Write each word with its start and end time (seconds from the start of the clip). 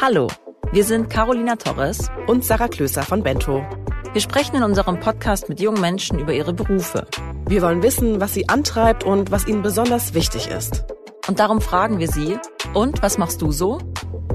Hallo, 0.00 0.28
wir 0.70 0.84
sind 0.84 1.10
Carolina 1.10 1.56
Torres 1.56 2.10
und 2.28 2.44
Sarah 2.44 2.68
Klöser 2.68 3.02
von 3.02 3.24
Bento. 3.24 3.64
Wir 4.12 4.20
sprechen 4.20 4.54
in 4.54 4.62
unserem 4.62 5.00
Podcast 5.00 5.48
mit 5.48 5.58
jungen 5.58 5.80
Menschen 5.80 6.20
über 6.20 6.32
ihre 6.32 6.52
Berufe. 6.52 7.08
Wir 7.48 7.60
wollen 7.62 7.82
wissen, 7.82 8.20
was 8.20 8.34
sie 8.34 8.48
antreibt 8.48 9.02
und 9.02 9.32
was 9.32 9.48
ihnen 9.48 9.62
besonders 9.62 10.14
wichtig 10.14 10.48
ist. 10.48 10.84
Und 11.26 11.40
darum 11.40 11.60
fragen 11.60 11.98
wir 11.98 12.08
sie, 12.08 12.38
und 12.72 13.02
was 13.02 13.18
machst 13.18 13.42
du 13.42 13.50
so? 13.50 13.78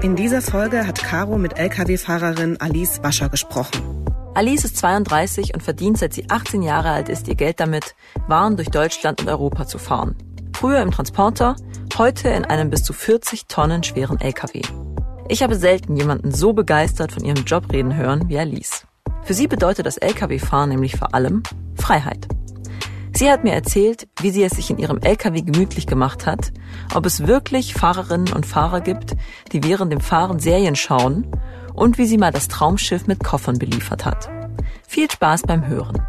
In 0.02 0.14
dieser 0.14 0.42
Folge 0.42 0.86
hat 0.86 1.02
Caro 1.02 1.38
mit 1.38 1.58
Lkw-Fahrerin 1.58 2.60
Alice 2.60 3.02
Wascher 3.02 3.30
gesprochen. 3.30 4.04
Alice 4.34 4.66
ist 4.66 4.76
32 4.76 5.54
und 5.54 5.62
verdient, 5.62 5.96
seit 5.96 6.12
sie 6.12 6.28
18 6.28 6.60
Jahre 6.60 6.90
alt 6.90 7.08
ist, 7.08 7.28
ihr 7.28 7.34
Geld 7.34 7.60
damit, 7.60 7.94
Waren 8.26 8.56
durch 8.56 8.68
Deutschland 8.68 9.22
und 9.22 9.28
Europa 9.28 9.66
zu 9.66 9.78
fahren. 9.78 10.16
Früher 10.58 10.82
im 10.82 10.90
Transporter, 10.90 11.54
heute 11.98 12.28
in 12.28 12.44
einem 12.44 12.70
bis 12.70 12.84
zu 12.84 12.92
40 12.92 13.46
Tonnen 13.48 13.82
schweren 13.82 14.20
Lkw. 14.20 14.62
Ich 15.28 15.42
habe 15.42 15.56
selten 15.56 15.96
jemanden 15.96 16.32
so 16.32 16.52
begeistert 16.52 17.10
von 17.10 17.24
ihrem 17.24 17.44
Job 17.44 17.72
reden 17.72 17.96
hören 17.96 18.28
wie 18.28 18.38
Alice. 18.38 18.86
Für 19.24 19.34
sie 19.34 19.48
bedeutet 19.48 19.84
das 19.84 19.96
Lkw-Fahren 19.96 20.70
nämlich 20.70 20.96
vor 20.96 21.12
allem 21.12 21.42
Freiheit. 21.74 22.28
Sie 23.12 23.28
hat 23.28 23.42
mir 23.42 23.52
erzählt, 23.52 24.06
wie 24.20 24.30
sie 24.30 24.44
es 24.44 24.52
sich 24.52 24.70
in 24.70 24.78
ihrem 24.78 24.98
LKW 24.98 25.42
gemütlich 25.42 25.88
gemacht 25.88 26.24
hat, 26.24 26.52
ob 26.94 27.04
es 27.04 27.26
wirklich 27.26 27.74
Fahrerinnen 27.74 28.32
und 28.32 28.46
Fahrer 28.46 28.80
gibt, 28.80 29.16
die 29.50 29.64
während 29.64 29.92
dem 29.92 30.00
Fahren 30.00 30.38
Serien 30.38 30.76
schauen 30.76 31.26
und 31.74 31.98
wie 31.98 32.06
sie 32.06 32.18
mal 32.18 32.30
das 32.30 32.46
Traumschiff 32.46 33.08
mit 33.08 33.24
Koffern 33.24 33.58
beliefert 33.58 34.04
hat. 34.04 34.30
Viel 34.86 35.10
Spaß 35.10 35.42
beim 35.42 35.66
Hören. 35.66 36.00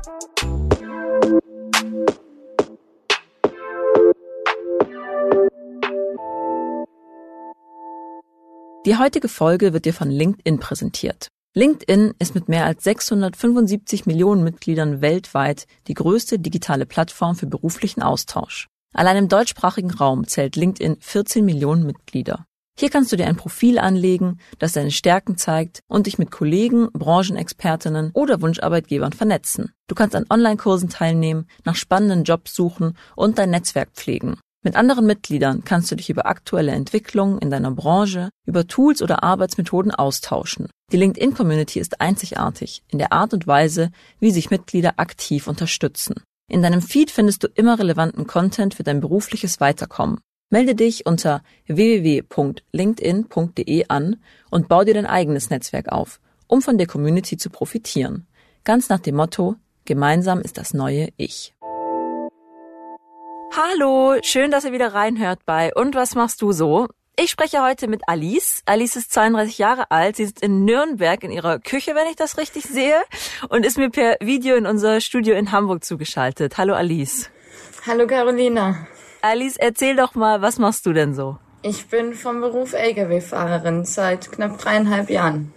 Die 8.85 8.97
heutige 8.97 9.27
Folge 9.27 9.73
wird 9.73 9.83
dir 9.83 9.93
von 9.93 10.09
LinkedIn 10.09 10.59
präsentiert. 10.59 11.27
LinkedIn 11.53 12.13
ist 12.17 12.33
mit 12.33 12.47
mehr 12.47 12.65
als 12.65 12.85
675 12.85 14.05
Millionen 14.05 14.41
Mitgliedern 14.45 15.01
weltweit 15.01 15.67
die 15.87 15.95
größte 15.95 16.39
digitale 16.39 16.85
Plattform 16.85 17.35
für 17.35 17.47
beruflichen 17.47 18.01
Austausch. 18.01 18.67
Allein 18.93 19.17
im 19.17 19.27
deutschsprachigen 19.27 19.91
Raum 19.91 20.25
zählt 20.27 20.55
LinkedIn 20.55 20.95
14 21.01 21.43
Millionen 21.43 21.85
Mitglieder. 21.85 22.45
Hier 22.79 22.89
kannst 22.89 23.11
du 23.11 23.17
dir 23.17 23.27
ein 23.27 23.35
Profil 23.35 23.79
anlegen, 23.79 24.39
das 24.59 24.71
deine 24.71 24.91
Stärken 24.91 25.35
zeigt 25.35 25.81
und 25.89 26.07
dich 26.07 26.17
mit 26.17 26.31
Kollegen, 26.31 26.89
Branchenexpertinnen 26.93 28.11
oder 28.13 28.41
Wunscharbeitgebern 28.41 29.11
vernetzen. 29.11 29.73
Du 29.87 29.95
kannst 29.95 30.15
an 30.15 30.25
Online-Kursen 30.29 30.87
teilnehmen, 30.87 31.47
nach 31.65 31.75
spannenden 31.75 32.23
Jobs 32.23 32.55
suchen 32.55 32.95
und 33.17 33.37
dein 33.37 33.49
Netzwerk 33.49 33.89
pflegen. 33.93 34.39
Mit 34.61 34.75
anderen 34.75 35.05
Mitgliedern 35.05 35.63
kannst 35.63 35.89
du 35.89 35.95
dich 35.95 36.09
über 36.09 36.25
aktuelle 36.25 36.73
Entwicklungen 36.73 37.39
in 37.39 37.49
deiner 37.49 37.71
Branche, 37.71 38.27
über 38.45 38.67
Tools 38.67 39.01
oder 39.01 39.23
Arbeitsmethoden 39.23 39.91
austauschen. 39.91 40.67
Die 40.91 40.97
LinkedIn-Community 40.97 41.79
ist 41.79 42.01
einzigartig 42.01 42.83
in 42.89 42.99
der 42.99 43.13
Art 43.13 43.33
und 43.33 43.47
Weise, 43.47 43.89
wie 44.19 44.31
sich 44.31 44.51
Mitglieder 44.51 44.95
aktiv 44.97 45.47
unterstützen. 45.47 46.15
In 46.49 46.61
deinem 46.61 46.81
Feed 46.81 47.09
findest 47.09 47.43
du 47.43 47.47
immer 47.47 47.79
relevanten 47.79 48.27
Content 48.27 48.73
für 48.73 48.83
dein 48.83 48.99
berufliches 48.99 49.61
Weiterkommen. 49.61 50.19
Melde 50.49 50.75
dich 50.75 51.05
unter 51.05 51.41
www.linkedin.de 51.67 53.85
an 53.87 54.17
und 54.49 54.67
bau 54.67 54.83
dir 54.83 54.95
dein 54.95 55.05
eigenes 55.05 55.49
Netzwerk 55.51 55.87
auf, 55.89 56.19
um 56.47 56.61
von 56.61 56.77
der 56.77 56.87
Community 56.87 57.37
zu 57.37 57.49
profitieren. 57.49 58.27
Ganz 58.65 58.89
nach 58.89 58.99
dem 58.99 59.15
Motto, 59.15 59.55
gemeinsam 59.85 60.41
ist 60.41 60.57
das 60.57 60.73
neue 60.73 61.07
Ich. 61.15 61.53
Hallo, 63.55 64.15
schön, 64.21 64.51
dass 64.51 64.63
ihr 64.63 64.71
wieder 64.71 64.93
reinhört 64.93 65.39
bei 65.45 65.73
Und 65.73 65.95
was 65.95 66.13
machst 66.13 66.41
du 66.41 66.51
so? 66.51 66.87
Ich 67.19 67.31
spreche 67.31 67.63
heute 67.63 67.87
mit 67.87 68.03
Alice. 68.07 68.61
Alice 68.65 68.95
ist 68.95 69.11
32 69.11 69.57
Jahre 69.57 69.89
alt. 69.89 70.17
Sie 70.17 70.25
sitzt 70.25 70.43
in 70.43 70.65
Nürnberg 70.65 71.23
in 71.23 71.31
ihrer 71.31 71.57
Küche, 71.57 71.95
wenn 71.95 72.07
ich 72.07 72.15
das 72.15 72.37
richtig 72.37 72.63
sehe, 72.65 73.01
und 73.49 73.65
ist 73.65 73.77
mir 73.77 73.89
per 73.89 74.17
Video 74.21 74.55
in 74.55 74.67
unser 74.67 75.01
Studio 75.01 75.35
in 75.35 75.51
Hamburg 75.51 75.83
zugeschaltet. 75.83 76.57
Hallo 76.57 76.75
Alice. 76.75 77.29
Hallo 77.87 78.05
Carolina. 78.05 78.87
Alice, 79.21 79.57
erzähl 79.57 79.95
doch 79.95 80.13
mal, 80.15 80.41
was 80.41 80.59
machst 80.59 80.85
du 80.85 80.93
denn 80.93 81.15
so? 81.15 81.37
Ich 81.63 81.87
bin 81.87 82.13
vom 82.13 82.41
Beruf 82.41 82.73
Lkw-Fahrerin 82.73 83.83
seit 83.83 84.31
knapp 84.31 84.59
dreieinhalb 84.59 85.09
Jahren. 85.09 85.53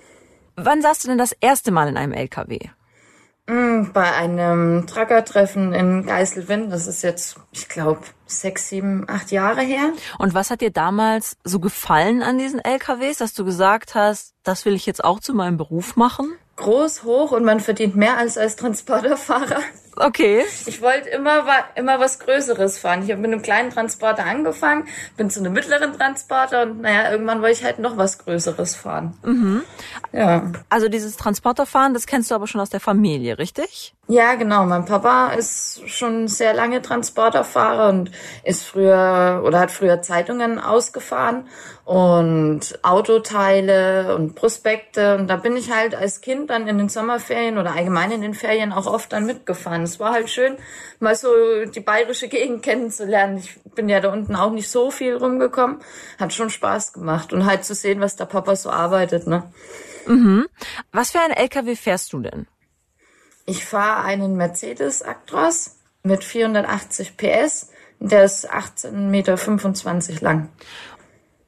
Wann 0.56 0.82
saßt 0.82 1.04
du 1.04 1.08
denn 1.08 1.18
das 1.18 1.32
erste 1.40 1.70
Mal 1.70 1.88
in 1.88 1.96
einem 1.96 2.12
Lkw? 2.12 2.70
Mm, 3.46 3.92
bei 3.92 4.12
einem 4.12 4.86
Truckertreffen 4.86 5.72
in 5.72 6.06
Geiselwind. 6.06 6.72
Das 6.72 6.86
ist 6.86 7.02
jetzt, 7.02 7.36
ich 7.50 7.68
glaube, 7.68 8.02
sechs, 8.26 8.68
sieben, 8.68 9.04
acht 9.08 9.32
Jahre 9.32 9.62
her. 9.62 9.92
Und 10.18 10.32
was 10.32 10.50
hat 10.50 10.60
dir 10.60 10.70
damals 10.70 11.36
so 11.42 11.58
gefallen 11.58 12.22
an 12.22 12.38
diesen 12.38 12.60
LKWs, 12.60 13.18
dass 13.18 13.34
du 13.34 13.44
gesagt 13.44 13.94
hast, 13.94 14.34
das 14.44 14.64
will 14.64 14.74
ich 14.74 14.86
jetzt 14.86 15.02
auch 15.02 15.18
zu 15.18 15.34
meinem 15.34 15.56
Beruf 15.56 15.96
machen? 15.96 16.32
Groß, 16.56 17.02
hoch 17.02 17.32
und 17.32 17.44
man 17.44 17.58
verdient 17.60 17.96
mehr 17.96 18.16
als 18.16 18.38
als 18.38 18.56
Transporterfahrer. 18.56 19.60
Okay. 19.96 20.44
Ich 20.66 20.80
wollte 20.80 21.08
immer, 21.10 21.44
immer 21.74 22.00
was 22.00 22.18
Größeres 22.18 22.78
fahren. 22.78 23.02
Ich 23.04 23.10
habe 23.10 23.20
mit 23.20 23.32
einem 23.32 23.42
kleinen 23.42 23.70
Transporter 23.70 24.24
angefangen, 24.24 24.88
bin 25.16 25.30
zu 25.30 25.40
einem 25.40 25.52
mittleren 25.52 25.92
Transporter 25.96 26.62
und 26.62 26.80
naja, 26.80 27.10
irgendwann 27.10 27.42
wollte 27.42 27.58
ich 27.58 27.64
halt 27.64 27.78
noch 27.78 27.96
was 27.96 28.18
Größeres 28.18 28.74
fahren. 28.74 29.18
Mhm. 29.22 29.62
Ja. 30.12 30.50
Also 30.68 30.88
dieses 30.88 31.16
Transporterfahren, 31.16 31.94
das 31.94 32.06
kennst 32.06 32.30
du 32.30 32.34
aber 32.34 32.46
schon 32.46 32.60
aus 32.60 32.70
der 32.70 32.80
Familie, 32.80 33.38
richtig? 33.38 33.94
Ja, 34.08 34.34
genau. 34.34 34.64
Mein 34.64 34.84
Papa 34.84 35.28
ist 35.28 35.88
schon 35.88 36.26
sehr 36.26 36.54
lange 36.54 36.82
Transporterfahrer 36.82 37.88
und 37.88 38.10
ist 38.44 38.64
früher 38.64 39.42
oder 39.44 39.60
hat 39.60 39.70
früher 39.70 40.02
Zeitungen 40.02 40.58
ausgefahren 40.58 41.46
und 41.84 42.78
Autoteile 42.82 44.14
und 44.16 44.34
Prospekte. 44.34 45.16
Und 45.16 45.28
da 45.28 45.36
bin 45.36 45.56
ich 45.56 45.72
halt 45.72 45.94
als 45.94 46.20
Kind 46.20 46.50
dann 46.50 46.66
in 46.66 46.78
den 46.78 46.88
Sommerferien 46.88 47.58
oder 47.58 47.74
allgemein 47.74 48.10
in 48.10 48.22
den 48.22 48.34
Ferien 48.34 48.72
auch 48.72 48.86
oft 48.86 49.12
dann 49.12 49.24
mitgefahren. 49.24 49.81
Es 49.82 50.00
war 50.00 50.12
halt 50.12 50.30
schön, 50.30 50.56
mal 51.00 51.14
so 51.14 51.28
die 51.64 51.80
bayerische 51.80 52.28
Gegend 52.28 52.62
kennenzulernen. 52.62 53.38
Ich 53.38 53.58
bin 53.74 53.88
ja 53.88 54.00
da 54.00 54.12
unten 54.12 54.36
auch 54.36 54.50
nicht 54.50 54.68
so 54.68 54.90
viel 54.90 55.16
rumgekommen. 55.16 55.80
Hat 56.18 56.32
schon 56.32 56.50
Spaß 56.50 56.92
gemacht 56.92 57.32
und 57.32 57.46
halt 57.46 57.64
zu 57.64 57.74
sehen, 57.74 58.00
was 58.00 58.16
der 58.16 58.26
Papa 58.26 58.56
so 58.56 58.70
arbeitet, 58.70 59.26
ne? 59.26 59.52
Mhm. 60.06 60.46
Was 60.90 61.12
für 61.12 61.20
ein 61.20 61.30
LKW 61.30 61.76
fährst 61.76 62.12
du 62.12 62.20
denn? 62.20 62.46
Ich 63.46 63.64
fahre 63.64 64.04
einen 64.04 64.36
Mercedes 64.36 65.02
Actros 65.02 65.76
mit 66.02 66.24
480 66.24 67.16
PS. 67.16 67.70
Der 67.98 68.24
ist 68.24 68.50
18,25 68.52 68.90
Meter 69.00 70.24
lang. 70.24 70.48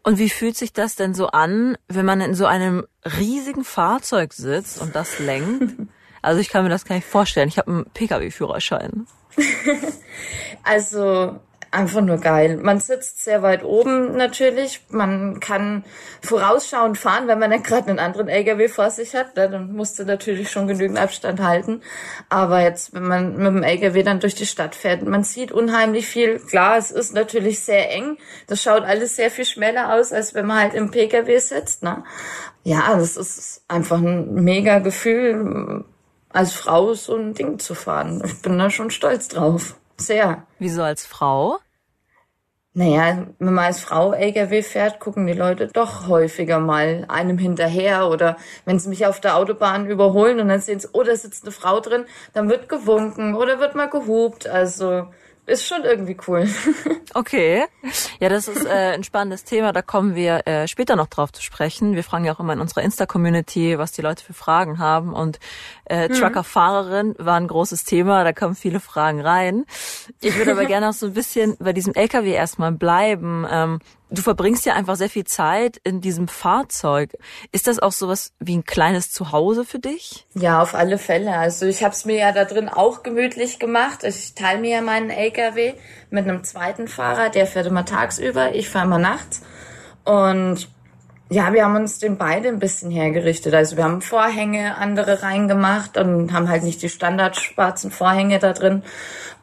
Und 0.05 0.19
wie 0.19 0.28
fühlt 0.28 0.56
sich 0.56 0.73
das 0.73 0.97
denn 0.97 1.15
so 1.15 1.28
an, 1.28 1.78
wenn 1.89 2.05
man 2.05 2.21
in 2.21 2.34
so 2.34 2.47
einem 2.47 2.87
riesigen 3.05 3.65
Fahrzeug 3.65 4.34
sitzt 4.34 4.81
und 4.81 4.94
das 4.94 5.19
lenkt? 5.19 5.75
Also 6.25 6.41
ich 6.41 6.49
kann 6.49 6.65
mir 6.65 6.71
das 6.71 6.85
gar 6.85 6.95
nicht 6.95 7.07
vorstellen. 7.07 7.49
Ich 7.49 7.59
habe 7.59 7.71
einen 7.71 7.85
Pkw-Führerschein. 7.93 9.07
also 10.62 11.39
einfach 11.71 12.01
nur 12.01 12.19
geil. 12.19 12.57
Man 12.62 12.81
sitzt 12.81 13.23
sehr 13.23 13.43
weit 13.43 13.65
oben 13.65 14.17
natürlich. 14.17 14.81
Man 14.89 15.41
kann 15.41 15.85
vorausschauend 16.23 16.97
fahren, 16.97 17.27
wenn 17.27 17.39
man 17.39 17.51
dann 17.51 17.62
gerade 17.62 17.89
einen 17.89 17.99
anderen 17.99 18.29
LKW 18.29 18.69
vor 18.69 18.91
sich 18.91 19.15
hat. 19.15 19.37
Dann 19.37 19.73
musste 19.75 20.07
natürlich 20.07 20.51
schon 20.51 20.67
genügend 20.67 20.99
Abstand 20.99 21.41
halten. 21.41 21.83
Aber 22.29 22.62
jetzt, 22.62 22.95
wenn 22.95 23.06
man 23.06 23.37
mit 23.37 23.47
dem 23.47 23.62
LKW 23.62 24.03
dann 24.03 24.21
durch 24.21 24.35
die 24.35 24.47
Stadt 24.47 24.75
fährt, 24.75 25.03
man 25.03 25.25
sieht 25.25 25.53
unheimlich 25.53 26.06
viel. 26.06 26.39
Klar, 26.39 26.79
es 26.79 26.91
ist 26.91 27.12
natürlich 27.12 27.61
sehr 27.61 27.91
eng. 27.93 28.17
Das 28.47 28.62
schaut 28.62 28.85
alles 28.85 29.17
sehr 29.17 29.31
viel 29.31 29.45
schneller 29.45 29.95
aus, 29.95 30.12
als 30.12 30.33
wenn 30.35 30.47
man 30.47 30.59
halt 30.59 30.75
im 30.75 30.91
PKW 30.91 31.39
sitzt. 31.39 31.83
Ne? 31.83 32.05
Ja, 32.62 32.97
das 32.97 33.17
ist 33.17 33.62
einfach 33.69 33.99
ein 33.99 34.33
mega 34.35 34.79
Gefühl, 34.79 35.85
als 36.34 36.53
Frau 36.53 36.93
so 36.95 37.17
ein 37.17 37.33
Ding 37.33 37.59
zu 37.59 37.75
fahren. 37.75 38.21
Ich 38.25 38.43
bin 38.43 38.59
da 38.59 38.69
schon 38.69 38.91
stolz 38.91 39.28
drauf. 39.28 39.77
Sehr. 39.97 40.47
Wieso 40.59 40.83
als 40.83 41.06
Frau? 41.06 41.59
Naja, 42.76 43.29
wenn 43.38 43.55
man 43.55 43.67
als 43.67 43.79
Frau 43.79 44.12
LKW 44.12 44.62
fährt, 44.62 44.99
gucken 44.99 45.29
die 45.29 45.32
Leute 45.32 45.69
doch 45.69 46.09
häufiger 46.09 46.59
mal 46.59 47.05
einem 47.06 47.38
hinterher 47.38 48.09
oder 48.09 48.37
wenn 48.64 48.81
sie 48.81 48.88
mich 48.88 49.06
auf 49.06 49.20
der 49.20 49.37
Autobahn 49.37 49.87
überholen 49.87 50.41
und 50.41 50.49
dann 50.49 50.61
sehen 50.61 50.81
sie, 50.81 50.88
oh, 50.93 51.05
da 51.05 51.14
sitzt 51.14 51.44
eine 51.44 51.53
Frau 51.53 51.79
drin, 51.79 52.05
dann 52.32 52.49
wird 52.50 52.69
gewunken 52.69 53.37
oder 53.37 53.61
wird 53.61 53.76
mal 53.76 53.88
gehupt. 53.88 54.49
Also 54.49 55.06
ist 55.46 55.67
schon 55.67 55.85
irgendwie 55.85 56.17
cool. 56.26 56.49
okay. 57.14 57.64
Ja, 58.19 58.29
das 58.29 58.49
ist 58.49 58.64
äh, 58.64 58.94
ein 58.94 59.05
spannendes 59.05 59.44
Thema. 59.44 59.73
Da 59.73 59.82
kommen 59.82 60.14
wir 60.14 60.46
äh, 60.46 60.67
später 60.69 60.96
noch 60.96 61.08
drauf 61.08 61.32
zu 61.32 61.43
sprechen. 61.43 61.94
Wir 61.94 62.05
fragen 62.05 62.25
ja 62.25 62.35
auch 62.35 62.41
immer 62.41 62.55
in 62.55 62.61
unserer 62.61 62.82
Insta-Community, 62.82 63.79
was 63.79 63.93
die 63.93 64.02
Leute 64.02 64.25
für 64.25 64.32
Fragen 64.32 64.79
haben. 64.79 65.12
Und 65.12 65.38
äh, 65.85 66.08
mhm. 66.08 66.14
Trucker-Fahrerin 66.14 67.14
war 67.19 67.37
ein 67.37 67.49
großes 67.49 67.85
Thema. 67.85 68.25
Da 68.25 68.32
kommen 68.32 68.55
viele 68.55 68.81
Fragen 68.81 69.20
rein. 69.20 69.64
Ich 70.20 70.37
würde 70.37 70.52
aber 70.52 70.64
gerne 70.67 70.88
auch 70.88 70.94
so 70.94 71.06
ein 71.06 71.14
bisschen 71.14 71.56
bei 71.58 71.73
diesem 71.73 71.94
LKW 71.94 72.32
erstmal 72.32 72.73
bleiben. 72.73 73.47
Ähm, 73.50 73.79
Du 74.11 74.23
verbringst 74.23 74.67
ja 74.67 74.75
einfach 74.75 74.97
sehr 74.97 75.09
viel 75.09 75.25
Zeit 75.25 75.79
in 75.83 76.01
diesem 76.01 76.29
Fahrzeug. 76.29 77.12
Ist 77.53 77.67
das 77.67 77.79
auch 77.79 77.93
sowas 77.93 78.33
wie 78.39 78.56
ein 78.56 78.65
kleines 78.65 79.11
Zuhause 79.11 79.65
für 79.65 79.79
dich? 79.79 80.27
Ja, 80.35 80.62
auf 80.62 80.75
alle 80.75 80.99
Fälle. 80.99 81.37
Also 81.37 81.67
ich 81.67 81.83
habe 81.83 81.95
es 81.95 82.05
mir 82.05 82.17
ja 82.17 82.33
da 82.33 82.45
drin 82.45 82.69
auch 82.69 83.03
gemütlich 83.03 83.59
gemacht. 83.59 84.05
Ich 84.05 84.35
teile 84.35 84.61
mir 84.61 84.71
ja 84.71 84.81
meinen 84.83 85.11
LKW 85.11 85.75
mit 86.11 86.29
einem 86.29 86.45
zweiten 86.45 86.87
Fahrer, 86.87 87.31
der 87.31 87.47
fährt 87.47 87.67
immer 87.67 87.85
tagsüber, 87.85 88.55
ich 88.55 88.69
fahre 88.69 88.87
immer 88.87 88.99
nachts. 88.99 89.43
Und 90.05 90.69
ja, 91.31 91.53
wir 91.53 91.65
haben 91.65 91.75
uns 91.75 91.99
den 91.99 92.19
beide 92.19 92.49
ein 92.49 92.59
bisschen 92.59 92.91
hergerichtet. 92.91 93.55
Also 93.55 93.77
wir 93.77 93.85
haben 93.85 94.03
Vorhänge 94.03 94.77
andere 94.77 95.23
reingemacht 95.23 95.97
und 95.97 96.33
haben 96.33 96.49
halt 96.49 96.62
nicht 96.62 96.83
die 96.83 96.91
standard 96.91 97.37
schwarzen 97.37 97.91
Vorhänge 97.91 98.39
da 98.39 98.53
drin. 98.53 98.83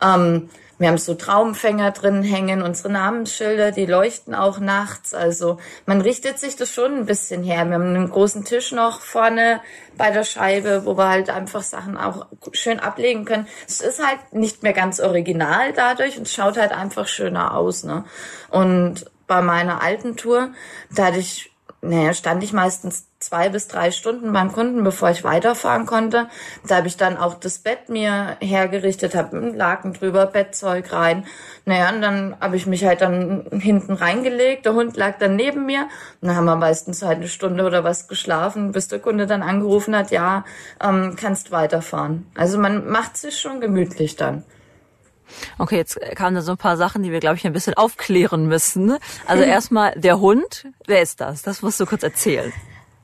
Ähm, 0.02 0.50
wir 0.82 0.88
haben 0.88 0.98
so 0.98 1.14
Traumfänger 1.14 1.92
drin 1.92 2.24
hängen, 2.24 2.64
unsere 2.64 2.92
Namensschilder, 2.92 3.72
die 3.72 3.86
leuchten 3.86 4.34
auch 4.34 4.60
nachts. 4.60 5.14
Also 5.14 5.60
man 5.86 6.02
richtet 6.02 6.40
sich 6.40 6.56
das 6.56 6.74
schon 6.74 6.96
ein 6.96 7.06
bisschen 7.06 7.44
her. 7.44 7.66
Wir 7.66 7.76
haben 7.76 7.96
einen 7.96 8.10
großen 8.10 8.46
Tisch 8.46 8.72
noch 8.72 9.00
vorne 9.02 9.62
bei 9.96 10.10
der 10.10 10.24
Scheibe, 10.24 10.84
wo 10.86 10.98
wir 10.98 11.08
halt 11.08 11.30
einfach 11.30 11.62
Sachen 11.62 11.98
auch 11.98 12.26
schön 12.54 12.80
ablegen 12.80 13.26
können. 13.26 13.48
Es 13.68 13.80
ist 13.82 14.04
halt 14.04 14.34
nicht 14.34 14.64
mehr 14.64 14.74
ganz 14.74 15.00
original 15.00 15.72
dadurch 15.72 16.18
und 16.18 16.28
schaut 16.28 16.58
halt 16.58 16.72
einfach 16.72 17.08
schöner 17.08 17.56
aus. 17.56 17.84
Ne? 17.84 18.04
Und 18.50 19.06
bei 19.28 19.44
meiner 19.44 19.84
alten 19.84 20.18
Tour, 20.18 20.50
da 20.90 21.06
hatte 21.06 21.20
ich 21.20 21.51
naja, 21.84 22.14
stand 22.14 22.44
ich 22.44 22.54
meistens 22.54 23.08
zwei 23.20 23.50
bis 23.50 23.68
drei 23.68 23.90
Stunden 23.90 24.32
beim 24.34 24.52
Kunden, 24.52 24.84
bevor 24.84 25.10
ich 25.10 25.24
weiterfahren 25.24 25.88
konnte. 25.88 26.28
Da 26.68 26.78
habe 26.78 26.88
ich 26.88 26.96
dann 26.96 27.18
auch 27.18 27.34
das 27.34 27.58
Bett 27.58 27.90
mir 27.90 28.38
hergerichtet, 28.40 29.16
habe 29.16 29.36
einen 29.36 29.56
Laken 29.56 29.94
drüber, 29.94 30.28
Bettzeug 30.28 30.94
rein. 30.94 31.26
Naja, 31.66 31.90
und 31.90 32.02
dann 32.02 32.36
habe 32.40 32.56
ich 32.56 32.68
mich 32.68 32.86
halt 32.86 33.02
dann 33.02 33.46
hinten 33.52 33.94
reingelegt. 33.94 34.66
Der 34.66 34.76
Hund 34.76 34.96
lag 34.96 35.18
dann 35.18 35.36
neben 35.36 35.66
mir. 35.66 35.88
Und 36.22 36.28
dann 36.28 36.36
haben 36.36 36.46
wir 36.46 36.56
meistens 36.56 37.02
halt 37.02 37.18
eine 37.18 37.28
Stunde 37.28 37.66
oder 37.66 37.84
was 37.84 38.08
geschlafen, 38.08 38.72
bis 38.74 38.88
der 38.88 39.00
Kunde 39.00 39.26
dann 39.26 39.42
angerufen 39.42 39.96
hat, 39.96 40.12
ja, 40.12 40.46
ähm, 40.84 41.16
kannst 41.20 41.52
weiterfahren. 41.52 42.28
Also 42.36 42.60
man 42.60 42.88
macht 42.90 43.18
sich 43.18 43.40
schon 43.40 43.60
gemütlich 43.60 44.16
dann. 44.16 44.44
Okay, 45.58 45.78
jetzt 45.78 46.00
kamen 46.16 46.36
da 46.36 46.42
so 46.42 46.52
ein 46.52 46.58
paar 46.58 46.78
Sachen, 46.78 47.04
die 47.04 47.12
wir, 47.12 47.20
glaube 47.20 47.36
ich, 47.36 47.46
ein 47.46 47.54
bisschen 47.54 47.74
aufklären 47.74 48.48
müssen. 48.48 48.98
Also 49.26 49.44
erstmal 49.58 49.94
der 50.00 50.20
Hund. 50.20 50.68
Wer 50.86 51.02
ist 51.02 51.22
das? 51.22 51.42
Das 51.42 51.62
musst 51.62 51.80
du 51.80 51.86
kurz 51.86 52.04
erzählen. 52.04 52.52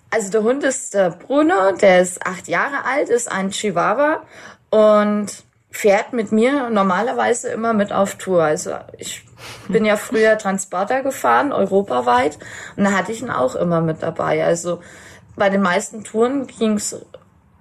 Also 0.10 0.32
der 0.32 0.44
Hund 0.44 0.64
ist 0.64 0.94
der 0.94 1.10
Bruno, 1.10 1.74
der 1.82 2.02
ist 2.02 2.26
acht 2.26 2.48
Jahre 2.48 2.86
alt, 2.86 3.10
ist 3.10 3.30
ein 3.30 3.50
Chihuahua 3.52 4.22
und 4.70 5.28
fährt 5.70 6.14
mit 6.14 6.32
mir 6.32 6.70
normalerweise 6.70 7.50
immer 7.50 7.74
mit 7.74 7.92
auf 7.92 8.16
Tour. 8.16 8.42
Also 8.42 8.72
ich 8.98 9.26
bin 9.68 9.86
ja 9.86 9.98
früher 9.98 10.38
Transporter 10.38 11.04
gefahren, 11.04 11.52
europaweit, 11.52 12.40
und 12.76 12.86
da 12.86 12.92
hatte 12.92 13.12
ich 13.12 13.22
ihn 13.22 13.30
auch 13.30 13.56
immer 13.56 13.82
mit 13.82 14.02
dabei. 14.02 14.46
Also 14.46 14.82
bei 15.36 15.50
den 15.50 15.62
meisten 15.62 16.04
Touren 16.04 16.48
ging's 16.48 16.96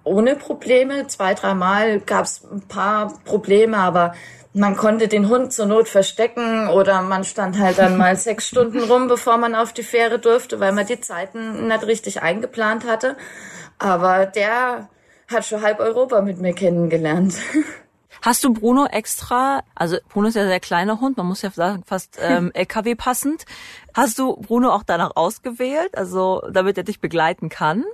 ohne 0.05 0.37
Probleme. 0.37 1.07
Zwei, 1.09 1.35
dreimal 1.35 2.01
gab's 2.01 2.43
ein 2.51 2.63
paar 2.63 3.13
Probleme, 3.25 3.77
aber 3.77 4.15
man 4.57 4.75
konnte 4.75 5.07
den 5.07 5.29
Hund 5.29 5.53
zur 5.53 5.67
Not 5.67 5.87
verstecken 5.87 6.69
oder 6.69 7.03
man 7.03 7.25
stand 7.25 7.59
halt 7.59 7.79
dann 7.79 7.99
mal 7.99 8.17
sechs 8.17 8.49
Stunden 8.49 8.83
rum, 8.83 9.07
bevor 9.07 9.37
man 9.37 9.55
auf 9.55 9.73
die 9.73 9.83
Fähre 9.83 10.19
durfte, 10.19 10.61
weil 10.61 10.73
man 10.73 10.87
die 10.87 11.01
Zeiten 11.01 11.69
nicht 11.69 11.87
richtig 11.87 12.23
eingeplant 12.23 12.87
hatte. 12.87 13.17
Aber 13.79 14.25
der 14.25 14.89
hat 15.29 15.45
schon 15.45 15.61
halb 15.61 15.79
Europa 15.79 16.23
mit 16.23 16.41
mir 16.41 16.55
kennengelernt. 16.55 17.35
Hast 18.23 18.43
du 18.45 18.53
Bruno 18.53 18.87
extra, 18.87 19.63
also 19.75 19.99
Bruno 20.09 20.29
ist 20.29 20.37
ja 20.37 20.47
sehr 20.47 20.59
kleiner 20.59 21.01
Hund, 21.01 21.19
man 21.19 21.27
muss 21.27 21.43
ja 21.43 21.51
sagen, 21.51 21.85
fast 21.87 22.19
ähm, 22.21 22.51
LKW 22.55 22.95
passend. 22.95 23.45
Hast 23.93 24.19
du 24.19 24.37
Bruno 24.37 24.71
auch 24.73 24.83
danach 24.85 25.13
ausgewählt, 25.17 25.97
also 25.97 26.43
damit 26.51 26.79
er 26.79 26.85
dich 26.85 27.01
begleiten 27.01 27.51
kann? 27.51 27.85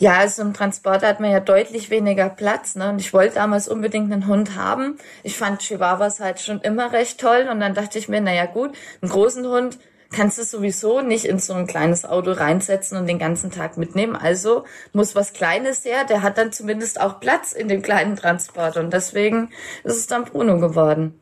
Ja, 0.00 0.14
also 0.14 0.40
im 0.40 0.54
Transporter 0.54 1.06
hat 1.08 1.20
man 1.20 1.30
ja 1.30 1.40
deutlich 1.40 1.90
weniger 1.90 2.30
Platz, 2.30 2.74
ne? 2.74 2.88
Und 2.88 3.02
ich 3.02 3.12
wollte 3.12 3.34
damals 3.34 3.68
unbedingt 3.68 4.10
einen 4.10 4.26
Hund 4.26 4.56
haben. 4.56 4.96
Ich 5.22 5.36
fand 5.36 5.60
Chihuahuas 5.60 6.20
halt 6.20 6.40
schon 6.40 6.62
immer 6.62 6.90
recht 6.94 7.20
toll 7.20 7.46
und 7.52 7.60
dann 7.60 7.74
dachte 7.74 7.98
ich 7.98 8.08
mir, 8.08 8.22
naja 8.22 8.46
gut, 8.46 8.74
einen 9.02 9.10
großen 9.10 9.46
Hund 9.46 9.78
kannst 10.10 10.38
du 10.38 10.42
sowieso 10.42 11.02
nicht 11.02 11.26
in 11.26 11.38
so 11.38 11.52
ein 11.52 11.66
kleines 11.66 12.06
Auto 12.06 12.32
reinsetzen 12.32 12.96
und 12.96 13.08
den 13.08 13.18
ganzen 13.18 13.50
Tag 13.50 13.76
mitnehmen. 13.76 14.16
Also 14.16 14.64
muss 14.94 15.14
was 15.14 15.34
Kleines 15.34 15.84
her. 15.84 16.04
Der 16.06 16.22
hat 16.22 16.38
dann 16.38 16.50
zumindest 16.50 16.98
auch 16.98 17.20
Platz 17.20 17.52
in 17.52 17.68
dem 17.68 17.82
kleinen 17.82 18.16
Transporter 18.16 18.80
und 18.80 18.94
deswegen 18.94 19.50
ist 19.84 19.98
es 19.98 20.06
dann 20.06 20.24
Bruno 20.24 20.58
geworden. 20.58 21.20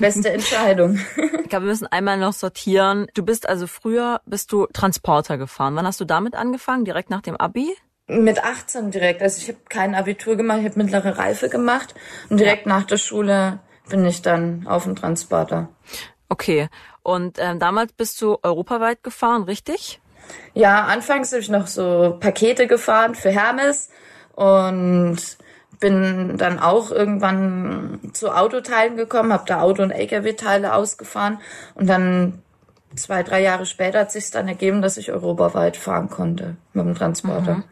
Beste 0.00 0.30
Entscheidung. 0.32 0.98
ich 1.16 1.48
glaube, 1.48 1.66
wir 1.66 1.70
müssen 1.70 1.86
einmal 1.86 2.18
noch 2.18 2.32
sortieren. 2.32 3.06
Du 3.14 3.24
bist 3.24 3.48
also 3.48 3.68
früher, 3.68 4.20
bist 4.26 4.50
du 4.50 4.66
Transporter 4.72 5.38
gefahren. 5.38 5.76
Wann 5.76 5.86
hast 5.86 6.00
du 6.00 6.04
damit 6.04 6.34
angefangen? 6.34 6.84
Direkt 6.84 7.08
nach 7.08 7.22
dem 7.22 7.36
Abi? 7.36 7.76
Mit 8.10 8.42
18 8.42 8.90
direkt. 8.90 9.22
Also 9.22 9.40
ich 9.40 9.48
habe 9.48 9.58
kein 9.68 9.94
Abitur 9.94 10.36
gemacht, 10.36 10.58
ich 10.60 10.66
habe 10.66 10.82
mittlere 10.82 11.16
Reife 11.18 11.48
gemacht 11.48 11.94
und 12.28 12.38
direkt 12.38 12.66
ja. 12.66 12.72
nach 12.72 12.84
der 12.84 12.96
Schule 12.96 13.60
bin 13.88 14.04
ich 14.04 14.22
dann 14.22 14.66
auf 14.66 14.84
dem 14.84 14.96
Transporter. 14.96 15.68
Okay. 16.28 16.68
Und 17.02 17.38
ähm, 17.38 17.58
damals 17.58 17.92
bist 17.92 18.20
du 18.20 18.38
europaweit 18.42 19.02
gefahren, 19.02 19.44
richtig? 19.44 20.00
Ja, 20.54 20.84
anfangs 20.84 21.32
habe 21.32 21.40
ich 21.40 21.48
noch 21.48 21.66
so 21.66 22.16
Pakete 22.20 22.66
gefahren 22.66 23.14
für 23.14 23.30
Hermes 23.30 23.90
und 24.34 25.18
bin 25.80 26.36
dann 26.36 26.58
auch 26.58 26.90
irgendwann 26.90 27.98
zu 28.12 28.30
Autoteilen 28.30 28.96
gekommen, 28.96 29.32
habe 29.32 29.44
da 29.46 29.60
Auto- 29.60 29.82
und 29.82 29.90
LKW-Teile 29.90 30.74
ausgefahren 30.74 31.40
und 31.74 31.88
dann 31.88 32.42
zwei, 32.96 33.22
drei 33.22 33.42
Jahre 33.42 33.66
später 33.66 34.00
hat 34.00 34.12
sich 34.12 34.30
dann 34.30 34.48
ergeben, 34.48 34.82
dass 34.82 34.96
ich 34.96 35.12
europaweit 35.12 35.76
fahren 35.76 36.10
konnte 36.10 36.56
mit 36.72 36.86
dem 36.86 36.94
Transporter. 36.94 37.56
Mhm. 37.56 37.64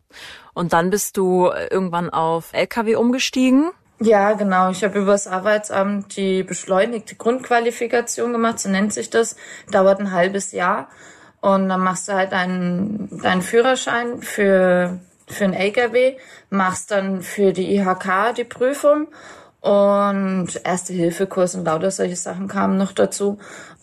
Und 0.54 0.72
dann 0.72 0.90
bist 0.90 1.16
du 1.16 1.50
irgendwann 1.70 2.10
auf 2.10 2.52
LKW 2.52 2.96
umgestiegen? 2.96 3.70
Ja, 4.00 4.32
genau. 4.34 4.70
Ich 4.70 4.84
habe 4.84 4.98
übers 4.98 5.26
Arbeitsamt 5.26 6.16
die 6.16 6.44
beschleunigte 6.44 7.16
Grundqualifikation 7.16 8.32
gemacht, 8.32 8.60
so 8.60 8.68
nennt 8.68 8.92
sich 8.92 9.10
das. 9.10 9.36
Dauert 9.70 9.98
ein 9.98 10.12
halbes 10.12 10.52
Jahr. 10.52 10.88
Und 11.40 11.68
dann 11.68 11.80
machst 11.80 12.08
du 12.08 12.12
halt 12.12 12.32
deinen, 12.32 13.20
deinen 13.22 13.42
Führerschein 13.42 14.20
für, 14.22 14.98
für 15.26 15.44
einen 15.44 15.54
LKW, 15.54 16.16
machst 16.50 16.90
dann 16.90 17.22
für 17.22 17.52
die 17.52 17.76
IHK 17.76 18.34
die 18.36 18.44
Prüfung 18.44 19.08
und 19.60 20.48
Erste-Hilfe-Kurs 20.64 21.56
und 21.56 21.64
lauter 21.64 21.90
solche 21.90 22.16
Sachen 22.16 22.48
kamen 22.48 22.76
noch 22.76 22.92
dazu. 22.92 23.38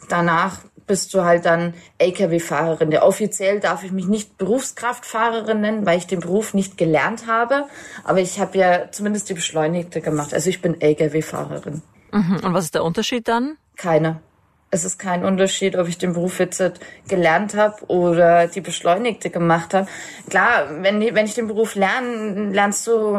Danach 0.10 0.60
bist 0.88 1.14
du 1.14 1.24
halt 1.24 1.46
dann 1.46 1.74
Lkw-Fahrerin. 1.98 2.92
Ja, 2.92 3.04
offiziell 3.04 3.60
darf 3.60 3.84
ich 3.84 3.92
mich 3.92 4.08
nicht 4.08 4.38
Berufskraftfahrerin 4.38 5.62
nennen, 5.62 5.86
weil 5.86 5.98
ich 5.98 6.08
den 6.08 6.20
Beruf 6.20 6.54
nicht 6.54 6.78
gelernt 6.78 7.28
habe. 7.28 7.66
Aber 8.04 8.20
ich 8.20 8.40
habe 8.40 8.58
ja 8.58 8.92
zumindest 8.92 9.30
die 9.30 9.34
Beschleunigte 9.34 10.02
gemacht. 10.02 10.34
Also 10.34 10.50
ich 10.50 10.62
bin 10.62 10.80
Lkw-Fahrerin. 10.80 11.82
Mhm. 12.12 12.40
Und 12.44 12.54
was 12.54 12.66
ist 12.66 12.76
der 12.76 12.84
Unterschied 12.84 13.28
dann? 13.28 13.58
Keine 13.76 14.22
es 14.76 14.84
ist 14.84 15.00
kein 15.00 15.24
Unterschied, 15.24 15.78
ob 15.78 15.88
ich 15.88 15.98
den 15.98 16.14
Beruf 16.14 16.40
jetzt 16.40 16.62
gelernt 17.08 17.56
habe 17.56 17.86
oder 17.88 18.48
die 18.48 18.62
Beschleunigte 18.62 19.30
gemacht 19.30 19.74
habe. 19.74 19.88
Klar, 20.30 20.68
wenn, 20.82 21.00
wenn 21.16 21.26
ich 21.26 21.34
den 21.34 21.48
Beruf 21.48 21.76
lerne, 21.76 22.52
lernst 22.52 22.86
du 22.86 23.18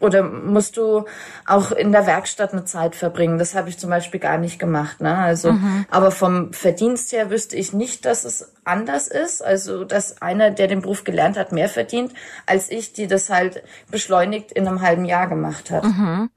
oder 0.00 0.22
musst 0.22 0.76
du 0.76 1.04
auch 1.46 1.70
in 1.70 1.92
der 1.92 2.06
Werkstatt 2.06 2.52
eine 2.52 2.64
Zeit 2.64 2.96
verbringen. 2.96 3.38
Das 3.38 3.54
habe 3.54 3.68
ich 3.68 3.78
zum 3.78 3.88
Beispiel 3.88 4.20
gar 4.20 4.36
nicht 4.36 4.58
gemacht. 4.58 5.00
Ne? 5.00 5.16
Also, 5.16 5.52
mhm. 5.52 5.86
aber 5.90 6.10
vom 6.10 6.52
Verdienst 6.52 7.12
her 7.12 7.30
wüsste 7.30 7.56
ich 7.56 7.72
nicht, 7.72 8.04
dass 8.04 8.24
es 8.24 8.52
anders 8.64 9.06
ist. 9.06 9.42
Also, 9.44 9.84
dass 9.84 10.20
einer, 10.20 10.50
der 10.50 10.66
den 10.66 10.82
Beruf 10.82 11.04
gelernt 11.04 11.38
hat, 11.38 11.52
mehr 11.52 11.68
verdient, 11.68 12.12
als 12.46 12.70
ich, 12.70 12.92
die 12.92 13.06
das 13.06 13.30
halt 13.30 13.62
beschleunigt 13.90 14.50
in 14.52 14.66
einem 14.66 14.80
halben 14.80 15.04
Jahr 15.04 15.28
gemacht 15.28 15.70
hat. 15.70 15.84
Mhm. 15.84 16.30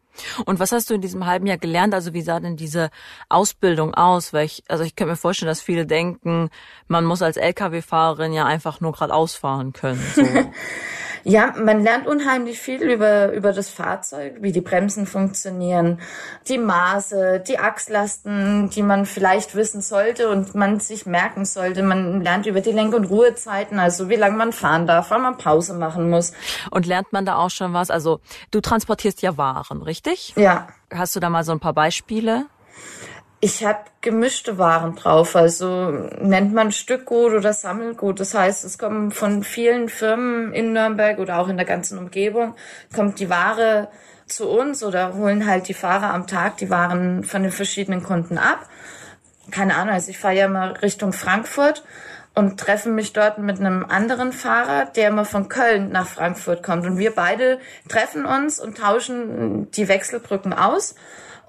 Und 0.46 0.60
was 0.60 0.72
hast 0.72 0.90
du 0.90 0.94
in 0.94 1.02
diesem 1.02 1.26
halben 1.26 1.46
Jahr 1.48 1.58
gelernt? 1.58 1.94
Also 1.94 2.14
wie 2.14 2.22
sah 2.22 2.40
denn 2.40 2.56
diese 2.56 2.90
Ausbildung 3.30 3.94
aus? 3.94 4.34
Weil 4.34 4.46
ich, 4.46 4.64
also 4.68 4.84
ich 4.84 4.96
könnte 4.96 5.12
mir 5.12 5.18
vorstellen, 5.18 5.48
dass 5.48 5.62
viele 5.62 5.86
denken, 5.86 6.50
man 6.88 7.06
muss 7.06 7.22
als 7.22 7.38
Lkw-Fahrerin 7.38 8.34
ja 8.34 8.46
einfach 8.46 8.82
nur 8.82 8.94
geradeaus 8.94 9.36
fahren 9.36 9.74
können. 9.74 10.04
So. 10.16 10.24
Ja, 11.24 11.54
man 11.58 11.82
lernt 11.82 12.06
unheimlich 12.06 12.60
viel 12.60 12.82
über, 12.82 13.32
über 13.32 13.54
das 13.54 13.70
Fahrzeug, 13.70 14.38
wie 14.42 14.52
die 14.52 14.62
Bremsen 14.62 15.06
funktionieren, 15.06 16.00
die 16.50 16.58
Maße, 16.58 17.42
die 17.48 17.60
Achslasten, 17.60 18.70
die 18.70 18.82
man 18.82 19.06
vielleicht 19.06 19.56
wissen 19.56 19.82
sollte 19.82 20.30
und 20.30 20.54
man 20.54 20.82
sich 20.82 21.06
merken 21.06 21.46
sollte. 21.46 21.82
Man 21.82 22.22
lernt 22.22 22.46
über 22.46 22.60
die 22.60 22.72
Lenk- 22.72 22.94
und 22.94 23.06
Ruhezeiten, 23.06 23.80
also 23.80 24.10
wie 24.10 24.16
lange 24.16 24.36
man 24.36 24.52
fahren 24.52 24.86
darf, 24.86 25.12
wann 25.12 25.22
man 25.22 25.38
Pause 25.38 25.74
machen 25.74 26.10
muss. 26.10 26.34
Und 26.72 26.86
lernt 26.86 27.14
man 27.14 27.26
da 27.26 27.38
auch 27.38 27.50
schon 27.50 27.74
was? 27.74 27.90
Also 27.90 28.20
du 28.52 28.60
transportierst 28.60 29.22
ja 29.22 29.38
Waren, 29.38 29.82
richtig? 29.82 30.34
Ja. 30.36 30.68
Hast 30.94 31.16
du 31.16 31.20
da 31.22 31.30
mal 31.30 31.44
so 31.46 31.54
ein 31.54 31.60
paar 31.60 31.74
Beispiele? 31.74 32.46
Ich 33.46 33.66
habe 33.66 33.80
gemischte 34.00 34.58
Waren 34.58 34.96
drauf, 34.96 35.36
also 35.36 35.92
nennt 36.22 36.54
man 36.54 36.72
Stückgut 36.72 37.34
oder 37.34 37.52
Sammelgut. 37.52 38.22
Das 38.22 38.34
heißt, 38.34 38.64
es 38.64 38.78
kommen 38.78 39.12
von 39.12 39.44
vielen 39.44 39.90
Firmen 39.90 40.54
in 40.54 40.72
Nürnberg 40.72 41.20
oder 41.20 41.40
auch 41.40 41.50
in 41.50 41.58
der 41.58 41.66
ganzen 41.66 41.98
Umgebung, 41.98 42.56
kommt 42.96 43.20
die 43.20 43.30
Ware 43.30 43.90
zu 44.28 44.48
uns 44.48 44.82
oder 44.82 45.16
holen 45.16 45.46
halt 45.46 45.68
die 45.68 45.74
Fahrer 45.74 46.14
am 46.14 46.26
Tag 46.26 46.56
die 46.56 46.70
Waren 46.70 47.26
von 47.26 47.44
den 47.44 47.52
verschiedenen 47.52 48.02
Kunden 48.02 48.38
ab. 48.38 48.60
keine 49.52 49.76
Ahnung, 49.76 49.94
also 49.94 50.10
ich 50.10 50.20
fahre 50.20 50.38
ja 50.38 50.48
mal 50.48 50.72
Richtung 50.82 51.12
Frankfurt 51.12 51.84
und 52.36 52.58
treffe 52.58 52.88
mich 52.88 53.12
dort 53.12 53.40
mit 53.40 53.60
einem 53.60 53.84
anderen 53.84 54.32
Fahrer, 54.32 54.86
der 54.86 55.10
immer 55.10 55.26
von 55.26 55.50
Köln 55.50 55.90
nach 55.90 56.08
Frankfurt 56.08 56.64
kommt. 56.64 56.86
Und 56.86 56.98
wir 56.98 57.14
beide 57.14 57.60
treffen 57.90 58.26
uns 58.26 58.62
und 58.62 58.78
tauschen 58.78 59.70
die 59.72 59.90
Wechselbrücken 59.90 60.54
aus. 60.54 60.96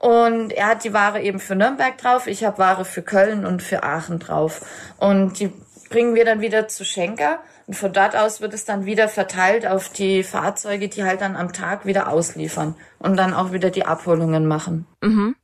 Und 0.05 0.53
er 0.53 0.67
hat 0.67 0.85
die 0.85 0.93
Ware 0.93 1.23
eben 1.23 1.41
für 1.41 1.55
Nürnberg 1.55 1.97
drauf, 1.97 2.27
ich 2.27 2.45
habe 2.45 2.59
Ware 2.59 2.85
für 2.85 3.01
Köln 3.01 3.47
und 3.47 3.63
für 3.63 3.85
Aachen 3.85 4.19
drauf. 4.19 4.61
Und 4.99 5.41
die 5.41 5.51
bringen 5.89 6.15
wir 6.15 6.27
dann 6.27 6.43
wieder 6.43 6.69
zu 6.69 6.85
Schenker. 6.85 7.39
Und 7.67 7.73
von 7.73 7.91
dort 7.91 8.15
aus 8.15 8.43
wird 8.43 8.53
es 8.53 8.67
dann 8.67 8.85
wieder 8.85 9.09
verteilt 9.09 9.67
auf 9.67 9.89
die 9.89 10.23
Fahrzeuge, 10.23 10.91
die 10.91 11.05
halt 11.05 11.23
dann 11.23 11.37
am 11.37 11.55
Tag 11.55 11.87
wieder 11.87 12.11
ausliefern 12.11 12.75
und 12.99 13.17
dann 13.17 13.33
auch 13.33 13.53
wieder 13.53 13.71
die 13.71 13.87
Abholungen 13.87 14.45
machen. 14.45 14.87
Mhm. 15.01 15.37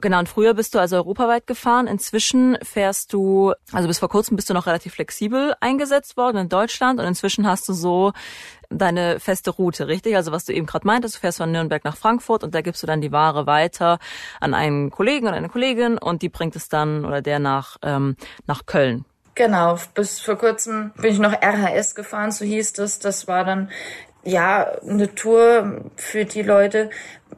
Genau, 0.00 0.18
und 0.18 0.28
früher 0.28 0.54
bist 0.54 0.74
du 0.74 0.78
also 0.78 0.96
europaweit 0.96 1.46
gefahren. 1.46 1.86
Inzwischen 1.86 2.58
fährst 2.62 3.12
du, 3.12 3.52
also 3.72 3.88
bis 3.88 3.98
vor 3.98 4.08
kurzem 4.08 4.36
bist 4.36 4.50
du 4.50 4.54
noch 4.54 4.66
relativ 4.66 4.94
flexibel 4.94 5.54
eingesetzt 5.60 6.16
worden 6.16 6.38
in 6.38 6.48
Deutschland 6.48 6.98
und 7.00 7.06
inzwischen 7.06 7.46
hast 7.46 7.68
du 7.68 7.72
so 7.72 8.12
deine 8.68 9.20
feste 9.20 9.50
Route, 9.50 9.86
richtig? 9.86 10.16
Also 10.16 10.32
was 10.32 10.44
du 10.44 10.52
eben 10.52 10.66
gerade 10.66 10.86
meintest, 10.86 11.16
du 11.16 11.20
fährst 11.20 11.38
von 11.38 11.52
Nürnberg 11.52 11.84
nach 11.84 11.96
Frankfurt 11.96 12.42
und 12.42 12.54
da 12.54 12.62
gibst 12.62 12.82
du 12.82 12.86
dann 12.86 13.00
die 13.00 13.12
Ware 13.12 13.46
weiter 13.46 13.98
an 14.40 14.54
einen 14.54 14.90
Kollegen 14.90 15.26
oder 15.26 15.36
eine 15.36 15.48
Kollegin 15.48 15.98
und 15.98 16.22
die 16.22 16.28
bringt 16.28 16.56
es 16.56 16.68
dann 16.68 17.04
oder 17.04 17.22
der 17.22 17.38
nach, 17.38 17.76
ähm, 17.82 18.16
nach 18.46 18.66
Köln. 18.66 19.04
Genau, 19.34 19.78
bis 19.94 20.20
vor 20.20 20.36
kurzem 20.36 20.92
bin 20.96 21.12
ich 21.12 21.18
noch 21.18 21.32
RHS 21.32 21.94
gefahren, 21.94 22.32
so 22.32 22.44
hieß 22.44 22.74
das. 22.74 22.98
Das 22.98 23.28
war 23.28 23.44
dann 23.44 23.70
ja 24.24 24.72
eine 24.82 25.14
Tour 25.14 25.90
für 25.96 26.24
die 26.24 26.42
Leute, 26.42 26.90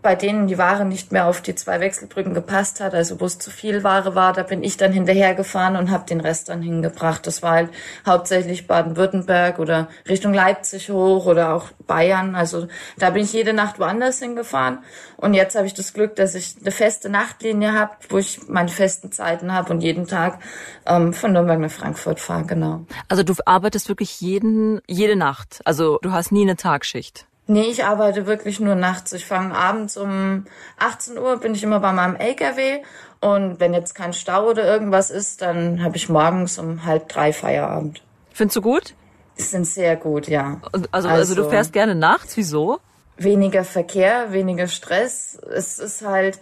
bei 0.03 0.15
denen 0.15 0.47
die 0.47 0.59
Ware 0.59 0.85
nicht 0.85 1.13
mehr 1.13 1.27
auf 1.27 1.41
die 1.41 1.55
zwei 1.55 1.81
Wechselbrücken 1.81 2.35
gepasst 2.35 2.81
hat, 2.81 2.95
also 2.95 3.21
wo 3.21 3.25
es 3.25 3.39
zu 3.39 3.51
viel 3.51 3.85
Ware 3.85 4.15
war, 4.15 4.33
da 4.33 4.43
bin 4.43 4.63
ich 4.63 4.77
dann 4.77 4.93
hinterhergefahren 4.93 5.77
und 5.77 5.91
habe 5.91 6.07
den 6.07 6.21
Rest 6.21 6.49
dann 6.49 6.63
hingebracht. 6.63 7.27
Das 7.27 7.43
war 7.43 7.53
halt 7.53 7.71
hauptsächlich 8.07 8.67
Baden-Württemberg 8.67 9.59
oder 9.59 9.89
Richtung 10.09 10.35
Leipzig 10.35 10.91
hoch 10.91 11.27
oder 11.27 11.55
auch 11.55 11.71
Bayern. 11.87 12.35
Also 12.35 12.69
da 12.99 13.11
bin 13.11 13.25
ich 13.25 13.33
jede 13.33 13.53
Nacht 13.53 13.79
woanders 13.79 14.19
hingefahren. 14.19 14.79
Und 15.17 15.35
jetzt 15.35 15.57
habe 15.57 15.67
ich 15.67 15.75
das 15.75 15.93
Glück, 15.93 16.17
dass 16.17 16.35
ich 16.35 16.57
eine 16.61 16.71
feste 16.71 17.09
Nachtlinie 17.09 17.73
habe, 17.73 17.93
wo 18.09 18.19
ich 18.19 18.49
meine 18.49 18.69
festen 18.69 19.13
Zeiten 19.13 19.53
habe 19.53 19.73
und 19.73 19.81
jeden 19.81 20.07
Tag 20.07 20.41
ähm, 20.87 21.13
von 21.13 21.33
Nürnberg 21.33 21.61
nach 21.61 21.71
Frankfurt 21.71 22.21
fahre, 22.21 22.45
genau. 22.45 22.85
Also 23.09 23.23
du 23.23 23.35
arbeitest 23.47 23.89
wirklich 23.89 24.21
jeden, 24.21 24.81
jede 24.87 25.17
Nacht. 25.17 25.61
Also 25.65 25.99
du 26.03 26.13
hast 26.13 26.33
nie 26.33 26.43
eine 26.43 26.57
Tagschicht. 26.57 27.27
Nee, 27.47 27.65
ich 27.65 27.85
arbeite 27.85 28.27
wirklich 28.27 28.59
nur 28.59 28.75
nachts. 28.75 29.13
Ich 29.13 29.27
fange 29.27 29.55
abends 29.55 29.97
um 29.97 30.47
18 30.79 31.19
Uhr, 31.19 31.39
bin 31.39 31.55
ich 31.55 31.63
immer 31.63 31.81
bei 31.81 31.93
meinem 31.93 32.17
LKW. 32.17 32.83
Und 33.21 33.61
wenn 33.61 33.75
jetzt 33.75 33.95
kein 33.95 34.13
Stau 34.13 34.49
oder 34.49 34.65
irgendwas 34.65 35.11
ist, 35.11 35.43
dann 35.43 35.83
habe 35.83 35.97
ich 35.97 36.09
morgens 36.09 36.59
um 36.59 36.85
halb 36.85 37.09
drei 37.09 37.33
Feierabend. 37.33 38.03
Findest 38.33 38.57
du 38.57 38.63
gut? 38.63 38.95
Die 39.39 39.43
sind 39.43 39.67
sehr 39.67 39.97
gut, 39.97 40.29
ja. 40.29 40.61
Also, 40.73 40.87
also, 40.91 41.09
also 41.09 41.35
du 41.35 41.49
fährst 41.51 41.73
gerne 41.73 41.95
nachts, 41.95 42.37
wieso? 42.37 42.79
Weniger 43.17 43.65
Verkehr, 43.65 44.33
weniger 44.33 44.67
Stress. 44.67 45.39
Es 45.55 45.79
ist 45.79 46.03
halt 46.03 46.41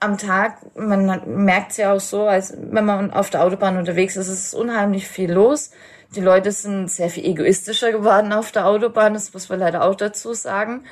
am 0.00 0.18
Tag, 0.18 0.58
man 0.76 1.22
merkt 1.44 1.72
es 1.72 1.76
ja 1.78 1.92
auch 1.92 2.00
so, 2.00 2.26
als 2.26 2.54
wenn 2.58 2.84
man 2.84 3.12
auf 3.12 3.30
der 3.30 3.42
Autobahn 3.42 3.76
unterwegs 3.76 4.16
ist, 4.16 4.28
es 4.28 4.46
ist 4.46 4.54
unheimlich 4.54 5.08
viel 5.08 5.32
los. 5.32 5.70
Die 6.14 6.20
Leute 6.20 6.52
sind 6.52 6.90
sehr 6.90 7.10
viel 7.10 7.24
egoistischer 7.24 7.92
geworden 7.92 8.32
auf 8.32 8.52
der 8.52 8.66
Autobahn, 8.66 9.14
das 9.14 9.32
muss 9.32 9.48
man 9.48 9.60
leider 9.60 9.84
auch 9.84 9.94
dazu 9.94 10.32
sagen. 10.32 10.84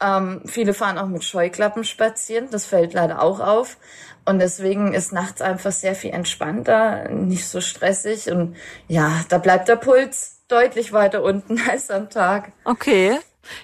Ähm, 0.00 0.42
viele 0.46 0.74
fahren 0.74 0.98
auch 0.98 1.08
mit 1.08 1.24
Scheuklappen 1.24 1.84
spazieren, 1.84 2.48
das 2.50 2.66
fällt 2.66 2.92
leider 2.92 3.22
auch 3.22 3.40
auf. 3.40 3.76
Und 4.24 4.38
deswegen 4.38 4.94
ist 4.94 5.12
nachts 5.12 5.40
einfach 5.40 5.72
sehr 5.72 5.94
viel 5.94 6.12
entspannter, 6.12 7.08
nicht 7.08 7.46
so 7.46 7.60
stressig 7.60 8.30
und 8.30 8.56
ja, 8.88 9.24
da 9.28 9.38
bleibt 9.38 9.68
der 9.68 9.76
Puls 9.76 10.42
deutlich 10.48 10.92
weiter 10.92 11.22
unten 11.22 11.60
als 11.70 11.90
am 11.90 12.10
Tag. 12.10 12.52
Okay. 12.64 13.18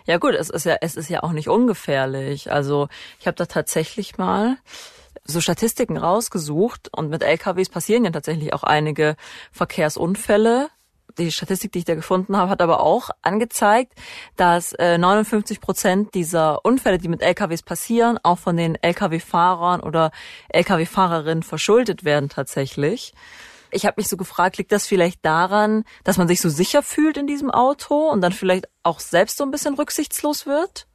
Ja 0.07 0.19
gut, 0.19 0.35
es 0.35 0.51
ist 0.51 0.67
ja, 0.67 0.77
es 0.81 0.97
ist 0.97 1.09
ja 1.09 1.23
auch 1.23 1.31
nicht 1.31 1.49
ungefährlich. 1.49 2.51
Also 2.51 2.89
ich 3.21 3.29
habe 3.29 3.37
da 3.37 3.47
tatsächlich 3.47 4.19
mal 4.19 4.57
so 5.25 5.41
Statistiken 5.41 5.97
rausgesucht 5.97 6.89
und 6.93 7.11
mit 7.11 7.23
LKWs 7.23 7.69
passieren 7.69 8.05
ja 8.05 8.11
tatsächlich 8.11 8.53
auch 8.53 8.65
einige 8.65 9.15
Verkehrsunfälle 9.53 10.71
die 11.19 11.33
Statistik, 11.33 11.73
die 11.73 11.81
ich 11.81 11.85
da 11.85 11.95
gefunden 11.95 12.37
habe, 12.37 12.51
hat 12.51 12.63
aber 12.63 12.81
auch 12.81 13.11
angezeigt, 13.23 13.93
dass 14.37 14.73
äh, 14.73 14.99
59 14.99 15.61
Prozent 15.61 16.15
dieser 16.15 16.65
Unfälle, 16.65 16.99
die 16.99 17.09
mit 17.09 17.23
LKWs 17.23 17.63
passieren, 17.63 18.19
auch 18.23 18.39
von 18.39 18.57
den 18.57 18.77
LKW-Fahrern 18.77 19.81
oder 19.81 20.11
LKW-Fahrerinnen 20.51 21.43
verschuldet 21.43 22.05
werden 22.05 22.29
tatsächlich. 22.29 23.13
Ich 23.71 23.85
habe 23.85 23.95
mich 23.99 24.09
so 24.09 24.17
gefragt, 24.17 24.57
liegt 24.57 24.73
das 24.73 24.87
vielleicht 24.87 25.25
daran, 25.25 25.85
dass 26.05 26.17
man 26.17 26.29
sich 26.29 26.41
so 26.41 26.49
sicher 26.49 26.83
fühlt 26.83 27.17
in 27.17 27.27
diesem 27.27 27.51
Auto 27.51 28.09
und 28.09 28.23
dann 28.23 28.33
vielleicht 28.33 28.67
auch 28.83 29.01
selbst 29.01 29.37
so 29.37 29.45
ein 29.45 29.51
bisschen 29.51 29.75
rücksichtslos 29.75 30.47
wird? 30.47 30.87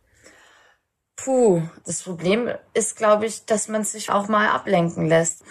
Puh, 1.16 1.62
das 1.86 2.02
Problem 2.02 2.50
ist, 2.74 2.98
glaube 2.98 3.28
ich, 3.28 3.46
dass 3.46 3.68
man 3.68 3.84
sich 3.84 4.10
auch 4.10 4.28
mal 4.28 4.50
ablenken 4.50 5.08
lässt 5.08 5.44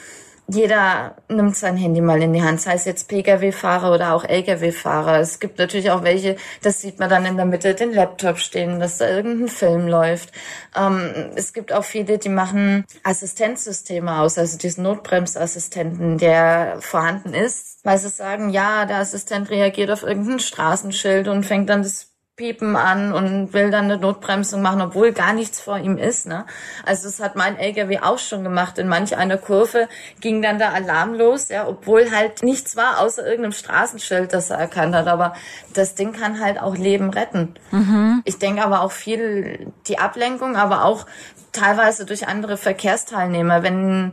jeder 0.49 1.17
nimmt 1.29 1.57
sein 1.57 1.77
Handy 1.77 2.01
mal 2.01 2.23
in 2.23 2.33
die 2.33 2.43
Hand, 2.43 2.61
sei 2.61 2.75
es 2.75 2.85
jetzt 2.85 3.09
Pkw-Fahrer 3.09 3.95
oder 3.95 4.15
auch 4.15 4.25
Lkw-Fahrer. 4.25 5.21
Es 5.21 5.41
gibt 5.41 5.59
natürlich 5.59 5.91
auch 5.91 6.03
welche, 6.03 6.37
das 6.63 6.81
sieht 6.81 6.99
man 6.99 7.09
dann 7.09 7.25
in 7.25 7.37
der 7.37 7.47
Mitte 7.47 7.75
den 7.75 7.93
Laptop 7.93 8.39
stehen, 8.39 8.81
dass 8.81 8.99
da 8.99 9.09
irgendein 9.09 9.49
Film 9.49 9.89
läuft. 9.89 10.33
Ähm, 10.77 11.33
es 11.37 11.53
gibt 11.53 11.73
auch 11.73 11.85
viele, 11.85 12.19
die 12.19 12.29
machen 12.29 12.85
Assistenzsysteme 13.03 14.19
aus, 14.21 14.37
also 14.37 14.59
diesen 14.59 14.85
Notbremsassistenten, 14.85 16.19
der 16.19 16.77
vorhanden 16.81 17.35
ist, 17.35 17.79
weil 17.85 17.99
sie 17.99 18.09
sagen, 18.09 18.51
ja, 18.51 18.85
der 18.85 18.99
Assistent 18.99 19.51
reagiert 19.51 19.91
auf 19.91 20.03
irgendein 20.03 20.41
Straßenschild 20.41 21.29
und 21.29 21.47
fängt 21.47 21.71
dann 21.71 21.83
das 21.83 22.12
Piepen 22.35 22.77
an 22.77 23.13
und 23.13 23.53
will 23.53 23.71
dann 23.71 23.85
eine 23.85 23.99
Notbremsung 23.99 24.63
machen, 24.63 24.81
obwohl 24.81 25.13
gar 25.13 25.35
nichts 25.35 25.61
vor 25.61 25.79
ihm 25.79 25.99
ist. 25.99 26.27
Ne? 26.27 26.47
Also 26.87 27.07
das 27.07 27.21
hat 27.21 27.37
mein 27.37 27.59
LKW 27.59 28.01
auch 28.01 28.19
schon 28.19 28.43
gemacht. 28.43 28.79
In 28.79 28.89
manch 28.89 29.15
einer 29.15 29.37
Kurve 29.37 29.87
ging 30.21 30.41
dann 30.41 30.59
der 30.59 30.73
Alarm 30.73 31.13
los, 31.13 31.51
ja, 31.51 31.69
obwohl 31.69 32.11
halt 32.11 32.43
nichts 32.43 32.75
war, 32.75 33.01
außer 33.01 33.23
irgendeinem 33.23 33.53
Straßenschild, 33.53 34.33
das 34.33 34.49
er 34.49 34.57
erkannt 34.57 34.95
hat. 34.95 35.09
Aber 35.09 35.35
das 35.75 35.95
Ding 35.95 36.13
kann 36.13 36.41
halt 36.41 36.59
auch 36.59 36.75
Leben 36.75 37.11
retten. 37.11 37.55
Mhm. 37.71 38.23
Ich 38.25 38.39
denke 38.39 38.65
aber 38.65 38.81
auch 38.81 38.93
viel 38.93 39.71
die 39.87 39.99
Ablenkung, 39.99 40.57
aber 40.57 40.87
auch 40.87 41.05
teilweise 41.53 42.07
durch 42.07 42.29
andere 42.29 42.57
Verkehrsteilnehmer. 42.57 43.63
Wenn 43.63 44.13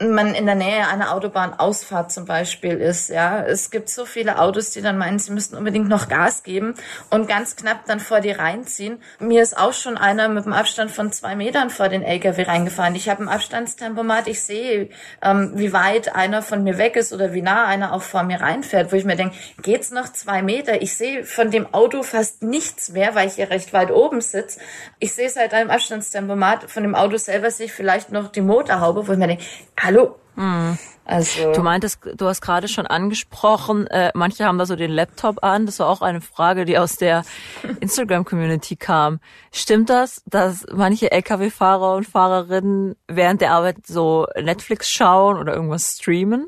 man 0.00 0.34
in 0.34 0.46
der 0.46 0.54
Nähe 0.54 0.88
einer 0.88 1.12
Autobahnausfahrt 1.12 2.10
zum 2.10 2.24
Beispiel 2.24 2.80
ist, 2.80 3.10
ja. 3.10 3.42
Es 3.42 3.70
gibt 3.70 3.90
so 3.90 4.06
viele 4.06 4.38
Autos, 4.38 4.70
die 4.70 4.80
dann 4.80 4.96
meinen, 4.96 5.18
sie 5.18 5.32
müssten 5.32 5.56
unbedingt 5.56 5.88
noch 5.88 6.08
Gas 6.08 6.42
geben 6.42 6.74
und 7.10 7.28
ganz 7.28 7.39
knapp 7.56 7.84
dann 7.86 8.00
vor 8.00 8.20
die 8.20 8.30
reinziehen. 8.30 9.02
Mir 9.18 9.42
ist 9.42 9.56
auch 9.56 9.72
schon 9.72 9.96
einer 9.96 10.28
mit 10.28 10.44
einem 10.44 10.52
Abstand 10.52 10.90
von 10.90 11.12
zwei 11.12 11.36
Metern 11.36 11.70
vor 11.70 11.88
den 11.88 12.02
LKW 12.02 12.42
reingefahren. 12.42 12.94
Ich 12.94 13.08
habe 13.08 13.22
ein 13.22 13.28
Abstandstempomat, 13.28 14.28
ich 14.28 14.42
sehe, 14.42 14.88
ähm, 15.22 15.52
wie 15.54 15.72
weit 15.72 16.14
einer 16.14 16.42
von 16.42 16.62
mir 16.62 16.78
weg 16.78 16.96
ist 16.96 17.12
oder 17.12 17.32
wie 17.32 17.42
nah 17.42 17.66
einer 17.66 17.92
auch 17.92 18.02
vor 18.02 18.22
mir 18.22 18.40
reinfährt, 18.40 18.92
wo 18.92 18.96
ich 18.96 19.04
mir 19.04 19.16
denke, 19.16 19.36
geht's 19.62 19.90
noch 19.90 20.12
zwei 20.12 20.42
Meter? 20.42 20.82
Ich 20.82 20.94
sehe 20.96 21.24
von 21.24 21.50
dem 21.50 21.72
Auto 21.72 22.02
fast 22.02 22.42
nichts 22.42 22.90
mehr, 22.92 23.14
weil 23.14 23.28
ich 23.28 23.34
hier 23.34 23.50
recht 23.50 23.72
weit 23.72 23.90
oben 23.90 24.20
sitze. 24.20 24.60
Ich 24.98 25.14
sehe 25.14 25.28
seit 25.28 25.54
einem 25.54 25.70
Abstandstempomat 25.70 26.70
von 26.70 26.82
dem 26.82 26.94
Auto 26.94 27.16
selber 27.16 27.50
sehe 27.50 27.66
ich 27.66 27.72
vielleicht 27.72 28.12
noch 28.12 28.28
die 28.28 28.40
Motorhaube, 28.40 29.06
wo 29.06 29.12
ich 29.12 29.18
mir 29.18 29.28
denke, 29.28 29.44
hallo. 29.78 30.16
Hm. 30.36 30.78
Also. 31.04 31.52
Du 31.52 31.62
meintest, 31.62 31.98
du 32.14 32.26
hast 32.26 32.40
gerade 32.40 32.68
schon 32.68 32.86
angesprochen, 32.86 33.88
äh, 33.88 34.12
manche 34.14 34.44
haben 34.44 34.58
da 34.58 34.66
so 34.66 34.76
den 34.76 34.92
Laptop 34.92 35.42
an. 35.42 35.66
Das 35.66 35.80
war 35.80 35.88
auch 35.88 36.02
eine 36.02 36.20
Frage, 36.20 36.64
die 36.64 36.78
aus 36.78 36.96
der 36.96 37.24
Instagram-Community 37.80 38.76
kam. 38.76 39.18
Stimmt 39.50 39.90
das, 39.90 40.22
dass 40.26 40.64
manche 40.72 41.10
Lkw-Fahrer 41.10 41.96
und 41.96 42.06
Fahrerinnen 42.06 42.94
während 43.08 43.40
der 43.40 43.52
Arbeit 43.52 43.86
so 43.86 44.28
Netflix 44.40 44.88
schauen 44.88 45.36
oder 45.36 45.52
irgendwas 45.54 45.96
streamen? 45.96 46.46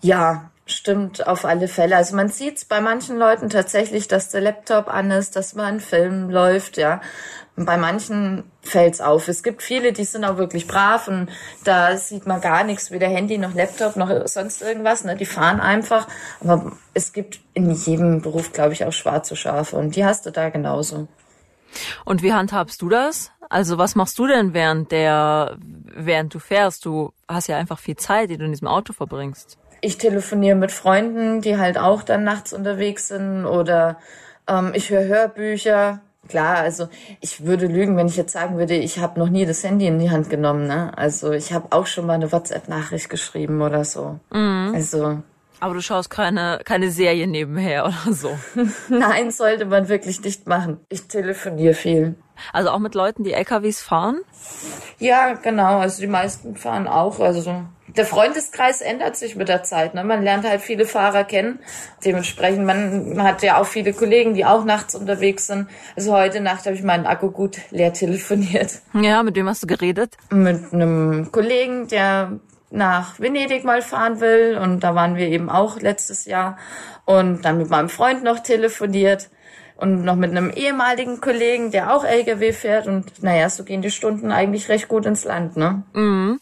Ja, 0.00 0.50
stimmt 0.66 1.26
auf 1.26 1.44
alle 1.44 1.68
Fälle. 1.68 1.96
Also 1.96 2.16
man 2.16 2.28
sieht's 2.28 2.64
bei 2.64 2.80
manchen 2.80 3.16
Leuten 3.16 3.48
tatsächlich, 3.48 4.08
dass 4.08 4.30
der 4.30 4.40
Laptop 4.40 4.88
an 4.88 5.10
ist, 5.12 5.36
dass 5.36 5.54
mal 5.54 5.66
ein 5.66 5.80
Film 5.80 6.30
läuft, 6.30 6.78
ja. 6.78 7.00
Und 7.58 7.64
bei 7.64 7.76
manchen 7.76 8.44
fällt's 8.62 9.00
auf. 9.00 9.26
Es 9.26 9.42
gibt 9.42 9.64
viele, 9.64 9.92
die 9.92 10.04
sind 10.04 10.24
auch 10.24 10.36
wirklich 10.36 10.68
brav 10.68 11.08
und 11.08 11.28
da 11.64 11.96
sieht 11.96 12.24
man 12.24 12.40
gar 12.40 12.62
nichts, 12.62 12.92
weder 12.92 13.08
Handy 13.08 13.36
noch 13.36 13.52
Laptop 13.52 13.96
noch 13.96 14.12
sonst 14.26 14.62
irgendwas. 14.62 15.02
Ne? 15.02 15.16
Die 15.16 15.26
fahren 15.26 15.58
einfach. 15.58 16.06
Aber 16.40 16.70
es 16.94 17.12
gibt 17.12 17.40
in 17.54 17.72
jedem 17.72 18.22
Beruf, 18.22 18.52
glaube 18.52 18.74
ich, 18.74 18.84
auch 18.84 18.92
schwarze 18.92 19.34
Schafe 19.34 19.74
und 19.74 19.96
die 19.96 20.04
hast 20.04 20.24
du 20.24 20.30
da 20.30 20.50
genauso. 20.50 21.08
Und 22.04 22.22
wie 22.22 22.32
handhabst 22.32 22.80
du 22.80 22.88
das? 22.88 23.32
Also 23.48 23.76
was 23.76 23.96
machst 23.96 24.16
du 24.20 24.28
denn 24.28 24.54
während 24.54 24.92
der, 24.92 25.56
während 25.58 26.32
du 26.32 26.38
fährst? 26.38 26.84
Du 26.84 27.12
hast 27.26 27.48
ja 27.48 27.56
einfach 27.56 27.80
viel 27.80 27.96
Zeit, 27.96 28.30
die 28.30 28.38
du 28.38 28.44
in 28.44 28.52
diesem 28.52 28.68
Auto 28.68 28.92
verbringst. 28.92 29.58
Ich 29.80 29.98
telefoniere 29.98 30.54
mit 30.54 30.70
Freunden, 30.70 31.40
die 31.40 31.58
halt 31.58 31.76
auch 31.76 32.04
dann 32.04 32.22
nachts 32.22 32.52
unterwegs 32.52 33.08
sind 33.08 33.46
oder 33.46 33.98
ähm, 34.46 34.70
ich 34.74 34.90
höre 34.90 35.06
Hörbücher 35.06 36.02
Klar, 36.28 36.58
also 36.58 36.88
ich 37.20 37.44
würde 37.44 37.66
lügen, 37.66 37.96
wenn 37.96 38.06
ich 38.06 38.16
jetzt 38.16 38.32
sagen 38.32 38.58
würde, 38.58 38.74
ich 38.74 38.98
habe 38.98 39.18
noch 39.18 39.28
nie 39.28 39.46
das 39.46 39.64
Handy 39.64 39.86
in 39.86 39.98
die 39.98 40.10
Hand 40.10 40.30
genommen. 40.30 40.66
Ne? 40.66 40.92
Also 40.96 41.32
ich 41.32 41.52
habe 41.52 41.68
auch 41.70 41.86
schon 41.86 42.06
mal 42.06 42.14
eine 42.14 42.30
WhatsApp-Nachricht 42.30 43.08
geschrieben 43.08 43.62
oder 43.62 43.84
so. 43.84 44.20
Mhm. 44.30 44.72
Also 44.74 45.22
aber 45.60 45.74
du 45.74 45.82
schaust 45.82 46.08
keine, 46.10 46.60
keine 46.64 46.90
Serie 46.90 47.26
nebenher 47.26 47.86
oder 47.86 48.12
so. 48.12 48.38
Nein, 48.88 49.30
sollte 49.30 49.64
man 49.64 49.88
wirklich 49.88 50.20
nicht 50.22 50.46
machen. 50.46 50.78
Ich 50.88 51.08
telefoniere 51.08 51.74
viel. 51.74 52.14
Also 52.52 52.70
auch 52.70 52.78
mit 52.78 52.94
Leuten, 52.94 53.24
die 53.24 53.32
LKWs 53.32 53.82
fahren? 53.82 54.20
Ja, 54.98 55.34
genau. 55.34 55.78
Also 55.78 56.00
die 56.00 56.06
meisten 56.06 56.56
fahren 56.56 56.86
auch. 56.86 57.18
Also 57.18 57.64
der 57.96 58.06
Freundeskreis 58.06 58.80
ändert 58.80 59.16
sich 59.16 59.36
mit 59.36 59.48
der 59.48 59.62
Zeit. 59.62 59.94
Ne? 59.94 60.04
Man 60.04 60.22
lernt 60.22 60.44
halt 60.46 60.60
viele 60.60 60.84
Fahrer 60.84 61.24
kennen. 61.24 61.60
Dementsprechend, 62.04 62.64
man 62.64 63.22
hat 63.22 63.42
ja 63.42 63.60
auch 63.60 63.66
viele 63.66 63.92
Kollegen, 63.92 64.34
die 64.34 64.44
auch 64.44 64.64
nachts 64.64 64.94
unterwegs 64.94 65.46
sind. 65.46 65.68
Also 65.96 66.12
heute 66.12 66.40
Nacht 66.40 66.66
habe 66.66 66.74
ich 66.74 66.82
meinen 66.82 67.06
Akku 67.06 67.30
gut 67.30 67.58
leer 67.70 67.92
telefoniert. 67.92 68.80
Ja, 68.94 69.22
mit 69.22 69.36
wem 69.36 69.48
hast 69.48 69.62
du 69.62 69.66
geredet? 69.66 70.16
Mit 70.30 70.72
einem 70.72 71.30
Kollegen, 71.32 71.88
der 71.88 72.38
nach 72.70 73.18
Venedig 73.18 73.64
mal 73.64 73.82
fahren 73.82 74.20
will. 74.20 74.58
Und 74.62 74.80
da 74.80 74.94
waren 74.94 75.16
wir 75.16 75.28
eben 75.28 75.48
auch 75.48 75.80
letztes 75.80 76.26
Jahr. 76.26 76.58
Und 77.04 77.44
dann 77.44 77.58
mit 77.58 77.70
meinem 77.70 77.88
Freund 77.88 78.22
noch 78.22 78.40
telefoniert 78.40 79.30
und 79.78 80.04
noch 80.04 80.16
mit 80.16 80.32
einem 80.32 80.50
ehemaligen 80.50 81.20
Kollegen, 81.20 81.70
der 81.70 81.94
auch 81.94 82.04
LKW 82.04 82.52
fährt. 82.52 82.86
Und 82.86 83.22
naja, 83.22 83.48
so 83.48 83.64
gehen 83.64 83.80
die 83.80 83.90
Stunden 83.90 84.32
eigentlich 84.32 84.68
recht 84.68 84.88
gut 84.88 85.06
ins 85.06 85.24
Land, 85.24 85.56
ne? 85.56 85.84
Mhm. 85.94 86.40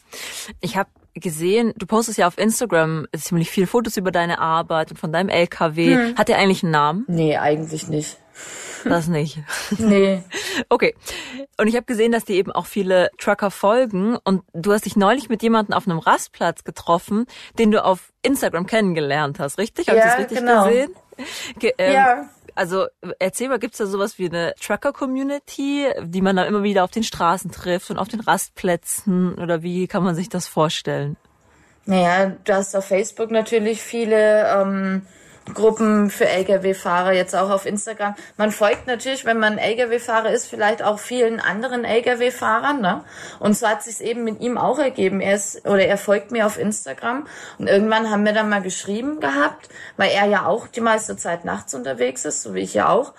Ich 0.61 0.77
habe 0.77 0.89
gesehen, 1.21 1.73
du 1.77 1.87
postest 1.87 2.19
ja 2.19 2.27
auf 2.27 2.39
Instagram 2.39 3.07
ziemlich 3.17 3.51
viele 3.51 3.67
Fotos 3.67 3.97
über 3.97 4.11
deine 4.11 4.39
Arbeit 4.39 4.91
und 4.91 4.99
von 4.99 5.13
deinem 5.13 5.29
LKW. 5.29 5.95
Hm. 5.95 6.17
Hat 6.17 6.29
der 6.29 6.39
eigentlich 6.39 6.63
einen 6.63 6.73
Namen? 6.73 7.05
Nee, 7.09 7.37
eigentlich 7.37 7.89
nicht. 7.89 8.19
Das 8.85 9.09
nicht. 9.09 9.39
Nee. 9.79 10.23
Okay. 10.69 10.95
Und 11.59 11.69
ich 11.69 11.75
habe 11.75 11.87
gesehen, 11.87 12.13
dass 12.13 12.25
dir 12.25 12.37
eben 12.37 12.53
auch 12.53 12.67
viele 12.67 13.11
Trucker 13.19 13.51
folgen 13.51 14.17
und 14.25 14.43
du 14.53 14.73
hast 14.73 14.85
dich 14.85 14.97
neulich 14.97 15.29
mit 15.29 15.43
jemandem 15.43 15.75
auf 15.75 15.89
einem 15.89 15.99
Rastplatz 15.99 16.65
getroffen, 16.65 17.27
den 17.59 17.71
du 17.71 17.85
auf 17.85 18.13
Instagram 18.23 18.67
kennengelernt 18.67 19.39
hast, 19.39 19.59
richtig? 19.59 19.89
Habe 19.89 19.99
ja, 19.99 20.05
ich 20.05 20.11
das 20.11 20.21
richtig 20.21 20.39
genau. 20.39 20.67
gesehen? 20.67 20.95
Ge 21.59 21.73
ähm, 21.79 21.93
ja. 21.93 22.29
Also 22.57 22.87
erzähl 23.19 23.49
mal, 23.49 23.59
gibt's 23.59 23.79
da 23.79 23.87
sowas 23.87 24.19
wie 24.19 24.29
eine 24.29 24.55
Trucker-Community, 24.61 25.89
die 26.03 26.23
man 26.23 26.37
dann 26.37 26.49
immer 26.49 26.63
wieder 26.63 26.85
auf 26.85 26.91
den 26.91 27.03
Straßen 27.03 27.53
trifft 27.53 27.91
und 27.91 27.99
auf 27.99 28.09
den 28.09 28.21
Rastplätzen 28.21 29.35
oder 29.35 29.63
wie 29.63 29.87
kann 29.87 30.03
man 30.03 30.15
sich 30.15 30.31
das 30.31 30.49
vorstellen? 30.49 31.17
Naja, 31.85 32.33
du 32.45 32.55
hast 32.55 32.75
auf 32.75 32.87
Facebook 32.87 33.31
natürlich 33.31 33.83
viele 33.83 34.49
ähm, 34.49 35.03
Gruppen 35.55 36.11
für 36.11 36.27
Lkw-Fahrer, 36.27 37.13
jetzt 37.13 37.35
auch 37.35 37.51
auf 37.51 37.67
Instagram. 37.67 38.15
Man 38.37 38.51
folgt 38.51 38.87
natürlich, 38.87 39.25
wenn 39.25 39.39
man 39.39 39.59
Lkw-Fahrer 39.59 40.31
ist, 40.31 40.47
vielleicht 40.47 40.83
auch 40.83 40.99
vielen 40.99 41.41
anderen 41.41 41.85
Lkw-Fahrern, 41.85 42.81
ne? 42.81 43.05
Und 43.39 43.57
so 43.57 43.69
hat 43.69 43.83
sich 43.83 44.01
eben 44.01 44.25
mit 44.25 44.41
ihm 44.41 44.59
auch 44.59 44.79
ergeben. 44.79 45.21
Er 45.21 45.35
ist, 45.37 45.67
oder 45.67 45.87
er 45.87 45.99
folgt 45.99 46.31
mir 46.31 46.47
auf 46.47 46.59
Instagram. 46.59 47.27
Und 47.59 47.69
irgendwann 47.69 48.11
haben 48.11 48.25
wir 48.25 48.33
dann 48.33 48.49
mal 48.49 48.63
geschrieben 48.63 49.21
gehabt, 49.21 49.69
weil 49.97 50.11
er 50.11 50.27
ja 50.27 50.47
auch 50.47 50.67
die 50.67 50.81
meiste 50.81 51.17
Zeit 51.17 51.45
nachts 51.45 51.75
unterwegs 51.75 52.25
ist, 52.25 52.43
so 52.43 52.55
wie 52.55 52.61
ich 52.61 52.75
ja 52.75 52.89
auch. 52.89 53.15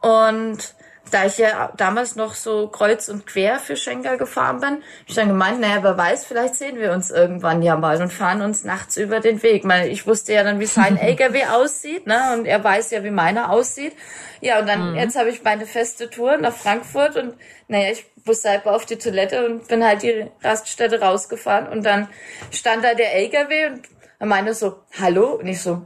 Und 0.00 0.74
da 1.10 1.26
ich 1.26 1.38
ja 1.38 1.72
damals 1.76 2.16
noch 2.16 2.34
so 2.34 2.68
kreuz 2.68 3.08
und 3.08 3.26
quer 3.26 3.58
für 3.58 3.76
Schenker 3.76 4.16
gefahren 4.16 4.60
bin, 4.60 4.68
habe 4.70 4.82
ich 5.06 5.14
dann 5.14 5.28
gemeint, 5.28 5.60
naja, 5.60 5.82
wer 5.82 5.96
weiß, 5.96 6.24
vielleicht 6.24 6.54
sehen 6.54 6.78
wir 6.78 6.92
uns 6.92 7.10
irgendwann 7.10 7.62
ja 7.62 7.76
mal 7.76 8.00
und 8.00 8.12
fahren 8.12 8.42
uns 8.42 8.64
nachts 8.64 8.96
über 8.96 9.20
den 9.20 9.42
Weg. 9.42 9.66
Weil 9.66 9.90
ich 9.90 10.06
wusste 10.06 10.32
ja 10.32 10.42
dann, 10.42 10.60
wie 10.60 10.66
sein 10.66 10.96
LKW 11.00 11.46
aussieht, 11.46 12.06
ne? 12.06 12.34
Und 12.34 12.46
er 12.46 12.62
weiß 12.62 12.90
ja, 12.90 13.04
wie 13.04 13.10
meiner 13.10 13.50
aussieht. 13.50 13.94
Ja, 14.40 14.60
und 14.60 14.68
dann, 14.68 14.92
mhm. 14.92 14.96
jetzt 14.96 15.18
habe 15.18 15.28
ich 15.30 15.42
meine 15.42 15.66
feste 15.66 16.08
Tour 16.08 16.38
nach 16.38 16.54
Frankfurt 16.54 17.16
und 17.16 17.34
naja, 17.68 17.92
ich 17.92 18.06
musste 18.24 18.50
halt 18.50 18.66
auf 18.66 18.86
die 18.86 18.96
Toilette 18.96 19.46
und 19.46 19.68
bin 19.68 19.84
halt 19.84 20.02
die 20.02 20.26
Raststätte 20.42 21.00
rausgefahren 21.00 21.68
und 21.68 21.84
dann 21.84 22.08
stand 22.50 22.84
da 22.84 22.94
der 22.94 23.14
LKW 23.14 23.66
und 23.66 23.82
er 24.18 24.26
meinte 24.26 24.54
so, 24.54 24.76
hallo? 24.98 25.34
Und 25.34 25.46
ich 25.46 25.60
so, 25.62 25.82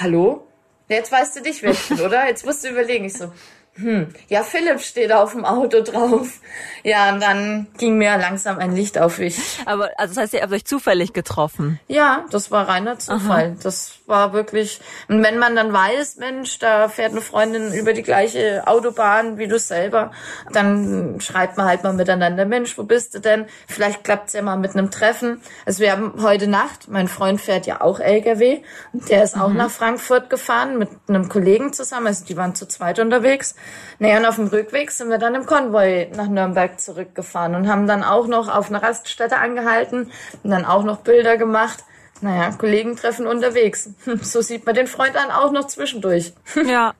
hallo? 0.00 0.46
Jetzt 0.88 1.12
weißt 1.12 1.36
du 1.36 1.40
nicht, 1.42 1.62
wer 1.62 1.72
ich 1.72 1.88
bin, 1.88 2.00
oder? 2.00 2.26
Jetzt 2.26 2.46
musst 2.46 2.64
du 2.64 2.68
überlegen. 2.68 3.04
Ich 3.04 3.14
so, 3.14 3.32
hm, 3.80 4.08
ja, 4.28 4.42
Philipp 4.42 4.80
steht 4.80 5.12
auf 5.12 5.32
dem 5.32 5.44
Auto 5.44 5.82
drauf. 5.82 6.40
Ja, 6.82 7.12
und 7.12 7.20
dann 7.22 7.68
ging 7.76 7.96
mir 7.96 8.16
langsam 8.18 8.58
ein 8.58 8.74
Licht 8.74 8.98
auf. 8.98 9.18
Ich. 9.20 9.38
Aber, 9.66 9.90
also 9.96 10.14
das 10.14 10.22
heißt, 10.22 10.34
ihr 10.34 10.42
habt 10.42 10.52
euch 10.52 10.64
zufällig 10.64 11.12
getroffen? 11.12 11.78
Ja, 11.86 12.24
das 12.30 12.50
war 12.50 12.68
reiner 12.68 12.98
Zufall. 12.98 13.50
Aha. 13.50 13.56
Das 13.62 13.98
war 14.06 14.32
wirklich, 14.32 14.80
und 15.08 15.22
wenn 15.22 15.38
man 15.38 15.54
dann 15.54 15.72
weiß, 15.72 16.16
Mensch, 16.16 16.58
da 16.58 16.88
fährt 16.88 17.12
eine 17.12 17.20
Freundin 17.20 17.72
über 17.72 17.92
die 17.92 18.02
gleiche 18.02 18.66
Autobahn 18.66 19.38
wie 19.38 19.46
du 19.46 19.58
selber, 19.58 20.10
dann 20.52 21.20
schreibt 21.20 21.56
man 21.56 21.66
halt 21.66 21.84
mal 21.84 21.92
miteinander, 21.92 22.46
Mensch, 22.46 22.76
wo 22.78 22.84
bist 22.84 23.14
du 23.14 23.20
denn? 23.20 23.46
Vielleicht 23.66 24.02
klappt's 24.04 24.32
ja 24.32 24.42
mal 24.42 24.56
mit 24.56 24.74
einem 24.74 24.90
Treffen. 24.90 25.40
Also 25.66 25.82
wir 25.82 25.92
haben 25.92 26.14
heute 26.22 26.48
Nacht, 26.48 26.88
mein 26.88 27.06
Freund 27.06 27.40
fährt 27.40 27.66
ja 27.66 27.80
auch 27.80 28.00
LKW, 28.00 28.62
der 28.92 29.22
ist 29.22 29.36
auch 29.36 29.50
mhm. 29.50 29.58
nach 29.58 29.70
Frankfurt 29.70 30.30
gefahren 30.30 30.78
mit 30.78 30.88
einem 31.08 31.28
Kollegen 31.28 31.72
zusammen, 31.72 32.08
also 32.08 32.24
die 32.24 32.36
waren 32.36 32.54
zu 32.54 32.66
zweit 32.66 32.98
unterwegs. 32.98 33.54
Naja, 33.98 34.18
und 34.18 34.26
auf 34.26 34.36
dem 34.36 34.46
Rückweg 34.46 34.90
sind 34.90 35.10
wir 35.10 35.18
dann 35.18 35.34
im 35.34 35.46
Konvoi 35.46 36.08
nach 36.14 36.28
Nürnberg 36.28 36.80
zurückgefahren 36.80 37.54
und 37.54 37.68
haben 37.68 37.86
dann 37.86 38.04
auch 38.04 38.26
noch 38.26 38.48
auf 38.48 38.70
einer 38.70 38.82
Raststätte 38.82 39.38
angehalten 39.38 40.10
und 40.42 40.50
dann 40.50 40.64
auch 40.64 40.84
noch 40.84 40.98
Bilder 40.98 41.36
gemacht. 41.36 41.84
Naja, 42.20 42.50
Kollegentreffen 42.52 43.26
unterwegs. 43.26 43.90
So 44.22 44.40
sieht 44.40 44.66
man 44.66 44.74
den 44.74 44.86
Freund 44.86 45.14
dann 45.14 45.30
auch 45.30 45.52
noch 45.52 45.66
zwischendurch. 45.66 46.32
Ja. 46.66 46.94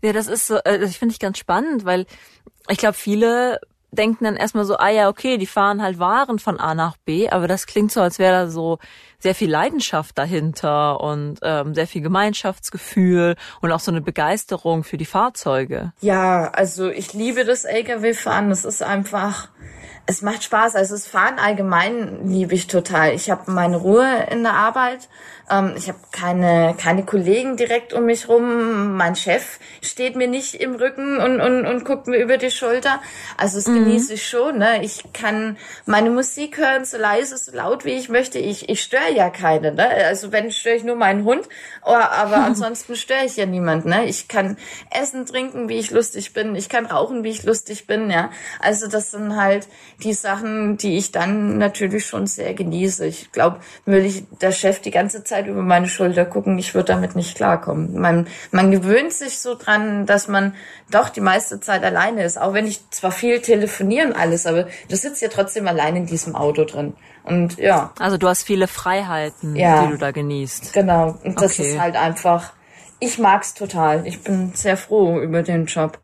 Ja, 0.00 0.12
das 0.12 0.28
ist 0.28 0.46
so, 0.46 0.58
äh, 0.58 0.78
das 0.78 0.96
finde 0.96 1.12
ich 1.12 1.18
ganz 1.18 1.38
spannend, 1.38 1.84
weil 1.84 2.06
ich 2.68 2.78
glaube, 2.78 2.94
viele 2.94 3.58
denken 3.90 4.24
dann 4.24 4.36
erstmal 4.36 4.64
so, 4.64 4.76
ah 4.76 4.90
ja, 4.90 5.08
okay, 5.08 5.38
die 5.38 5.46
fahren 5.46 5.82
halt 5.82 5.98
Waren 5.98 6.38
von 6.38 6.60
A 6.60 6.74
nach 6.74 6.96
B, 6.98 7.28
aber 7.28 7.48
das 7.48 7.66
klingt 7.66 7.90
so, 7.90 8.00
als 8.00 8.18
wäre 8.18 8.44
da 8.44 8.48
so 8.48 8.78
sehr 9.20 9.34
viel 9.34 9.50
Leidenschaft 9.50 10.16
dahinter 10.16 11.00
und 11.00 11.38
ähm, 11.42 11.74
sehr 11.74 11.86
viel 11.86 12.02
Gemeinschaftsgefühl 12.02 13.36
und 13.60 13.72
auch 13.72 13.80
so 13.80 13.90
eine 13.90 14.00
Begeisterung 14.00 14.84
für 14.84 14.96
die 14.96 15.06
Fahrzeuge. 15.06 15.92
Ja, 16.00 16.50
also 16.50 16.88
ich 16.88 17.12
liebe 17.14 17.44
das 17.44 17.64
Lkw-Fahren. 17.64 18.48
Das 18.48 18.64
ist 18.64 18.82
einfach, 18.82 19.48
es 20.06 20.22
macht 20.22 20.44
Spaß. 20.44 20.76
Also 20.76 20.94
das 20.94 21.06
Fahren 21.06 21.38
allgemein 21.38 22.28
liebe 22.28 22.54
ich 22.54 22.68
total. 22.68 23.12
Ich 23.12 23.30
habe 23.30 23.50
meine 23.50 23.76
Ruhe 23.76 24.26
in 24.30 24.44
der 24.44 24.54
Arbeit 24.54 25.08
ähm, 25.50 25.74
ich 25.76 25.88
habe 25.88 25.98
keine, 26.12 26.74
keine 26.78 27.04
Kollegen 27.04 27.56
direkt 27.56 27.92
um 27.92 28.06
mich 28.06 28.28
rum. 28.28 28.96
Mein 28.96 29.16
Chef 29.16 29.58
steht 29.80 30.16
mir 30.16 30.28
nicht 30.28 30.54
im 30.54 30.74
Rücken 30.74 31.18
und, 31.18 31.40
und, 31.40 31.66
und 31.66 31.84
guckt 31.84 32.06
mir 32.06 32.18
über 32.18 32.36
die 32.36 32.50
Schulter. 32.50 33.00
Also 33.36 33.56
das 33.58 33.66
mhm. 33.66 33.84
genieße 33.84 34.14
ich 34.14 34.28
schon. 34.28 34.58
Ne? 34.58 34.84
Ich 34.84 35.12
kann 35.12 35.56
meine 35.86 36.10
Musik 36.10 36.58
hören, 36.58 36.84
so 36.84 36.98
leise, 36.98 37.36
so 37.36 37.52
laut 37.52 37.84
wie 37.84 37.92
ich 37.92 38.08
möchte. 38.08 38.38
Ich, 38.38 38.68
ich 38.68 38.82
störe 38.82 39.07
ja 39.08 39.30
keine. 39.30 39.72
Ne? 39.72 39.88
Also 39.88 40.32
wenn 40.32 40.50
störe 40.52 40.76
ich 40.76 40.84
nur 40.84 40.96
meinen 40.96 41.24
Hund, 41.24 41.48
oh, 41.84 41.92
aber 41.92 42.36
ansonsten 42.44 42.96
störe 42.96 43.24
ich 43.24 43.36
ja 43.36 43.46
niemanden. 43.46 43.90
Ne? 43.90 44.04
Ich 44.06 44.28
kann 44.28 44.56
essen, 44.90 45.26
trinken, 45.26 45.68
wie 45.68 45.78
ich 45.78 45.90
lustig 45.90 46.32
bin. 46.32 46.54
Ich 46.54 46.68
kann 46.68 46.86
rauchen, 46.86 47.24
wie 47.24 47.30
ich 47.30 47.44
lustig 47.44 47.86
bin. 47.86 48.10
Ja, 48.10 48.30
Also 48.60 48.88
das 48.88 49.10
sind 49.10 49.36
halt 49.36 49.68
die 50.02 50.12
Sachen, 50.12 50.76
die 50.76 50.96
ich 50.96 51.12
dann 51.12 51.58
natürlich 51.58 52.06
schon 52.06 52.26
sehr 52.26 52.54
genieße. 52.54 53.06
Ich 53.06 53.32
glaube, 53.32 53.60
würde 53.84 54.06
ich 54.06 54.24
der 54.40 54.52
Chef 54.52 54.80
die 54.80 54.90
ganze 54.90 55.24
Zeit 55.24 55.46
über 55.46 55.62
meine 55.62 55.88
Schulter 55.88 56.24
gucken, 56.24 56.58
ich 56.58 56.74
würde 56.74 56.92
damit 56.92 57.16
nicht 57.16 57.36
klarkommen. 57.36 57.98
Man, 58.00 58.26
man 58.50 58.70
gewöhnt 58.70 59.12
sich 59.12 59.38
so 59.38 59.54
dran, 59.54 60.06
dass 60.06 60.28
man 60.28 60.54
doch 60.90 61.08
die 61.08 61.20
meiste 61.20 61.60
Zeit 61.60 61.84
alleine 61.84 62.24
ist. 62.24 62.40
Auch 62.40 62.54
wenn 62.54 62.66
ich 62.66 62.80
zwar 62.90 63.12
viel 63.12 63.40
telefonieren 63.40 64.12
alles, 64.12 64.46
aber 64.46 64.68
du 64.88 64.96
sitzt 64.96 65.22
ja 65.22 65.28
trotzdem 65.28 65.68
allein 65.68 65.96
in 65.96 66.06
diesem 66.06 66.34
Auto 66.34 66.64
drin. 66.64 66.94
Und 67.24 67.58
ja. 67.58 67.92
Also 67.98 68.16
du 68.16 68.28
hast 68.28 68.44
viele 68.44 68.68
Freiheiten, 68.98 69.56
ja, 69.56 69.84
die 69.84 69.92
du 69.92 69.98
da 69.98 70.10
genießt. 70.10 70.72
Genau. 70.72 71.18
Und 71.24 71.40
das 71.40 71.58
okay. 71.58 71.70
ist 71.70 71.80
halt 71.80 71.96
einfach, 71.96 72.52
ich 73.00 73.18
mag's 73.18 73.54
total. 73.54 74.06
Ich 74.06 74.22
bin 74.22 74.52
sehr 74.54 74.76
froh 74.76 75.20
über 75.20 75.42
den 75.42 75.66
Job. 75.66 76.00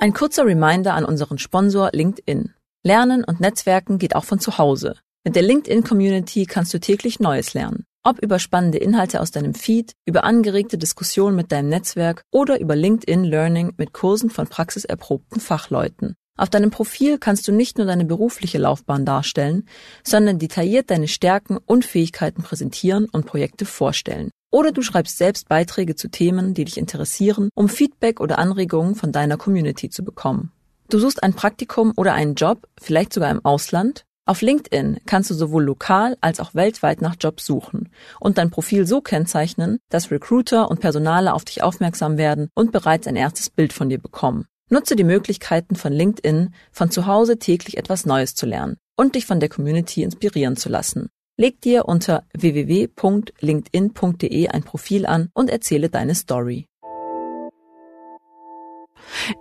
Ein 0.00 0.14
kurzer 0.14 0.46
Reminder 0.46 0.94
an 0.94 1.04
unseren 1.04 1.38
Sponsor 1.38 1.90
LinkedIn. 1.92 2.54
Lernen 2.82 3.24
und 3.24 3.40
Netzwerken 3.40 3.98
geht 3.98 4.16
auch 4.16 4.24
von 4.24 4.40
zu 4.40 4.56
Hause. 4.56 4.96
Mit 5.24 5.36
der 5.36 5.42
LinkedIn-Community 5.42 6.46
kannst 6.46 6.72
du 6.72 6.80
täglich 6.80 7.20
Neues 7.20 7.52
lernen. 7.52 7.84
Ob 8.02 8.18
über 8.20 8.38
spannende 8.38 8.78
Inhalte 8.78 9.20
aus 9.20 9.30
deinem 9.30 9.52
Feed, 9.52 9.92
über 10.06 10.24
angeregte 10.24 10.78
Diskussionen 10.78 11.36
mit 11.36 11.52
deinem 11.52 11.68
Netzwerk 11.68 12.22
oder 12.32 12.58
über 12.58 12.74
LinkedIn 12.74 13.24
Learning 13.24 13.74
mit 13.76 13.92
Kursen 13.92 14.30
von 14.30 14.46
praxiserprobten 14.46 15.42
Fachleuten. 15.42 16.16
Auf 16.40 16.48
deinem 16.48 16.70
Profil 16.70 17.18
kannst 17.18 17.46
du 17.46 17.52
nicht 17.52 17.76
nur 17.76 17.86
deine 17.86 18.06
berufliche 18.06 18.56
Laufbahn 18.56 19.04
darstellen, 19.04 19.68
sondern 20.02 20.38
detailliert 20.38 20.90
deine 20.90 21.06
Stärken 21.06 21.58
und 21.66 21.84
Fähigkeiten 21.84 22.42
präsentieren 22.42 23.04
und 23.12 23.26
Projekte 23.26 23.66
vorstellen. 23.66 24.30
Oder 24.50 24.72
du 24.72 24.80
schreibst 24.80 25.18
selbst 25.18 25.50
Beiträge 25.50 25.96
zu 25.96 26.08
Themen, 26.08 26.54
die 26.54 26.64
dich 26.64 26.78
interessieren, 26.78 27.50
um 27.54 27.68
Feedback 27.68 28.20
oder 28.20 28.38
Anregungen 28.38 28.94
von 28.94 29.12
deiner 29.12 29.36
Community 29.36 29.90
zu 29.90 30.02
bekommen. 30.02 30.50
Du 30.88 30.98
suchst 30.98 31.22
ein 31.22 31.34
Praktikum 31.34 31.92
oder 31.98 32.14
einen 32.14 32.36
Job, 32.36 32.66
vielleicht 32.80 33.12
sogar 33.12 33.30
im 33.30 33.44
Ausland 33.44 34.06
Auf 34.24 34.40
LinkedIn 34.40 35.00
kannst 35.04 35.28
du 35.28 35.34
sowohl 35.34 35.64
lokal 35.64 36.16
als 36.22 36.40
auch 36.40 36.54
weltweit 36.54 37.02
nach 37.02 37.16
Jobs 37.20 37.44
suchen 37.44 37.90
und 38.18 38.38
dein 38.38 38.50
Profil 38.50 38.86
so 38.86 39.02
kennzeichnen, 39.02 39.78
dass 39.90 40.10
Recruiter 40.10 40.70
und 40.70 40.80
Personale 40.80 41.34
auf 41.34 41.44
dich 41.44 41.62
aufmerksam 41.62 42.16
werden 42.16 42.48
und 42.54 42.72
bereits 42.72 43.06
ein 43.06 43.16
erstes 43.16 43.50
Bild 43.50 43.74
von 43.74 43.90
dir 43.90 43.98
bekommen. 43.98 44.46
Nutze 44.70 44.96
die 44.96 45.04
Möglichkeiten 45.04 45.74
von 45.74 45.92
LinkedIn, 45.92 46.54
von 46.70 46.92
zu 46.92 47.06
Hause 47.06 47.38
täglich 47.38 47.76
etwas 47.76 48.06
Neues 48.06 48.36
zu 48.36 48.46
lernen 48.46 48.76
und 48.96 49.16
dich 49.16 49.26
von 49.26 49.40
der 49.40 49.48
Community 49.48 50.04
inspirieren 50.04 50.56
zu 50.56 50.68
lassen. 50.68 51.08
Leg 51.36 51.60
dir 51.60 51.86
unter 51.86 52.22
www.linkedin.de 52.36 54.48
ein 54.48 54.62
Profil 54.62 55.06
an 55.06 55.30
und 55.34 55.50
erzähle 55.50 55.90
deine 55.90 56.14
Story. 56.14 56.66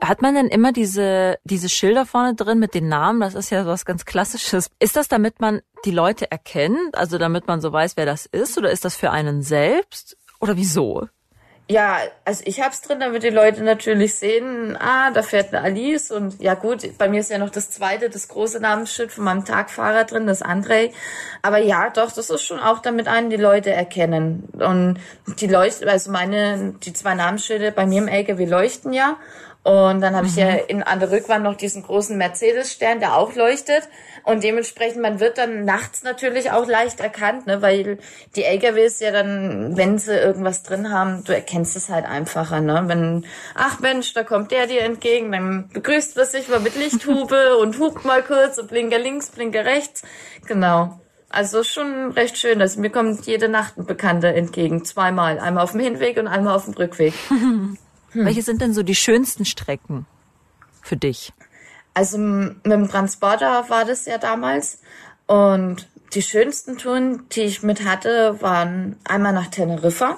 Hat 0.02 0.24
man 0.24 0.34
denn 0.34 0.48
immer 0.48 0.72
diese, 0.72 1.38
diese 1.44 1.70
Schilder 1.70 2.08
vorne 2.08 2.34
drin 2.34 2.58
mit 2.58 2.74
den 2.74 2.88
Namen? 2.88 3.20
Das 3.20 3.36
ist 3.36 3.52
ja 3.52 3.68
was 3.68 3.86
ganz 3.86 4.06
Klassisches. 4.06 4.72
Ist 4.80 4.96
das, 4.96 5.10
damit 5.10 5.42
man 5.42 5.62
die 5.86 5.92
Leute 5.92 6.32
erkennt? 6.32 6.98
Also 6.98 7.20
damit 7.20 7.46
man 7.48 7.62
so 7.62 7.72
weiß, 7.72 7.98
wer 7.98 8.08
das 8.08 8.26
ist? 8.26 8.58
Oder 8.58 8.72
ist 8.72 8.86
das 8.86 8.96
für 8.96 9.12
einen 9.12 9.44
selbst? 9.44 10.18
Oder 10.40 10.58
wieso? 10.58 11.08
Ja, 11.72 12.00
also 12.26 12.42
ich 12.46 12.62
hab's 12.62 12.82
drin, 12.82 13.00
damit 13.00 13.22
die 13.22 13.30
Leute 13.30 13.64
natürlich 13.64 14.16
sehen, 14.16 14.76
ah, 14.76 15.12
da 15.12 15.22
fährt 15.22 15.54
eine 15.54 15.64
Alice 15.64 16.10
und 16.10 16.42
ja 16.42 16.56
gut, 16.56 16.98
bei 16.98 17.08
mir 17.08 17.20
ist 17.20 17.30
ja 17.30 17.38
noch 17.38 17.52
das 17.52 17.70
zweite, 17.70 18.10
das 18.10 18.28
große 18.28 18.60
Namensschild 18.60 19.12
von 19.12 19.26
meinem 19.26 19.46
Tagfahrer 19.46 20.06
drin, 20.06 20.26
das 20.26 20.42
André. 20.42 20.92
Aber 21.44 21.60
ja, 21.60 21.92
doch, 21.92 22.12
das 22.12 22.32
ist 22.32 22.44
schon 22.44 22.60
auch, 22.60 22.80
damit 22.80 23.08
einen 23.08 23.30
die 23.30 23.38
Leute 23.38 23.70
erkennen. 23.70 24.50
Und 24.54 24.98
die 25.40 25.46
leuchten, 25.46 25.88
also 25.88 26.10
meine, 26.10 26.74
die 26.84 26.94
zwei 26.94 27.14
Namensschilder 27.14 27.70
bei 27.70 27.86
mir 27.86 28.02
im 28.02 28.08
LKW 28.08 28.46
leuchten 28.46 28.92
ja. 28.92 29.18
Und 29.64 30.00
dann 30.00 30.16
habe 30.16 30.26
mhm. 30.26 30.30
ich 30.30 30.36
ja 30.38 30.52
mhm. 30.52 30.60
in, 30.68 30.84
an 30.84 31.00
der 31.00 31.12
Rückwand 31.12 31.44
noch 31.44 31.56
diesen 31.56 31.84
großen 31.84 32.18
Mercedes-Stern, 32.18 33.02
der 33.02 33.16
auch 33.18 33.36
leuchtet. 33.36 33.90
Und 34.24 34.44
dementsprechend, 34.44 35.02
man 35.02 35.20
wird 35.20 35.38
dann 35.38 35.66
nachts 35.66 36.04
natürlich 36.04 36.52
auch 36.52 36.66
leicht 36.66 37.02
erkannt, 37.02 37.46
ne? 37.46 37.62
weil 37.62 38.00
die 38.36 38.44
LKWs 38.44 39.00
ja 39.02 39.12
dann, 39.12 39.76
wenn 39.76 39.98
sie 39.98 40.16
irgendwas 40.16 40.64
drin 40.64 40.92
haben, 40.92 41.24
du 41.26 41.34
erkennst 41.34 41.76
es 41.76 41.90
halt 41.90 42.06
einfacher. 42.06 42.62
Ne? 42.62 42.84
Wenn, 42.88 43.26
ach 43.54 43.80
Mensch, 43.80 44.14
da 44.14 44.24
kommt 44.24 44.52
der 44.52 44.68
dir 44.68 44.82
entgegen, 44.82 45.32
dann 45.32 45.70
begrüßt 45.74 46.16
man 46.16 46.26
sich 46.26 46.48
mal 46.48 46.62
mit 46.62 46.76
Lichthube 46.76 47.58
und 47.62 47.80
hupt 47.80 48.06
mal 48.06 48.24
kurz 48.24 48.58
und 48.58 48.70
Blinker 48.70 49.00
links, 49.00 49.30
Blinker 49.30 49.66
rechts. 49.66 50.04
Genau. 50.48 51.00
Also 51.30 51.64
schon 51.64 52.12
recht 52.14 52.38
schön. 52.38 52.62
Also 52.62 52.80
mir 52.80 52.90
kommt 52.90 53.26
jede 53.28 53.50
Nacht 53.50 53.78
ein 53.78 53.86
Bekannter 53.86 54.34
entgegen. 54.34 54.84
Zweimal. 54.86 55.38
Einmal 55.38 55.64
auf 55.64 55.72
dem 55.72 55.82
Hinweg 55.82 56.18
und 56.18 56.28
einmal 56.28 56.56
auf 56.56 56.66
dem 56.66 56.74
Rückweg. 56.74 57.14
Hm. 58.12 58.26
Welche 58.26 58.42
sind 58.42 58.62
denn 58.62 58.74
so 58.74 58.84
die 58.84 58.96
schönsten 58.96 59.46
Strecken 59.46 60.06
für 60.82 60.98
dich? 60.98 61.34
Also 61.94 62.18
mit 62.18 62.66
dem 62.66 62.88
Transporter 62.88 63.70
war 63.70 63.86
das 63.86 64.06
ja 64.06 64.18
damals. 64.18 64.82
Und 65.28 65.88
die 66.14 66.22
schönsten 66.22 66.78
Touren, 66.78 67.28
die 67.32 67.42
ich 67.42 67.62
mit 67.62 67.86
hatte, 67.86 68.42
waren 68.42 68.96
einmal 69.04 69.34
nach 69.34 69.48
Teneriffa. 69.48 70.18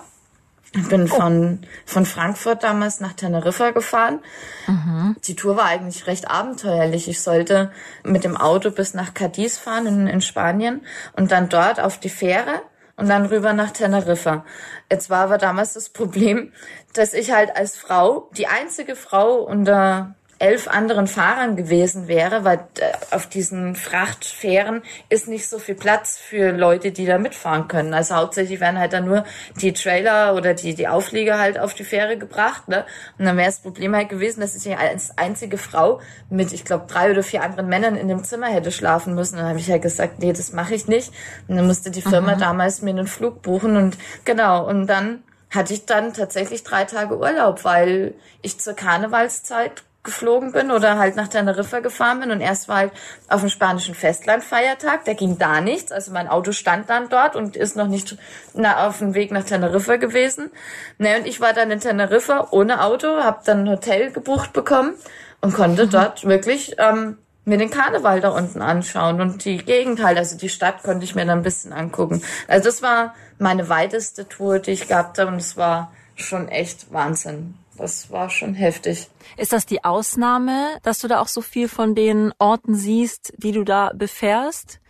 Ich 0.74 0.88
bin 0.88 1.04
oh. 1.04 1.16
von, 1.16 1.60
von 1.86 2.06
Frankfurt 2.06 2.64
damals 2.64 3.02
nach 3.02 3.12
Teneriffa 3.12 3.72
gefahren. 3.72 4.20
Mhm. 4.68 5.18
Die 5.26 5.36
Tour 5.36 5.58
war 5.58 5.66
eigentlich 5.66 6.08
recht 6.08 6.32
abenteuerlich. 6.32 7.10
Ich 7.10 7.22
sollte 7.22 7.72
mit 8.06 8.24
dem 8.24 8.38
Auto 8.38 8.72
bis 8.72 8.94
nach 8.94 9.14
Cadiz 9.14 9.58
fahren 9.58 9.86
in, 9.86 10.08
in 10.08 10.22
Spanien 10.22 10.82
und 11.18 11.32
dann 11.34 11.50
dort 11.50 11.82
auf 11.82 12.00
die 12.00 12.10
Fähre 12.10 12.62
und 13.02 13.10
dann 13.10 13.26
rüber 13.26 13.54
nach 13.54 13.72
Teneriffa. 13.72 14.46
Jetzt 14.92 15.10
war 15.10 15.24
aber 15.24 15.40
damals 15.40 15.74
das 15.74 15.90
Problem, 15.90 16.54
dass 16.94 17.16
ich 17.16 17.32
halt 17.32 17.56
als 17.56 17.76
Frau, 17.76 18.30
die 18.38 18.46
einzige 18.46 18.96
Frau 18.96 19.38
unter 19.38 20.14
elf 20.42 20.68
anderen 20.68 21.08
Fahrern 21.08 21.56
gewesen 21.56 22.08
wäre, 22.08 22.44
weil 22.44 22.58
äh, 22.80 22.92
auf 23.12 23.28
diesen 23.28 23.76
Frachtfähren 23.76 24.82
ist 25.10 25.28
nicht 25.28 25.48
so 25.48 25.60
viel 25.60 25.76
Platz 25.76 26.18
für 26.18 26.52
Leute, 26.52 26.92
die 26.92 27.06
da 27.06 27.18
mitfahren 27.18 27.68
können. 27.68 27.94
Also 27.94 28.16
hauptsächlich 28.16 28.60
werden 28.60 28.80
halt 28.80 28.94
dann 28.94 29.06
nur 29.06 29.24
die 29.62 29.72
Trailer 29.72 30.36
oder 30.36 30.54
die, 30.54 30.74
die 30.74 30.88
Auflieger 30.88 31.40
halt 31.40 31.60
auf 31.60 31.74
die 31.74 31.84
Fähre 31.84 32.18
gebracht. 32.18 32.68
Ne? 32.68 32.86
Und 33.20 33.26
dann 33.26 33.38
wäre 33.38 33.48
das 33.48 33.60
Problem 33.60 33.96
halt 33.96 34.10
gewesen, 34.10 34.42
dass 34.42 34.56
ich 34.56 34.78
als 34.78 35.18
einzige 35.18 35.58
Frau 35.58 36.02
mit, 36.30 36.54
ich 36.54 36.66
glaube, 36.66 36.86
drei 36.88 37.12
oder 37.12 37.24
vier 37.24 37.44
anderen 37.44 37.70
Männern 37.70 37.96
in 37.96 38.08
dem 38.08 38.24
Zimmer 38.24 38.48
hätte 38.48 38.72
schlafen 38.72 39.14
müssen. 39.14 39.36
Und 39.36 39.42
dann 39.42 39.50
habe 39.50 39.60
ich 39.60 39.70
halt 39.70 39.84
gesagt, 39.84 40.20
nee, 40.20 40.34
das 40.34 40.54
mache 40.54 40.74
ich 40.74 40.88
nicht. 40.88 41.14
Und 41.48 41.58
dann 41.58 41.68
musste 41.68 41.92
die 41.92 42.02
Firma 42.02 42.36
mhm. 42.36 42.40
damals 42.40 42.82
mir 42.82 42.90
einen 42.90 43.08
Flug 43.08 43.42
buchen 43.44 43.78
und 43.78 43.98
genau, 44.26 44.68
und 44.68 44.88
dann 44.88 45.24
hatte 45.52 45.74
ich 45.74 45.86
dann 45.86 46.14
tatsächlich 46.14 46.64
drei 46.64 46.86
Tage 46.86 47.18
Urlaub, 47.18 47.64
weil 47.64 48.16
ich 48.42 48.60
zur 48.60 48.74
Karnevalszeit 48.74 49.84
geflogen 50.04 50.52
bin 50.52 50.72
oder 50.72 50.98
halt 50.98 51.16
nach 51.16 51.28
Teneriffa 51.28 51.80
gefahren 51.80 52.22
bin 52.22 52.32
und 52.32 52.42
erst 52.42 52.68
war 52.68 52.78
halt 52.78 52.92
auf 53.28 53.42
dem 53.42 53.50
spanischen 53.50 53.94
Festland 53.94 54.44
Feiertag, 54.44 55.06
da 55.06 55.14
ging 55.14 55.38
da 55.38 55.62
nichts, 55.62 55.92
also 55.92 56.12
mein 56.12 56.28
Auto 56.28 56.54
stand 56.54 56.90
dann 56.90 57.10
dort 57.10 57.36
und 57.36 57.56
ist 57.56 57.76
noch 57.76 57.88
nicht 57.88 58.18
na, 58.54 58.88
auf 58.88 58.98
dem 58.98 59.14
Weg 59.14 59.32
nach 59.32 59.44
Teneriffa 59.44 59.98
gewesen. 59.98 60.52
Ne, 60.98 61.18
und 61.18 61.28
ich 61.28 61.40
war 61.40 61.54
dann 61.54 61.70
in 61.70 61.80
Teneriffa 61.80 62.48
ohne 62.50 62.84
Auto, 62.84 63.08
habe 63.08 63.42
dann 63.46 63.66
ein 63.66 63.70
Hotel 63.70 64.12
gebucht 64.12 64.54
bekommen 64.54 64.94
und 65.42 65.54
konnte 65.54 65.86
mhm. 65.86 65.90
dort 65.92 66.26
wirklich 66.26 66.76
ähm, 66.80 67.18
mir 67.46 67.58
den 67.58 67.70
Karneval 67.70 68.22
da 68.22 68.30
unten 68.30 68.62
anschauen 68.62 69.22
und 69.22 69.46
die 69.46 69.58
Gegend 69.58 70.04
halt, 70.04 70.18
also 70.18 70.38
die 70.38 70.50
Stadt 70.50 70.82
konnte 70.84 71.04
ich 71.04 71.14
mir 71.14 71.26
dann 71.26 71.40
ein 71.40 71.44
bisschen 71.44 71.74
angucken. 71.74 72.24
Also 72.48 72.66
das 72.66 72.82
war 72.82 73.14
meine 73.38 73.70
weiteste 73.70 74.28
Tour, 74.28 74.60
die 74.60 74.72
ich 74.72 74.88
gehabt 74.88 75.20
habe 75.20 75.32
und 75.32 75.38
es 75.38 75.58
war 75.58 75.92
schon 76.16 76.48
echt 76.48 76.92
Wahnsinn. 76.92 77.56
Das 77.78 78.12
war 78.12 78.30
schon 78.30 78.54
heftig. 78.54 79.10
Ist 79.38 79.54
das 79.54 79.66
die 79.66 79.84
Ausnahme, 79.84 80.78
dass 80.84 81.00
du 81.00 81.08
da 81.08 81.22
auch 81.22 81.28
so 81.28 81.42
viel 81.42 81.68
von 81.68 81.96
den 81.96 82.34
Orten 82.38 82.76
siehst, 82.76 83.34
die 83.38 83.54
du 83.54 83.64
da 83.64 83.92
befährst? 83.96 84.81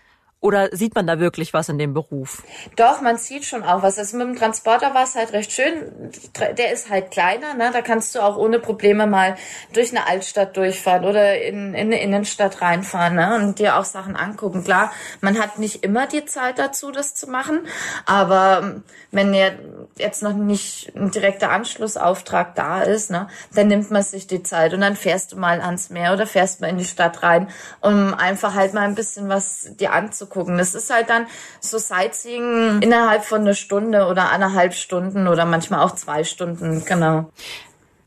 Oder 0.42 0.76
sieht 0.76 0.96
man 0.96 1.06
da 1.06 1.20
wirklich 1.20 1.54
was 1.54 1.70
in 1.70 1.78
dem 1.78 1.94
Beruf? 1.94 2.42
Doch, 2.76 3.00
man 3.02 3.18
sieht 3.18 3.46
schon 3.46 3.62
auch 3.62 3.84
was. 3.84 4.00
Also 4.00 4.18
mit 4.18 4.26
dem 4.26 4.36
Transporter 4.36 4.96
war 4.96 5.04
es 5.04 5.14
halt 5.14 5.34
recht 5.34 5.52
schön. 5.52 6.12
Der 6.58 6.72
ist 6.72 6.90
halt 6.90 7.12
kleiner, 7.12 7.54
ne? 7.54 7.70
Da 7.72 7.82
kannst 7.82 8.16
du 8.16 8.22
auch 8.22 8.38
ohne 8.38 8.58
Probleme 8.58 9.06
mal 9.06 9.36
durch 9.72 9.92
eine 9.92 10.08
Altstadt 10.08 10.58
durchfahren 10.58 11.06
oder 11.06 11.40
in, 11.40 11.76
in 11.76 11.88
eine 11.88 12.02
Innenstadt 12.02 12.60
reinfahren, 12.60 13.14
ne? 13.14 13.36
Und 13.36 13.60
dir 13.60 13.78
auch 13.78 13.86
Sachen 13.86 14.16
angucken. 14.16 14.64
Klar, 14.64 14.92
man 15.22 15.38
hat 15.38 15.60
nicht 15.60 15.84
immer 15.84 16.08
die 16.08 16.26
Zeit 16.26 16.58
dazu, 16.58 16.90
das 16.90 17.14
zu 17.14 17.30
machen. 17.30 17.60
Aber 18.08 18.82
wenn 19.12 19.36
ja 19.36 19.52
jetzt 19.96 20.24
noch 20.24 20.34
nicht 20.34 20.92
ein 20.96 21.12
direkter 21.12 21.52
Anschlussauftrag 21.52 22.56
da 22.56 22.82
ist, 22.82 23.12
ne? 23.12 23.28
Dann 23.54 23.68
nimmt 23.68 23.92
man 23.92 24.02
sich 24.02 24.26
die 24.26 24.42
Zeit 24.42 24.74
und 24.74 24.82
dann 24.82 24.96
fährst 24.96 25.34
du 25.34 25.38
mal 25.38 25.62
ans 25.62 25.92
Meer 25.92 26.14
oder 26.14 26.26
fährst 26.26 26.62
mal 26.62 26.68
in 26.72 26.80
die 26.80 26.86
Stadt 26.86 27.22
rein, 27.22 27.48
um 27.80 28.16
einfach 28.16 28.56
halt 28.56 28.74
mal 28.74 28.88
ein 28.88 28.96
bisschen 28.96 29.30
was 29.30 29.70
dir 29.80 29.94
anzugucken 29.94 30.31
anzugucken. 30.32 30.58
Das 30.58 30.74
ist 30.74 30.90
halt 30.90 31.10
dann 31.10 31.28
so 31.60 31.78
Sightseeing 31.78 32.82
innerhalb 32.82 33.24
von 33.24 33.42
einer 33.42 33.54
Stunde 33.54 34.08
oder 34.08 34.32
anderthalb 34.32 34.74
Stunden 34.74 35.28
oder 35.28 35.46
manchmal 35.46 35.82
auch 35.82 35.96
zwei 35.96 36.24
Stunden, 36.24 36.84
genau. 36.86 37.32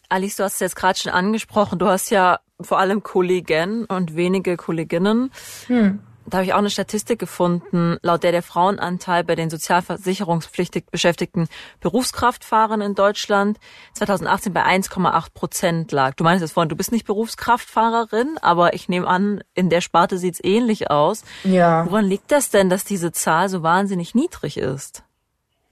Alice, 0.09 0.37
du 0.37 0.45
hast 0.45 0.55
es 0.55 0.61
jetzt 0.61 0.77
gerade 0.77 0.99
schon 0.99 1.13
angesprochen, 1.13 1.79
du 1.79 1.87
hast 1.87 2.11
ja 2.11 2.41
vor 2.61 2.79
allem 2.79 3.03
Kollegen 3.03 3.85
und 3.87 4.17
wenige 4.17 4.57
Kolleginnen. 4.57 5.31
Hm 5.67 6.01
da 6.27 6.39
habe 6.39 6.47
ich 6.47 6.55
auch 6.55 6.59
eine 6.59 6.71
Statistik 6.71 7.19
gefunden, 7.19 7.99
laut 8.03 8.23
der 8.23 8.33
der 8.33 8.43
Frauenanteil 8.43 9.25
bei 9.25 9.35
den 9.35 9.51
sozialversicherungspflichtig 9.51 10.87
beschäftigten 10.91 11.49
Berufskraftfahrern 11.81 12.81
in 12.81 12.95
Deutschland 12.95 13.59
2018 13.95 14.53
bei 14.53 14.65
1,8 14.65 15.35
Prozent 15.35 15.93
lag. 15.93 16.15
Du 16.15 16.25
meinst 16.25 16.43
es 16.43 16.53
vorhin, 16.53 16.69
du 16.69 16.77
bist 16.77 16.93
nicht 16.93 17.07
Berufskraftfahrerin, 17.07 18.39
aber 18.41 18.75
ich 18.75 18.89
nehme 18.89 19.07
an, 19.07 19.43
in 19.55 19.69
der 19.69 19.81
Sparte 19.81 20.19
sieht's 20.19 20.41
ähnlich 20.43 20.91
aus. 20.91 21.25
Ja. 21.45 21.87
Woran 21.89 22.07
liegt 22.07 22.33
das 22.33 22.51
denn, 22.51 22.71
dass 22.71 22.85
diese 22.85 23.13
Zahl 23.13 23.49
so 23.49 23.63
wahnsinnig 23.63 24.15
niedrig 24.15 24.57
ist? 24.57 25.03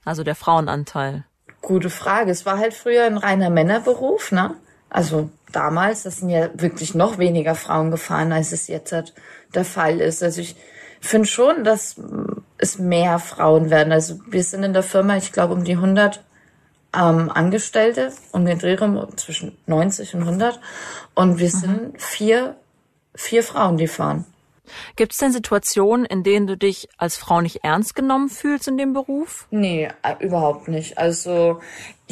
Also 0.05 0.23
der 0.23 0.35
Frauenanteil. 0.35 1.23
Gute 1.61 1.89
Frage. 1.89 2.29
Es 2.29 2.45
war 2.45 2.57
halt 2.57 2.73
früher 2.73 3.05
ein 3.05 3.17
reiner 3.17 3.49
Männerberuf, 3.49 4.31
ne? 4.31 4.55
Also 4.93 5.29
damals, 5.51 6.03
das 6.03 6.17
sind 6.17 6.29
ja 6.29 6.49
wirklich 6.53 6.95
noch 6.95 7.17
weniger 7.17 7.55
Frauen 7.55 7.91
gefahren, 7.91 8.31
als 8.31 8.51
es 8.51 8.67
jetzt 8.67 8.91
hat 8.91 9.13
der 9.53 9.65
Fall 9.65 9.99
ist. 9.99 10.23
Also 10.23 10.41
ich 10.41 10.55
finde 11.01 11.27
schon, 11.27 11.63
dass 11.63 11.95
es 12.57 12.79
mehr 12.79 13.19
Frauen 13.19 13.69
werden. 13.69 13.91
Also 13.91 14.19
wir 14.27 14.43
sind 14.43 14.63
in 14.63 14.73
der 14.73 14.83
Firma, 14.83 15.17
ich 15.17 15.31
glaube, 15.31 15.53
um 15.53 15.63
die 15.63 15.73
100 15.73 16.23
ähm, 16.95 17.31
Angestellte, 17.33 18.13
um 18.31 18.45
den 18.45 18.59
Drehraum 18.59 19.17
zwischen 19.17 19.57
90 19.65 20.13
und 20.15 20.21
100. 20.21 20.59
Und 21.15 21.39
wir 21.39 21.47
mhm. 21.47 21.59
sind 21.59 22.01
vier, 22.01 22.55
vier 23.15 23.43
Frauen, 23.43 23.77
die 23.77 23.87
fahren. 23.87 24.25
Gibt 24.95 25.11
es 25.11 25.17
denn 25.17 25.33
Situationen, 25.33 26.05
in 26.05 26.23
denen 26.23 26.47
du 26.47 26.57
dich 26.57 26.87
als 26.97 27.17
Frau 27.17 27.41
nicht 27.41 27.63
ernst 27.63 27.95
genommen 27.95 28.29
fühlst 28.29 28.67
in 28.67 28.77
dem 28.77 28.93
Beruf? 28.93 29.47
Nee, 29.51 29.89
äh, 30.03 30.25
überhaupt 30.25 30.67
nicht. 30.67 30.97
Also 30.97 31.59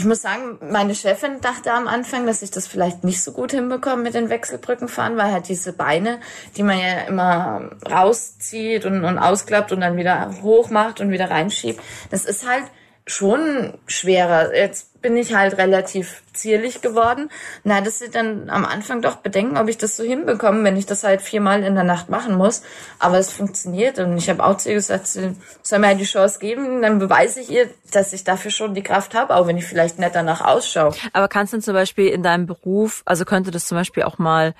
ich 0.01 0.07
muss 0.07 0.23
sagen, 0.23 0.57
meine 0.67 0.95
Chefin 0.95 1.41
dachte 1.41 1.71
am 1.71 1.87
Anfang, 1.87 2.25
dass 2.25 2.41
ich 2.41 2.49
das 2.49 2.65
vielleicht 2.65 3.03
nicht 3.03 3.21
so 3.21 3.33
gut 3.33 3.51
hinbekomme 3.51 4.01
mit 4.01 4.15
den 4.15 4.31
Wechselbrückenfahren, 4.31 5.15
weil 5.15 5.31
halt 5.31 5.47
diese 5.47 5.73
Beine, 5.73 6.19
die 6.57 6.63
man 6.63 6.79
ja 6.79 7.01
immer 7.07 7.69
rauszieht 7.87 8.85
und, 8.85 9.05
und 9.05 9.19
ausklappt 9.19 9.71
und 9.71 9.81
dann 9.81 9.97
wieder 9.97 10.33
hochmacht 10.41 11.01
und 11.01 11.11
wieder 11.11 11.29
reinschiebt, 11.29 11.79
das 12.09 12.25
ist 12.25 12.49
halt 12.49 12.63
schon 13.05 13.73
schwerer. 13.87 14.55
Jetzt 14.55 15.01
bin 15.01 15.17
ich 15.17 15.33
halt 15.33 15.57
relativ 15.57 16.21
zierlich 16.33 16.81
geworden. 16.81 17.29
Na, 17.63 17.81
das 17.81 17.99
sie 17.99 18.09
dann 18.09 18.49
am 18.49 18.65
Anfang 18.65 19.01
doch 19.01 19.17
bedenken, 19.17 19.57
ob 19.57 19.67
ich 19.67 19.77
das 19.77 19.97
so 19.97 20.03
hinbekomme, 20.03 20.63
wenn 20.63 20.77
ich 20.77 20.85
das 20.85 21.03
halt 21.03 21.21
viermal 21.21 21.63
in 21.63 21.73
der 21.73 21.83
Nacht 21.83 22.09
machen 22.09 22.35
muss. 22.35 22.61
Aber 22.99 23.17
es 23.17 23.31
funktioniert 23.31 23.97
und 23.99 24.17
ich 24.17 24.29
habe 24.29 24.43
auch 24.43 24.57
zu 24.57 24.69
ihr 24.69 24.75
gesagt, 24.75 25.07
sie 25.07 25.35
soll 25.63 25.79
mir 25.79 25.87
halt 25.87 25.99
die 25.99 26.05
Chance 26.05 26.39
geben, 26.39 26.81
dann 26.81 26.99
beweise 26.99 27.39
ich 27.41 27.49
ihr, 27.49 27.69
dass 27.91 28.13
ich 28.13 28.23
dafür 28.23 28.51
schon 28.51 28.75
die 28.75 28.83
Kraft 28.83 29.15
habe, 29.15 29.35
auch 29.35 29.47
wenn 29.47 29.57
ich 29.57 29.65
vielleicht 29.65 29.97
nicht 29.97 30.15
danach 30.15 30.41
ausschaue. 30.41 30.93
Aber 31.13 31.27
kannst 31.27 31.53
du 31.53 31.59
zum 31.59 31.73
Beispiel 31.73 32.07
in 32.07 32.21
deinem 32.21 32.45
Beruf, 32.45 33.01
also 33.05 33.25
könnte 33.25 33.51
das 33.51 33.65
zum 33.65 33.77
Beispiel 33.77 34.03
auch 34.03 34.19
mal 34.19 34.53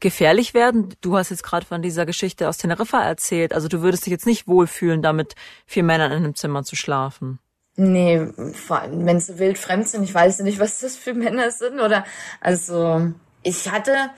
gefährlich 0.00 0.54
werden? 0.54 0.94
Du 1.02 1.16
hast 1.16 1.30
jetzt 1.30 1.44
gerade 1.44 1.66
von 1.66 1.82
dieser 1.82 2.06
Geschichte 2.06 2.48
aus 2.48 2.56
Teneriffa 2.56 3.02
erzählt. 3.02 3.52
Also 3.52 3.68
du 3.68 3.82
würdest 3.82 4.06
dich 4.06 4.10
jetzt 4.10 4.26
nicht 4.26 4.48
wohlfühlen, 4.48 5.02
damit 5.02 5.34
vier 5.66 5.84
Männern 5.84 6.10
in 6.12 6.24
einem 6.24 6.34
Zimmer 6.34 6.64
zu 6.64 6.76
schlafen. 6.76 7.38
Nee, 7.76 8.26
vor 8.52 8.80
allem, 8.80 9.06
wenn 9.06 9.18
sie 9.18 9.38
wild 9.38 9.56
fremd 9.56 9.88
sind, 9.88 10.02
ich 10.02 10.14
weiß 10.14 10.40
nicht, 10.40 10.60
was 10.60 10.80
das 10.80 10.96
für 10.96 11.14
Männer 11.14 11.50
sind 11.50 11.80
oder, 11.80 12.04
also, 12.40 13.12
ich 13.42 13.70
hatte 13.70 14.10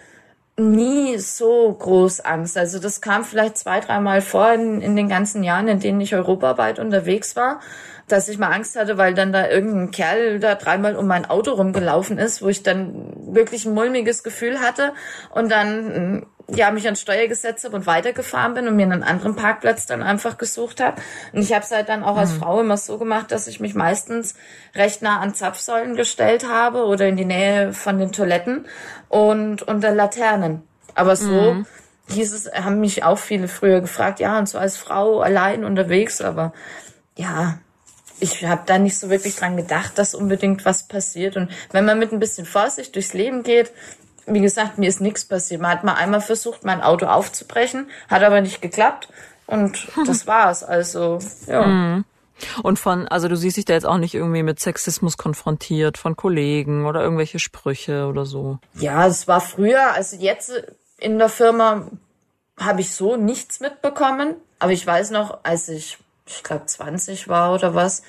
nie 0.56 1.18
so 1.18 1.72
groß 1.72 2.20
Angst. 2.20 2.56
Also 2.56 2.78
das 2.78 3.00
kam 3.00 3.24
vielleicht 3.24 3.58
zwei, 3.58 3.80
dreimal 3.80 4.20
vor 4.20 4.52
in, 4.52 4.80
in 4.80 4.96
den 4.96 5.08
ganzen 5.08 5.42
Jahren, 5.42 5.68
in 5.68 5.80
denen 5.80 6.00
ich 6.00 6.14
europaweit 6.14 6.78
unterwegs 6.78 7.34
war, 7.34 7.60
dass 8.08 8.28
ich 8.28 8.38
mal 8.38 8.52
Angst 8.52 8.76
hatte, 8.76 8.98
weil 8.98 9.14
dann 9.14 9.32
da 9.32 9.48
irgendein 9.48 9.90
Kerl 9.90 10.38
da 10.40 10.54
dreimal 10.54 10.96
um 10.96 11.06
mein 11.06 11.24
Auto 11.24 11.52
rumgelaufen 11.52 12.18
ist, 12.18 12.42
wo 12.42 12.48
ich 12.48 12.62
dann 12.62 13.34
wirklich 13.34 13.64
ein 13.64 13.74
mulmiges 13.74 14.22
Gefühl 14.22 14.60
hatte 14.60 14.92
und 15.30 15.50
dann 15.50 16.26
ja, 16.48 16.70
mich 16.70 16.84
ans 16.84 17.00
Steuer 17.00 17.26
gesetzt 17.26 17.64
habe 17.64 17.76
und 17.76 17.86
weitergefahren 17.86 18.54
bin 18.54 18.68
und 18.68 18.76
mir 18.76 18.82
einen 18.82 19.02
anderen 19.02 19.34
Parkplatz 19.34 19.86
dann 19.86 20.02
einfach 20.02 20.36
gesucht 20.36 20.80
habe. 20.80 21.00
Und 21.32 21.40
ich 21.40 21.52
habe 21.52 21.64
es 21.64 21.70
halt 21.70 21.88
dann 21.88 22.04
auch 22.04 22.16
als 22.16 22.34
mhm. 22.34 22.38
Frau 22.38 22.60
immer 22.60 22.76
so 22.76 22.98
gemacht, 22.98 23.32
dass 23.32 23.46
ich 23.46 23.60
mich 23.60 23.74
meistens 23.74 24.34
recht 24.74 25.00
nah 25.00 25.20
an 25.20 25.34
Zapfsäulen 25.34 25.96
gestellt 25.96 26.46
habe 26.46 26.84
oder 26.84 27.08
in 27.08 27.16
die 27.16 27.24
Nähe 27.24 27.72
von 27.72 27.98
den 27.98 28.12
Toiletten 28.12 28.66
und 29.08 29.62
unter 29.62 29.94
Laternen. 29.94 30.62
Aber 30.94 31.16
so 31.16 31.54
mhm. 31.54 31.66
hieß 32.10 32.34
es, 32.34 32.52
haben 32.52 32.80
mich 32.80 33.04
auch 33.04 33.18
viele 33.18 33.48
früher 33.48 33.80
gefragt, 33.80 34.20
ja, 34.20 34.38
und 34.38 34.48
so 34.48 34.58
als 34.58 34.76
Frau 34.76 35.20
allein 35.20 35.64
unterwegs, 35.64 36.20
aber 36.20 36.52
ja, 37.16 37.58
ich 38.20 38.44
habe 38.44 38.62
da 38.66 38.78
nicht 38.78 38.98
so 38.98 39.10
wirklich 39.10 39.36
dran 39.36 39.56
gedacht, 39.56 39.98
dass 39.98 40.14
unbedingt 40.14 40.64
was 40.64 40.86
passiert. 40.86 41.36
Und 41.36 41.50
wenn 41.72 41.84
man 41.84 41.98
mit 41.98 42.12
ein 42.12 42.20
bisschen 42.20 42.46
Vorsicht 42.46 42.94
durchs 42.94 43.14
Leben 43.14 43.42
geht, 43.42 43.72
wie 44.26 44.40
gesagt, 44.40 44.78
mir 44.78 44.88
ist 44.88 45.00
nichts 45.00 45.24
passiert. 45.24 45.60
Man 45.60 45.70
hat 45.70 45.84
mal 45.84 45.94
einmal 45.94 46.20
versucht, 46.20 46.64
mein 46.64 46.80
Auto 46.80 47.06
aufzubrechen, 47.06 47.88
hat 48.08 48.22
aber 48.22 48.40
nicht 48.40 48.62
geklappt 48.62 49.08
und 49.46 49.88
das 50.06 50.26
war's. 50.26 50.62
Also, 50.62 51.18
ja. 51.46 51.66
Mhm. 51.66 52.04
Und 52.62 52.78
von, 52.78 53.06
also 53.06 53.28
du 53.28 53.36
siehst 53.36 53.56
dich 53.56 53.64
da 53.64 53.74
jetzt 53.74 53.86
auch 53.86 53.98
nicht 53.98 54.14
irgendwie 54.14 54.42
mit 54.42 54.58
Sexismus 54.58 55.16
konfrontiert 55.16 55.98
von 55.98 56.16
Kollegen 56.16 56.84
oder 56.84 57.00
irgendwelche 57.00 57.38
Sprüche 57.38 58.06
oder 58.06 58.26
so. 58.26 58.58
Ja, 58.74 59.06
es 59.06 59.28
war 59.28 59.40
früher, 59.40 59.92
also 59.92 60.16
jetzt 60.16 60.52
in 60.98 61.18
der 61.18 61.28
Firma 61.28 61.86
habe 62.58 62.80
ich 62.80 62.90
so 62.90 63.16
nichts 63.16 63.60
mitbekommen. 63.60 64.36
Aber 64.58 64.72
ich 64.72 64.86
weiß 64.86 65.10
noch, 65.10 65.40
als 65.42 65.68
ich, 65.68 65.98
ich 66.26 66.42
glaube, 66.42 66.66
20 66.66 67.28
war 67.28 67.52
oder 67.52 67.74
was, 67.74 68.02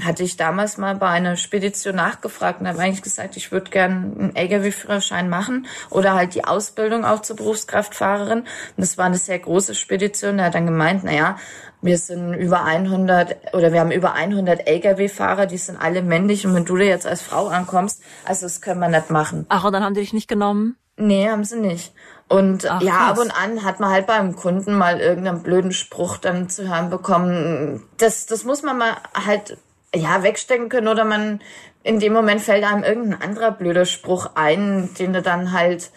hatte 0.00 0.22
ich 0.22 0.36
damals 0.36 0.78
mal 0.78 0.94
bei 0.94 1.08
einer 1.08 1.36
Spedition 1.36 1.96
nachgefragt 1.96 2.60
und 2.60 2.68
habe 2.68 2.78
eigentlich 2.78 3.02
gesagt, 3.02 3.36
ich 3.36 3.52
würde 3.52 3.70
gern 3.70 4.16
einen 4.18 4.36
Lkw-Führerschein 4.36 5.28
machen 5.28 5.66
oder 5.90 6.14
halt 6.14 6.34
die 6.34 6.44
Ausbildung 6.44 7.04
auch 7.04 7.22
zur 7.22 7.36
Berufskraftfahrerin. 7.36 8.40
Und 8.40 8.46
das 8.76 8.98
war 8.98 9.06
eine 9.06 9.18
sehr 9.18 9.38
große 9.38 9.74
Spedition. 9.74 10.38
Er 10.38 10.46
hat 10.46 10.54
dann 10.54 10.66
gemeint, 10.66 11.02
na 11.04 11.12
ja, 11.12 11.36
wir 11.82 11.98
sind 11.98 12.34
über 12.34 12.64
100 12.64 13.54
oder 13.54 13.72
wir 13.72 13.80
haben 13.80 13.90
über 13.90 14.14
100 14.14 14.66
Lkw-Fahrer, 14.66 15.46
die 15.46 15.58
sind 15.58 15.76
alle 15.76 16.02
männlich 16.02 16.46
und 16.46 16.54
wenn 16.54 16.64
du 16.64 16.76
da 16.76 16.84
jetzt 16.84 17.06
als 17.06 17.22
Frau 17.22 17.48
ankommst, 17.48 18.02
also 18.24 18.46
das 18.46 18.60
können 18.60 18.80
wir 18.80 18.88
nicht 18.88 19.10
machen. 19.10 19.46
Ach, 19.48 19.64
und 19.64 19.72
dann 19.72 19.82
haben 19.82 19.94
die 19.94 20.00
dich 20.00 20.12
nicht 20.12 20.28
genommen? 20.28 20.76
Nee, 21.00 21.28
haben 21.28 21.44
sie 21.44 21.58
nicht. 21.58 21.92
Und 22.28 22.70
Ach, 22.70 22.80
ja, 22.80 23.08
ab 23.08 23.18
und 23.18 23.32
an 23.32 23.64
hat 23.64 23.80
man 23.80 23.90
halt 23.90 24.06
beim 24.06 24.36
Kunden 24.36 24.78
mal 24.78 25.00
irgendeinen 25.00 25.42
blöden 25.42 25.72
Spruch 25.72 26.18
dann 26.18 26.48
zu 26.48 26.68
hören 26.68 26.90
bekommen. 26.90 27.82
Das, 27.98 28.26
das 28.26 28.44
muss 28.44 28.62
man 28.62 28.78
mal 28.78 28.96
halt 29.14 29.56
ja, 29.94 30.22
wegstecken 30.22 30.68
können 30.68 30.86
oder 30.86 31.04
man 31.04 31.40
in 31.82 31.98
dem 31.98 32.12
Moment 32.12 32.40
fällt 32.40 32.64
einem 32.64 32.84
irgendein 32.84 33.20
anderer 33.20 33.50
blöder 33.50 33.84
Spruch 33.84 34.30
ein, 34.34 34.90
den 34.98 35.12
du 35.12 35.22
dann 35.22 35.52
halt 35.52 35.90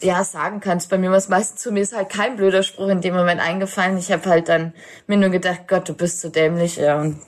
ja 0.00 0.24
sagen 0.24 0.60
kannst. 0.60 0.90
Bei 0.90 0.98
mir 0.98 1.10
war 1.10 1.18
es 1.18 1.28
meistens 1.28 1.60
zu 1.60 1.70
mir 1.70 1.82
ist 1.82 1.94
halt 1.94 2.08
kein 2.08 2.36
blöder 2.36 2.62
Spruch 2.62 2.88
in 2.88 3.00
dem 3.00 3.14
Moment 3.14 3.40
eingefallen. 3.40 3.98
Ich 3.98 4.10
habe 4.10 4.28
halt 4.28 4.48
dann 4.48 4.72
mir 5.06 5.18
nur 5.18 5.30
gedacht, 5.30 5.68
Gott, 5.68 5.88
du 5.88 5.94
bist 5.94 6.20
zu 6.20 6.30
dämlich. 6.30 6.76
Ja. 6.76 7.00
Und 7.00 7.20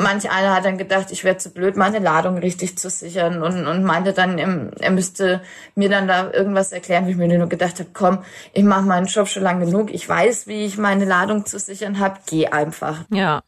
manch 0.00 0.30
einer 0.30 0.54
hat 0.54 0.64
dann 0.64 0.78
gedacht, 0.78 1.10
ich 1.10 1.24
wäre 1.24 1.36
zu 1.36 1.50
blöd, 1.50 1.76
meine 1.76 1.98
Ladung 1.98 2.38
richtig 2.38 2.78
zu 2.78 2.90
sichern 2.90 3.42
und, 3.42 3.66
und 3.66 3.84
meinte 3.84 4.12
dann, 4.12 4.38
er 4.38 4.90
müsste 4.90 5.42
mir 5.74 5.88
dann 5.88 6.08
da 6.08 6.30
irgendwas 6.30 6.72
erklären, 6.72 7.06
wie 7.06 7.12
ich 7.12 7.16
mir 7.16 7.28
nur 7.38 7.48
gedacht 7.48 7.78
habe, 7.78 7.90
komm, 7.92 8.24
ich 8.52 8.64
mache 8.64 8.82
meinen 8.82 9.06
Job 9.06 9.28
schon 9.28 9.42
lang 9.42 9.60
genug, 9.60 9.92
ich 9.92 10.08
weiß, 10.08 10.46
wie 10.46 10.64
ich 10.64 10.78
meine 10.78 11.04
Ladung 11.04 11.46
zu 11.46 11.58
sichern 11.58 11.98
habe, 11.98 12.18
geh 12.26 12.48
einfach. 12.48 13.04
Ja. 13.10 13.42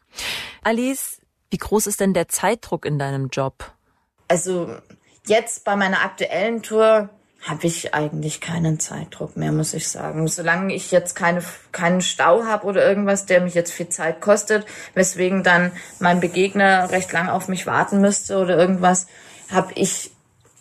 Alice, 0.63 1.19
wie 1.51 1.57
groß 1.57 1.87
ist 1.87 1.99
denn 1.99 2.13
der 2.13 2.27
Zeitdruck 2.27 2.85
in 2.85 2.97
deinem 2.97 3.29
Job? 3.29 3.71
Also 4.27 4.75
jetzt 5.27 5.63
bei 5.63 5.75
meiner 5.75 6.01
aktuellen 6.01 6.63
Tour 6.63 7.09
habe 7.45 7.67
ich 7.67 7.93
eigentlich 7.93 8.41
keinen 8.41 8.79
Zeitdruck 8.79 9.37
mehr, 9.37 9.51
muss 9.51 9.75
ich 9.75 9.87
sagen. 9.87 10.27
Solange 10.27 10.73
ich 10.73 10.91
jetzt 10.91 11.15
keine, 11.15 11.43
keinen 11.71 12.01
Stau 12.01 12.43
habe 12.45 12.65
oder 12.65 12.87
irgendwas, 12.87 13.27
der 13.27 13.41
mich 13.41 13.53
jetzt 13.53 13.71
viel 13.71 13.89
Zeit 13.89 14.19
kostet, 14.19 14.65
weswegen 14.95 15.43
dann 15.43 15.71
mein 15.99 16.19
Begegner 16.19 16.89
recht 16.89 17.11
lang 17.13 17.29
auf 17.29 17.47
mich 17.47 17.67
warten 17.67 18.01
müsste 18.01 18.39
oder 18.39 18.57
irgendwas, 18.57 19.05
habe 19.51 19.73
ich 19.75 20.11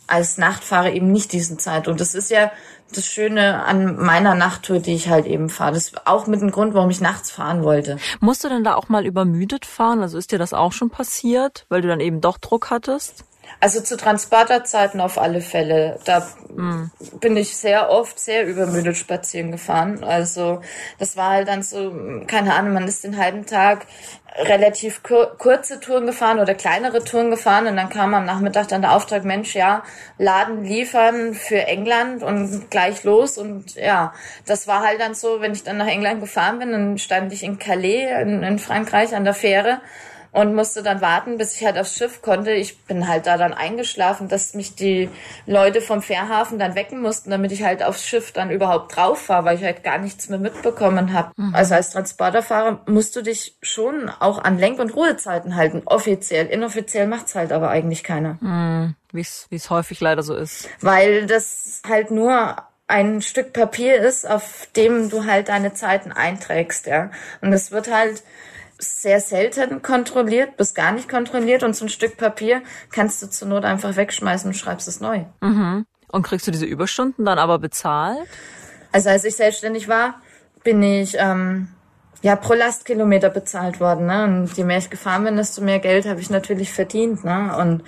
als 0.06 0.36
Nachtfahrer 0.36 0.92
eben 0.92 1.10
nicht 1.10 1.32
diesen 1.32 1.58
Zeit. 1.58 1.88
Und 1.88 2.00
das 2.00 2.14
ist 2.14 2.30
ja 2.30 2.52
das 2.92 3.06
Schöne 3.06 3.64
an 3.64 3.96
meiner 3.96 4.34
Nachttour, 4.34 4.78
die 4.78 4.94
ich 4.94 5.08
halt 5.08 5.24
eben 5.24 5.48
fahre. 5.48 5.72
Das 5.72 5.84
ist 5.84 6.06
auch 6.06 6.26
mit 6.26 6.42
dem 6.42 6.50
Grund, 6.50 6.74
warum 6.74 6.90
ich 6.90 7.00
nachts 7.00 7.30
fahren 7.30 7.64
wollte. 7.64 7.96
Musst 8.20 8.44
du 8.44 8.50
denn 8.50 8.62
da 8.62 8.74
auch 8.74 8.90
mal 8.90 9.06
übermüdet 9.06 9.64
fahren? 9.64 10.02
Also 10.02 10.18
ist 10.18 10.32
dir 10.32 10.38
das 10.38 10.52
auch 10.52 10.72
schon 10.72 10.90
passiert, 10.90 11.64
weil 11.70 11.80
du 11.80 11.88
dann 11.88 12.00
eben 12.00 12.20
doch 12.20 12.36
Druck 12.36 12.70
hattest? 12.70 13.24
Also 13.60 13.80
zu 13.80 13.96
Transporterzeiten 13.96 15.00
auf 15.00 15.18
alle 15.18 15.40
Fälle. 15.40 15.98
Da 16.04 16.26
mhm. 16.54 16.90
bin 17.20 17.36
ich 17.36 17.56
sehr 17.56 17.90
oft 17.90 18.18
sehr 18.18 18.46
übermüdet 18.46 18.96
spazieren 18.96 19.52
gefahren. 19.52 20.04
Also 20.04 20.60
das 20.98 21.16
war 21.16 21.30
halt 21.30 21.48
dann 21.48 21.62
so, 21.62 21.92
keine 22.26 22.54
Ahnung, 22.54 22.74
man 22.74 22.88
ist 22.88 23.04
den 23.04 23.16
halben 23.16 23.46
Tag 23.46 23.86
relativ 24.36 25.02
kur 25.02 25.36
kurze 25.38 25.78
Touren 25.78 26.06
gefahren 26.06 26.40
oder 26.40 26.54
kleinere 26.54 27.04
Touren 27.04 27.30
gefahren 27.30 27.66
und 27.66 27.76
dann 27.76 27.88
kam 27.88 28.14
am 28.14 28.24
Nachmittag 28.24 28.68
dann 28.68 28.82
der 28.82 28.92
Auftrag, 28.92 29.24
Mensch, 29.24 29.54
ja, 29.54 29.84
Laden 30.18 30.64
liefern 30.64 31.34
für 31.34 31.66
England 31.66 32.22
und 32.22 32.70
gleich 32.70 33.04
los 33.04 33.38
und 33.38 33.76
ja, 33.76 34.12
das 34.44 34.66
war 34.66 34.82
halt 34.82 35.00
dann 35.00 35.14
so, 35.14 35.40
wenn 35.40 35.52
ich 35.52 35.62
dann 35.62 35.76
nach 35.76 35.86
England 35.86 36.20
gefahren 36.20 36.58
bin, 36.58 36.72
dann 36.72 36.98
stand 36.98 37.32
ich 37.32 37.44
in 37.44 37.58
Calais 37.58 38.08
in, 38.22 38.42
in 38.42 38.58
Frankreich 38.58 39.14
an 39.14 39.24
der 39.24 39.34
Fähre 39.34 39.80
und 40.34 40.52
musste 40.52 40.82
dann 40.82 41.00
warten, 41.00 41.38
bis 41.38 41.54
ich 41.54 41.64
halt 41.64 41.78
aufs 41.78 41.96
Schiff 41.96 42.20
konnte. 42.20 42.50
Ich 42.50 42.76
bin 42.86 43.06
halt 43.06 43.26
da 43.26 43.38
dann 43.38 43.52
eingeschlafen, 43.52 44.28
dass 44.28 44.54
mich 44.54 44.74
die 44.74 45.08
Leute 45.46 45.80
vom 45.80 46.02
Fährhafen 46.02 46.58
dann 46.58 46.74
wecken 46.74 47.00
mussten, 47.00 47.30
damit 47.30 47.52
ich 47.52 47.62
halt 47.62 47.84
aufs 47.84 48.04
Schiff 48.04 48.32
dann 48.32 48.50
überhaupt 48.50 48.96
drauf 48.96 49.28
war, 49.28 49.44
weil 49.44 49.56
ich 49.56 49.62
halt 49.62 49.84
gar 49.84 49.98
nichts 49.98 50.28
mehr 50.28 50.40
mitbekommen 50.40 51.12
habe. 51.12 51.30
Mhm. 51.36 51.54
Also 51.54 51.74
als 51.74 51.90
Transporterfahrer 51.90 52.80
musst 52.86 53.14
du 53.14 53.22
dich 53.22 53.56
schon 53.62 54.10
auch 54.10 54.42
an 54.42 54.58
Lenk- 54.58 54.80
und 54.80 54.96
Ruhezeiten 54.96 55.54
halten, 55.54 55.82
offiziell. 55.86 56.46
Inoffiziell 56.46 57.06
macht's 57.06 57.36
halt 57.36 57.52
aber 57.52 57.70
eigentlich 57.70 58.02
keiner. 58.02 58.36
Mhm. 58.40 58.96
Wie 59.12 59.20
es 59.20 59.70
häufig 59.70 60.00
leider 60.00 60.24
so 60.24 60.34
ist. 60.34 60.68
Weil 60.80 61.26
das 61.26 61.80
halt 61.88 62.10
nur 62.10 62.56
ein 62.88 63.22
Stück 63.22 63.52
Papier 63.52 63.98
ist, 63.98 64.28
auf 64.28 64.66
dem 64.74 65.10
du 65.10 65.26
halt 65.26 65.48
deine 65.48 65.74
Zeiten 65.74 66.10
einträgst, 66.10 66.86
ja. 66.86 67.12
Und 67.40 67.52
es 67.52 67.70
wird 67.70 67.88
halt 67.88 68.24
sehr 68.78 69.20
selten 69.20 69.82
kontrolliert, 69.82 70.56
bis 70.56 70.74
gar 70.74 70.92
nicht 70.92 71.08
kontrolliert 71.08 71.62
und 71.62 71.74
so 71.76 71.84
ein 71.84 71.88
Stück 71.88 72.16
Papier 72.16 72.62
kannst 72.90 73.22
du 73.22 73.28
zur 73.28 73.48
Not 73.48 73.64
einfach 73.64 73.96
wegschmeißen 73.96 74.48
und 74.48 74.54
schreibst 74.54 74.88
es 74.88 75.00
neu. 75.00 75.24
Mhm. 75.40 75.86
Und 76.08 76.22
kriegst 76.22 76.46
du 76.46 76.50
diese 76.50 76.66
Überstunden 76.66 77.24
dann 77.24 77.38
aber 77.38 77.58
bezahlt? 77.58 78.28
Also 78.92 79.08
als 79.08 79.24
ich 79.24 79.36
selbstständig 79.36 79.88
war, 79.88 80.20
bin 80.62 80.82
ich 80.82 81.16
ähm, 81.18 81.68
ja 82.22 82.36
pro 82.36 82.54
Lastkilometer 82.54 83.30
bezahlt 83.30 83.80
worden. 83.80 84.06
Ne? 84.06 84.24
Und 84.24 84.56
je 84.56 84.64
mehr 84.64 84.78
ich 84.78 84.90
gefahren 84.90 85.24
bin, 85.24 85.36
desto 85.36 85.62
mehr 85.62 85.78
Geld 85.78 86.06
habe 86.06 86.20
ich 86.20 86.30
natürlich 86.30 86.72
verdient. 86.72 87.24
Ne? 87.24 87.56
Und 87.56 87.82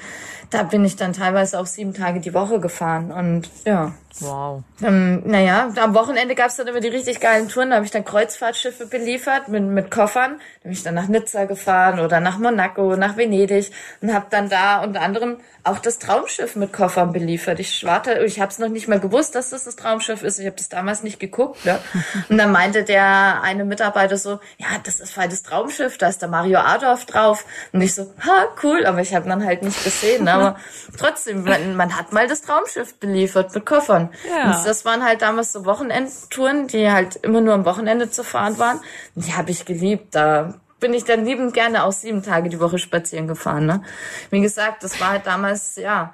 da 0.50 0.62
bin 0.62 0.84
ich 0.84 0.96
dann 0.96 1.12
teilweise 1.12 1.58
auch 1.58 1.66
sieben 1.66 1.94
Tage 1.94 2.20
die 2.20 2.34
Woche 2.34 2.60
gefahren. 2.60 3.10
Und 3.10 3.48
ja, 3.64 3.94
Wow. 4.20 4.62
Ähm, 4.82 5.22
naja, 5.26 5.72
am 5.76 5.94
Wochenende 5.94 6.34
gab's 6.34 6.56
dann 6.56 6.66
immer 6.66 6.80
die 6.80 6.88
richtig 6.88 7.20
geilen 7.20 7.48
Touren. 7.48 7.70
Da 7.70 7.76
habe 7.76 7.84
ich 7.84 7.90
dann 7.90 8.04
Kreuzfahrtschiffe 8.04 8.86
beliefert 8.86 9.48
mit, 9.48 9.62
mit 9.62 9.90
Koffern. 9.90 10.38
Da 10.38 10.62
bin 10.62 10.72
ich 10.72 10.82
dann 10.82 10.94
nach 10.94 11.08
Nizza 11.08 11.44
gefahren 11.44 12.00
oder 12.00 12.20
nach 12.20 12.38
Monaco, 12.38 12.96
nach 12.96 13.16
Venedig 13.16 13.70
und 14.00 14.14
habe 14.14 14.26
dann 14.30 14.48
da 14.48 14.82
unter 14.82 15.02
anderem 15.02 15.38
auch 15.64 15.80
das 15.80 15.98
Traumschiff 15.98 16.54
mit 16.54 16.72
Koffern 16.72 17.12
beliefert. 17.12 17.58
Ich 17.58 17.84
warte, 17.84 18.24
ich 18.24 18.40
habe 18.40 18.52
es 18.52 18.58
noch 18.58 18.68
nicht 18.68 18.86
mal 18.86 19.00
gewusst, 19.00 19.34
dass 19.34 19.50
das 19.50 19.64
das 19.64 19.74
Traumschiff 19.74 20.22
ist. 20.22 20.38
Ich 20.38 20.46
habe 20.46 20.56
das 20.56 20.68
damals 20.68 21.02
nicht 21.02 21.18
geguckt. 21.18 21.64
Ne? 21.64 21.78
Und 22.28 22.38
dann 22.38 22.52
meinte 22.52 22.84
der 22.84 23.42
eine 23.42 23.64
Mitarbeiter 23.64 24.16
so, 24.16 24.38
ja, 24.58 24.68
das 24.84 25.00
ist 25.00 25.12
voll 25.12 25.28
das 25.28 25.42
Traumschiff, 25.42 25.98
da 25.98 26.08
ist 26.08 26.22
der 26.22 26.28
Mario 26.28 26.60
Adolf 26.60 27.04
drauf. 27.04 27.44
Und 27.72 27.80
ich 27.80 27.94
so, 27.94 28.02
ha, 28.24 28.46
cool, 28.62 28.86
aber 28.86 29.00
ich 29.00 29.14
habe 29.14 29.28
dann 29.28 29.44
halt 29.44 29.62
nicht 29.62 29.82
gesehen. 29.82 30.24
Ne? 30.24 30.32
Aber 30.32 30.56
trotzdem, 30.98 31.42
man, 31.42 31.76
man 31.76 31.96
hat 31.96 32.12
mal 32.12 32.28
das 32.28 32.42
Traumschiff 32.42 32.94
beliefert 32.98 33.52
mit 33.52 33.66
Koffern. 33.66 34.05
Ja. 34.28 34.56
Und 34.56 34.66
das 34.66 34.84
waren 34.84 35.04
halt 35.04 35.22
damals 35.22 35.52
so 35.52 35.64
Wochenendtouren, 35.64 36.66
die 36.68 36.90
halt 36.90 37.16
immer 37.16 37.40
nur 37.40 37.54
am 37.54 37.64
Wochenende 37.64 38.10
zu 38.10 38.24
fahren 38.24 38.58
waren. 38.58 38.80
Und 39.14 39.26
die 39.26 39.34
habe 39.34 39.50
ich 39.50 39.64
geliebt. 39.64 40.14
Da 40.14 40.54
bin 40.80 40.94
ich 40.94 41.04
dann 41.04 41.24
liebend 41.24 41.54
gerne 41.54 41.84
auch 41.84 41.92
sieben 41.92 42.22
Tage 42.22 42.48
die 42.48 42.60
Woche 42.60 42.78
spazieren 42.78 43.26
gefahren. 43.26 43.66
Ne? 43.66 43.82
Wie 44.30 44.40
gesagt, 44.40 44.82
das 44.82 45.00
war 45.00 45.10
halt 45.10 45.26
damals, 45.26 45.76
ja, 45.76 46.12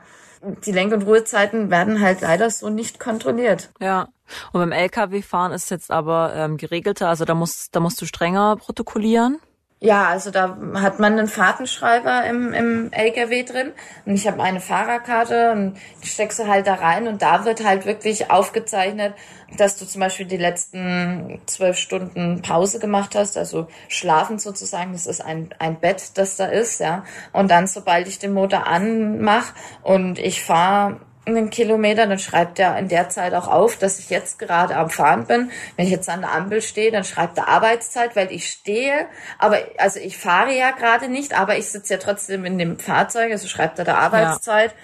die 0.64 0.72
Lenk- 0.72 0.92
und 0.92 1.02
Ruhezeiten 1.02 1.70
werden 1.70 2.00
halt 2.00 2.20
leider 2.20 2.50
so 2.50 2.68
nicht 2.68 2.98
kontrolliert. 2.98 3.70
Ja. 3.80 4.08
Und 4.52 4.60
beim 4.60 4.72
Lkw-Fahren 4.72 5.52
ist 5.52 5.70
jetzt 5.70 5.90
aber 5.90 6.32
ähm, 6.34 6.56
geregelter, 6.56 7.08
also 7.08 7.24
da 7.24 7.34
musst, 7.34 7.74
da 7.74 7.80
musst 7.80 8.00
du 8.00 8.06
strenger 8.06 8.56
protokollieren. 8.56 9.40
Ja, 9.84 10.06
also 10.06 10.30
da 10.30 10.56
hat 10.74 11.00
man 11.00 11.18
einen 11.18 11.26
Fahrtenschreiber 11.26 12.24
im, 12.26 12.52
im 12.52 12.92
LKW 12.92 13.42
drin 13.42 13.72
und 14.06 14.14
ich 14.14 14.28
habe 14.28 14.40
eine 14.40 14.60
Fahrerkarte 14.60 15.50
und 15.50 15.74
die 16.04 16.06
steckst 16.06 16.38
du 16.38 16.46
halt 16.46 16.68
da 16.68 16.74
rein 16.74 17.08
und 17.08 17.20
da 17.20 17.44
wird 17.44 17.64
halt 17.64 17.84
wirklich 17.84 18.30
aufgezeichnet, 18.30 19.12
dass 19.56 19.76
du 19.76 19.84
zum 19.84 20.00
Beispiel 20.00 20.26
die 20.26 20.36
letzten 20.36 21.40
zwölf 21.46 21.78
Stunden 21.78 22.42
Pause 22.42 22.78
gemacht 22.78 23.16
hast, 23.16 23.36
also 23.36 23.66
schlafen 23.88 24.38
sozusagen, 24.38 24.92
das 24.92 25.08
ist 25.08 25.20
ein, 25.20 25.52
ein 25.58 25.80
Bett, 25.80 26.16
das 26.16 26.36
da 26.36 26.46
ist, 26.46 26.78
ja. 26.78 27.04
Und 27.32 27.50
dann, 27.50 27.66
sobald 27.66 28.06
ich 28.06 28.20
den 28.20 28.34
Motor 28.34 28.68
anmache 28.68 29.52
und 29.82 30.20
ich 30.20 30.44
fahre 30.44 31.00
einen 31.24 31.50
Kilometer, 31.50 32.06
dann 32.06 32.18
schreibt 32.18 32.58
er 32.58 32.76
in 32.78 32.88
der 32.88 33.08
Zeit 33.08 33.32
auch 33.34 33.46
auf, 33.46 33.76
dass 33.76 33.98
ich 33.98 34.10
jetzt 34.10 34.38
gerade 34.38 34.76
am 34.76 34.90
Fahren 34.90 35.26
bin. 35.26 35.50
Wenn 35.76 35.86
ich 35.86 35.92
jetzt 35.92 36.08
an 36.08 36.22
der 36.22 36.32
Ampel 36.32 36.60
stehe, 36.62 36.90
dann 36.90 37.04
schreibt 37.04 37.38
er 37.38 37.48
Arbeitszeit, 37.48 38.16
weil 38.16 38.32
ich 38.32 38.48
stehe, 38.48 39.06
aber 39.38 39.58
also 39.78 40.00
ich 40.00 40.18
fahre 40.18 40.52
ja 40.52 40.72
gerade 40.72 41.08
nicht, 41.08 41.38
aber 41.38 41.56
ich 41.56 41.68
sitze 41.68 41.94
ja 41.94 42.00
trotzdem 42.00 42.44
in 42.44 42.58
dem 42.58 42.78
Fahrzeug, 42.78 43.30
also 43.30 43.46
schreibt 43.46 43.78
er 43.78 43.84
da 43.84 43.96
Arbeitszeit. 43.98 44.72
Ja. 44.72 44.76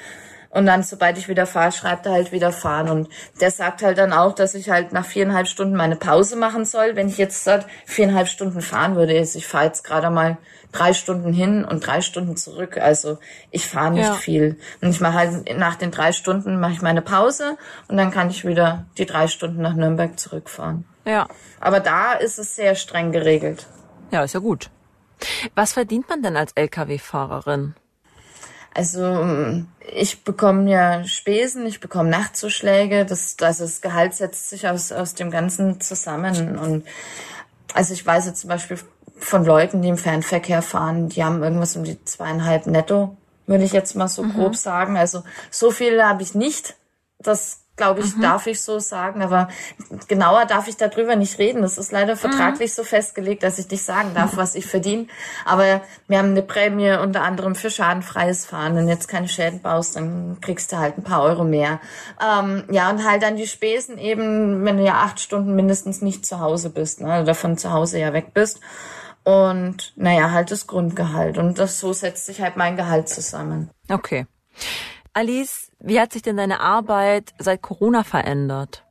Und 0.51 0.67
dann, 0.67 0.83
sobald 0.83 1.19
ich 1.19 1.29
wieder 1.29 1.47
fahre, 1.47 1.73
schreibt 1.73 2.07
er 2.07 2.13
halt 2.13 2.33
wieder 2.33 2.53
fahren. 2.53 2.89
Und 2.89 3.09
der 3.41 3.51
sagt 3.51 3.83
halt 3.83 3.99
dann 3.99 4.13
auch, 4.13 4.35
dass 4.35 4.55
ich 4.55 4.71
halt 4.71 4.93
nach 4.93 5.05
viereinhalb 5.05 5.47
Stunden 5.47 5.77
meine 5.77 5.97
Pause 5.97 6.37
machen 6.37 6.65
soll. 6.65 6.97
Wenn 6.97 7.09
ich 7.09 7.19
jetzt 7.19 7.47
halt 7.47 7.67
viereinhalb 7.85 8.29
Stunden 8.29 8.63
fahren 8.63 8.97
würde, 8.97 9.17
also 9.19 9.39
ich 9.39 9.47
fahre 9.47 9.67
jetzt 9.67 9.85
gerade 9.85 10.11
mal 10.11 10.39
drei 10.73 10.93
Stunden 10.93 11.33
hin 11.33 11.65
und 11.65 11.87
drei 11.87 12.01
Stunden 12.01 12.37
zurück. 12.37 12.79
Also 12.79 13.19
ich 13.51 13.67
fahre 13.67 13.93
nicht 13.93 14.07
ja. 14.07 14.15
viel. 14.15 14.59
Und 14.81 14.91
ich 14.91 15.01
mache 15.01 15.15
halt 15.15 15.59
nach 15.59 15.77
den 15.77 15.91
drei 15.91 16.13
Stunden 16.13 16.61
mache 16.61 16.73
ich 16.73 16.83
meine 16.83 17.03
Pause 17.03 17.57
und 17.89 17.97
dann 17.97 18.11
kann 18.11 18.31
ich 18.31 18.47
wieder 18.47 18.87
die 18.97 19.07
drei 19.07 19.29
Stunden 19.29 19.63
nach 19.63 19.75
Nürnberg 19.75 20.19
zurückfahren. 20.19 20.85
Ja. 21.05 21.27
Aber 21.61 21.81
da 21.81 22.13
ist 22.13 22.39
es 22.39 22.55
sehr 22.55 22.75
streng 22.75 23.13
geregelt. 23.13 23.67
Ja, 24.11 24.25
ist 24.25 24.35
ja 24.35 24.41
gut. 24.41 24.71
Was 25.55 25.73
verdient 25.73 26.09
man 26.09 26.23
denn 26.23 26.37
als 26.37 26.53
Lkw-Fahrerin? 26.55 27.75
Also 28.79 29.65
ich 29.93 30.23
bekomme 30.23 30.71
ja 30.71 31.03
Spesen, 31.03 31.67
ich 31.67 31.81
bekomme 31.81 32.11
Nachtzuschläge. 32.11 33.05
Das, 33.05 33.35
also 33.41 33.65
das 33.65 33.81
Gehalt 33.81 34.15
setzt 34.15 34.51
sich 34.51 34.69
aus, 34.69 34.93
aus 34.93 35.15
dem 35.15 35.33
Ganzen 35.33 35.81
zusammen. 35.81 36.57
Und 36.57 36.87
also 37.75 37.93
ich 37.93 38.07
weiß 38.07 38.27
jetzt 38.27 38.43
zum 38.43 38.51
Beispiel 38.51 38.79
von 39.19 39.45
Leuten, 39.45 39.83
die 39.83 39.89
im 39.89 39.97
Fernverkehr 39.97 40.63
fahren, 40.63 41.09
die 41.09 41.25
haben 41.25 41.43
irgendwas 41.43 41.75
um 41.75 41.83
die 41.83 42.05
zweieinhalb 42.05 42.69
netto, 42.69 43.17
würde 43.49 43.65
ich 43.65 43.73
jetzt 43.73 43.97
mal 43.97 44.07
so 44.07 44.23
mhm. 44.23 44.35
grob 44.35 44.55
sagen. 44.55 44.97
Also 44.97 45.25
so 45.51 45.73
viel 45.73 46.01
habe 46.01 46.23
ich 46.23 46.37
nicht. 46.37 46.77
Das 47.19 47.63
glaube 47.79 48.01
ich, 48.01 48.15
mhm. 48.15 48.21
darf 48.21 48.47
ich 48.47 48.61
so 48.61 48.79
sagen, 48.79 49.23
aber 49.23 49.49
genauer 50.07 50.45
darf 50.45 50.69
ich 50.69 50.77
darüber 50.77 51.17
nicht 51.17 51.39
reden. 51.39 51.63
Das 51.63 51.79
ist 51.79 51.91
leider 51.91 52.17
vertraglich 52.17 52.73
mhm. 52.73 52.75
so 52.75 52.85
festgelegt, 52.85 53.43
dass 53.43 53.59
ich 53.59 53.71
nicht 53.71 53.83
sagen 53.83 54.11
darf, 54.15 54.37
was 54.37 54.55
ich 54.55 54.67
verdiene. 54.67 55.07
Aber 55.47 55.81
wir 56.07 56.19
haben 56.19 56.31
eine 56.31 56.43
Prämie 56.43 56.93
unter 56.99 57.23
anderem 57.23 57.55
für 57.55 57.71
schadenfreies 57.71 58.45
Fahren. 58.45 58.77
Wenn 58.77 58.87
du 58.87 58.93
jetzt 58.93 59.09
keine 59.09 59.29
Schäden 59.29 59.63
baust, 59.63 59.97
dann 59.97 60.39
kriegst 60.43 60.71
du 60.73 60.77
halt 60.77 60.99
ein 60.99 61.05
paar 61.05 61.23
Euro 61.23 61.45
mehr. 61.45 61.81
Ähm, 62.23 62.65
ja, 62.71 62.91
und 62.91 63.09
halt 63.09 63.23
dann 63.23 63.37
die 63.37 63.47
Spesen 63.47 63.97
eben, 63.97 64.65
wenn 64.67 64.77
du 64.77 64.85
ja 64.85 64.97
acht 65.05 65.21
Stunden 65.21 65.55
mindestens 65.55 66.03
nicht 66.03 66.27
zu 66.27 66.41
Hause 66.41 66.69
bist, 66.69 67.01
ne, 67.01 67.23
oder 67.23 67.35
von 67.35 67.57
zu 67.57 67.73
Hause 67.73 67.99
ja 67.99 68.13
weg 68.13 68.35
bist. 68.35 68.61
Und 69.25 69.93
naja, 69.97 70.31
halt 70.31 70.51
das 70.51 70.67
Grundgehalt. 70.67 71.39
Und 71.39 71.59
das 71.59 71.81
so 71.81 71.93
setzt 71.93 72.27
sich 72.27 72.41
halt 72.41 72.57
mein 72.57 72.77
Gehalt 72.77 73.09
zusammen. 73.09 73.71
Okay. 73.89 74.27
Alice, 75.19 75.73
wie 75.81 75.99
hat 75.99 76.13
sich 76.13 76.23
denn 76.23 76.37
deine 76.37 76.61
Arbeit 76.61 77.35
seit 77.41 77.61
Corona 77.61 78.05
verändert? 78.05 78.85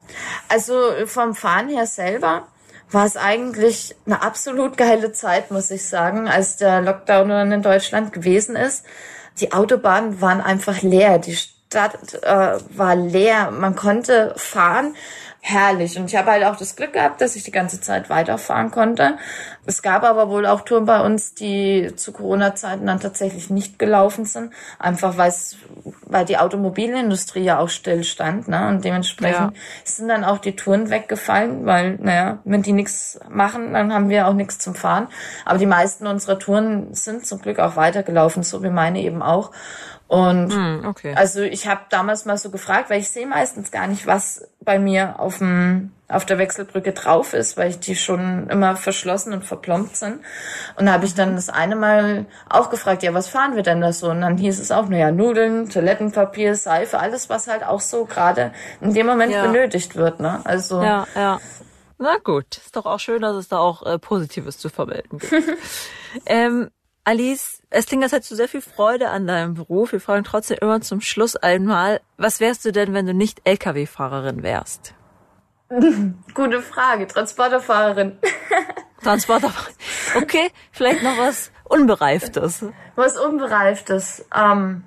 Also 0.50 0.74
vom 1.06 1.36
Fahren 1.36 1.70
her 1.70 1.86
selber 1.88 2.50
war 2.92 3.06
es 3.06 3.16
eigentlich 3.16 3.96
eine 4.06 4.22
absolut 4.22 4.76
geile 4.76 5.14
Zeit, 5.14 5.52
muss 5.52 5.72
ich 5.72 5.88
sagen, 5.88 6.28
als 6.28 6.58
der 6.58 6.82
Lockdown 6.82 7.54
in 7.54 7.62
Deutschland 7.62 8.12
gewesen 8.12 8.58
ist. 8.58 8.86
Die 9.40 9.54
Autobahnen 9.54 10.20
waren 10.20 10.42
einfach 10.42 10.82
leer, 10.82 11.18
die 11.18 11.38
Stadt 11.38 12.16
äh, 12.22 12.58
war 12.76 12.96
leer, 12.98 13.52
man 13.52 13.78
konnte 13.78 14.34
fahren 14.36 14.98
herrlich. 15.50 15.98
Und 15.98 16.06
ich 16.06 16.16
habe 16.16 16.32
halt 16.32 16.44
auch 16.44 16.56
das 16.56 16.76
Glück 16.76 16.94
gehabt, 16.94 17.22
dass 17.22 17.36
ich 17.36 17.44
die 17.44 17.52
ganze 17.52 17.80
Zeit 17.82 18.10
weiterfahren 18.10 18.72
konnte. 18.72 19.18
Es 19.66 19.82
gab 19.82 20.04
aber 20.04 20.30
wohl 20.30 20.46
auch 20.46 20.62
Touren 20.62 20.86
bei 20.86 21.02
uns, 21.02 21.34
die 21.34 21.94
zu 21.96 22.12
Corona-Zeiten 22.12 22.86
dann 22.86 23.00
tatsächlich 23.00 23.50
nicht 23.50 23.80
gelaufen 23.80 24.26
sind. 24.26 24.54
Einfach 24.80 25.18
weil 25.18 25.32
weil 26.10 26.26
die 26.26 26.38
Automobilindustrie 26.38 27.44
ja 27.44 27.60
auch 27.60 27.70
stillstand, 27.70 28.48
ne? 28.48 28.68
Und 28.70 28.86
dementsprechend 28.86 29.56
ja. 29.56 29.62
sind 29.84 30.08
dann 30.08 30.24
auch 30.24 30.38
die 30.38 30.56
Touren 30.56 30.90
weggefallen, 30.90 31.66
weil, 31.66 31.98
naja, 32.02 32.40
wenn 32.46 32.62
die 32.62 32.72
nichts 32.72 33.20
machen, 33.30 33.74
dann 33.74 33.94
haben 33.94 34.10
wir 34.10 34.28
auch 34.28 34.34
nichts 34.34 34.60
zum 34.60 34.74
Fahren. 34.74 35.08
Aber 35.46 35.58
die 35.58 35.66
meisten 35.66 36.08
unserer 36.08 36.40
Touren 36.40 36.94
sind 36.94 37.26
zum 37.26 37.42
Glück 37.42 37.60
auch 37.60 37.76
weitergelaufen, 37.76 38.44
so 38.44 38.64
wie 38.64 38.70
meine 38.70 39.02
eben 39.02 39.22
auch. 39.22 39.52
Und 40.08 40.48
mm, 40.48 40.86
okay. 40.86 41.14
also 41.16 41.42
ich 41.42 41.68
habe 41.68 41.82
damals 41.90 42.26
mal 42.26 42.38
so 42.38 42.50
gefragt, 42.50 42.90
weil 42.90 43.02
ich 43.02 43.10
sehe 43.10 43.28
meistens 43.28 43.72
gar 43.72 43.88
nicht, 43.88 44.08
was 44.08 44.48
bei 44.62 44.80
mir 44.80 45.20
auf 45.20 45.40
dem 45.40 45.92
auf 46.10 46.26
der 46.26 46.38
Wechselbrücke 46.38 46.94
drauf 46.94 47.34
ist, 47.34 47.58
weil 47.58 47.70
ich 47.70 47.80
die 47.80 47.96
schon 47.96 48.50
immer 48.50 48.78
verschlossen 48.78 49.34
und 49.34 49.44
verplombt 49.44 49.98
sind. 49.98 50.20
Und 50.78 50.86
da 50.86 50.94
habe 50.94 51.06
ich 51.06 51.16
dann 51.16 51.36
das 51.36 51.50
eine 51.50 51.76
Mal 51.76 52.26
auch 52.50 52.70
gefragt, 52.70 53.04
ja, 53.04 53.14
was 53.14 53.28
fahren 53.28 53.58
wir 53.58 53.64
denn 53.64 53.82
da 53.82 53.92
so? 53.92 54.10
Und 54.10 54.22
dann 54.22 54.38
hieß 54.38 54.60
es 54.60 54.72
auch, 54.72 54.88
naja, 54.88 55.12
Nudeln, 55.12 55.70
Toilettenpapier, 55.70 56.56
Seife, 56.56 57.00
alles, 57.00 57.30
was 57.30 57.48
halt 57.48 57.66
auch 57.66 57.82
so 57.82 58.06
gerade 58.06 58.54
in 58.80 58.94
dem 58.94 59.06
Moment 59.06 59.34
ja. 59.34 59.46
benötigt 59.46 59.98
wird. 59.98 60.22
Ne? 60.22 60.40
Also 60.46 60.82
ja, 60.82 61.06
ja. 61.14 61.40
Na 62.00 62.18
gut, 62.24 62.58
ist 62.58 62.76
doch 62.76 62.86
auch 62.86 63.00
schön, 63.00 63.22
dass 63.22 63.36
es 63.36 63.50
da 63.50 63.58
auch 63.58 63.84
äh, 63.84 63.98
Positives 64.00 64.60
zu 64.60 64.70
vermelden 64.70 65.18
gibt. 65.18 65.34
ähm, 66.26 66.70
Alice, 67.08 67.64
es 67.70 67.86
klingt, 67.86 68.04
als 68.04 68.12
hättest 68.12 68.32
du 68.32 68.36
sehr 68.36 68.50
viel 68.50 68.60
Freude 68.60 69.08
an 69.08 69.28
deinem 69.28 69.54
Beruf. 69.54 69.94
Wir 69.94 70.02
fragen 70.02 70.26
trotzdem 70.26 70.58
immer 70.60 70.82
zum 70.82 71.00
Schluss 71.00 71.38
einmal, 71.38 72.02
was 72.18 72.42
wärst 72.42 72.66
du 72.66 72.74
denn, 72.74 72.94
wenn 72.94 73.06
du 73.06 73.14
nicht 73.14 73.40
Lkw-Fahrerin 73.46 74.44
wärst? 74.44 74.94
Gute 76.34 76.62
Frage. 76.62 77.08
Transporterfahrerin. 77.08 78.18
Transporterfahrerin. 79.04 79.74
Okay, 80.18 80.52
vielleicht 80.74 81.02
noch 81.02 81.18
was 81.18 81.50
Unbereiftes. 81.64 82.66
Was 82.98 83.18
Unbereiftes. 83.18 84.26
Ähm, 84.36 84.84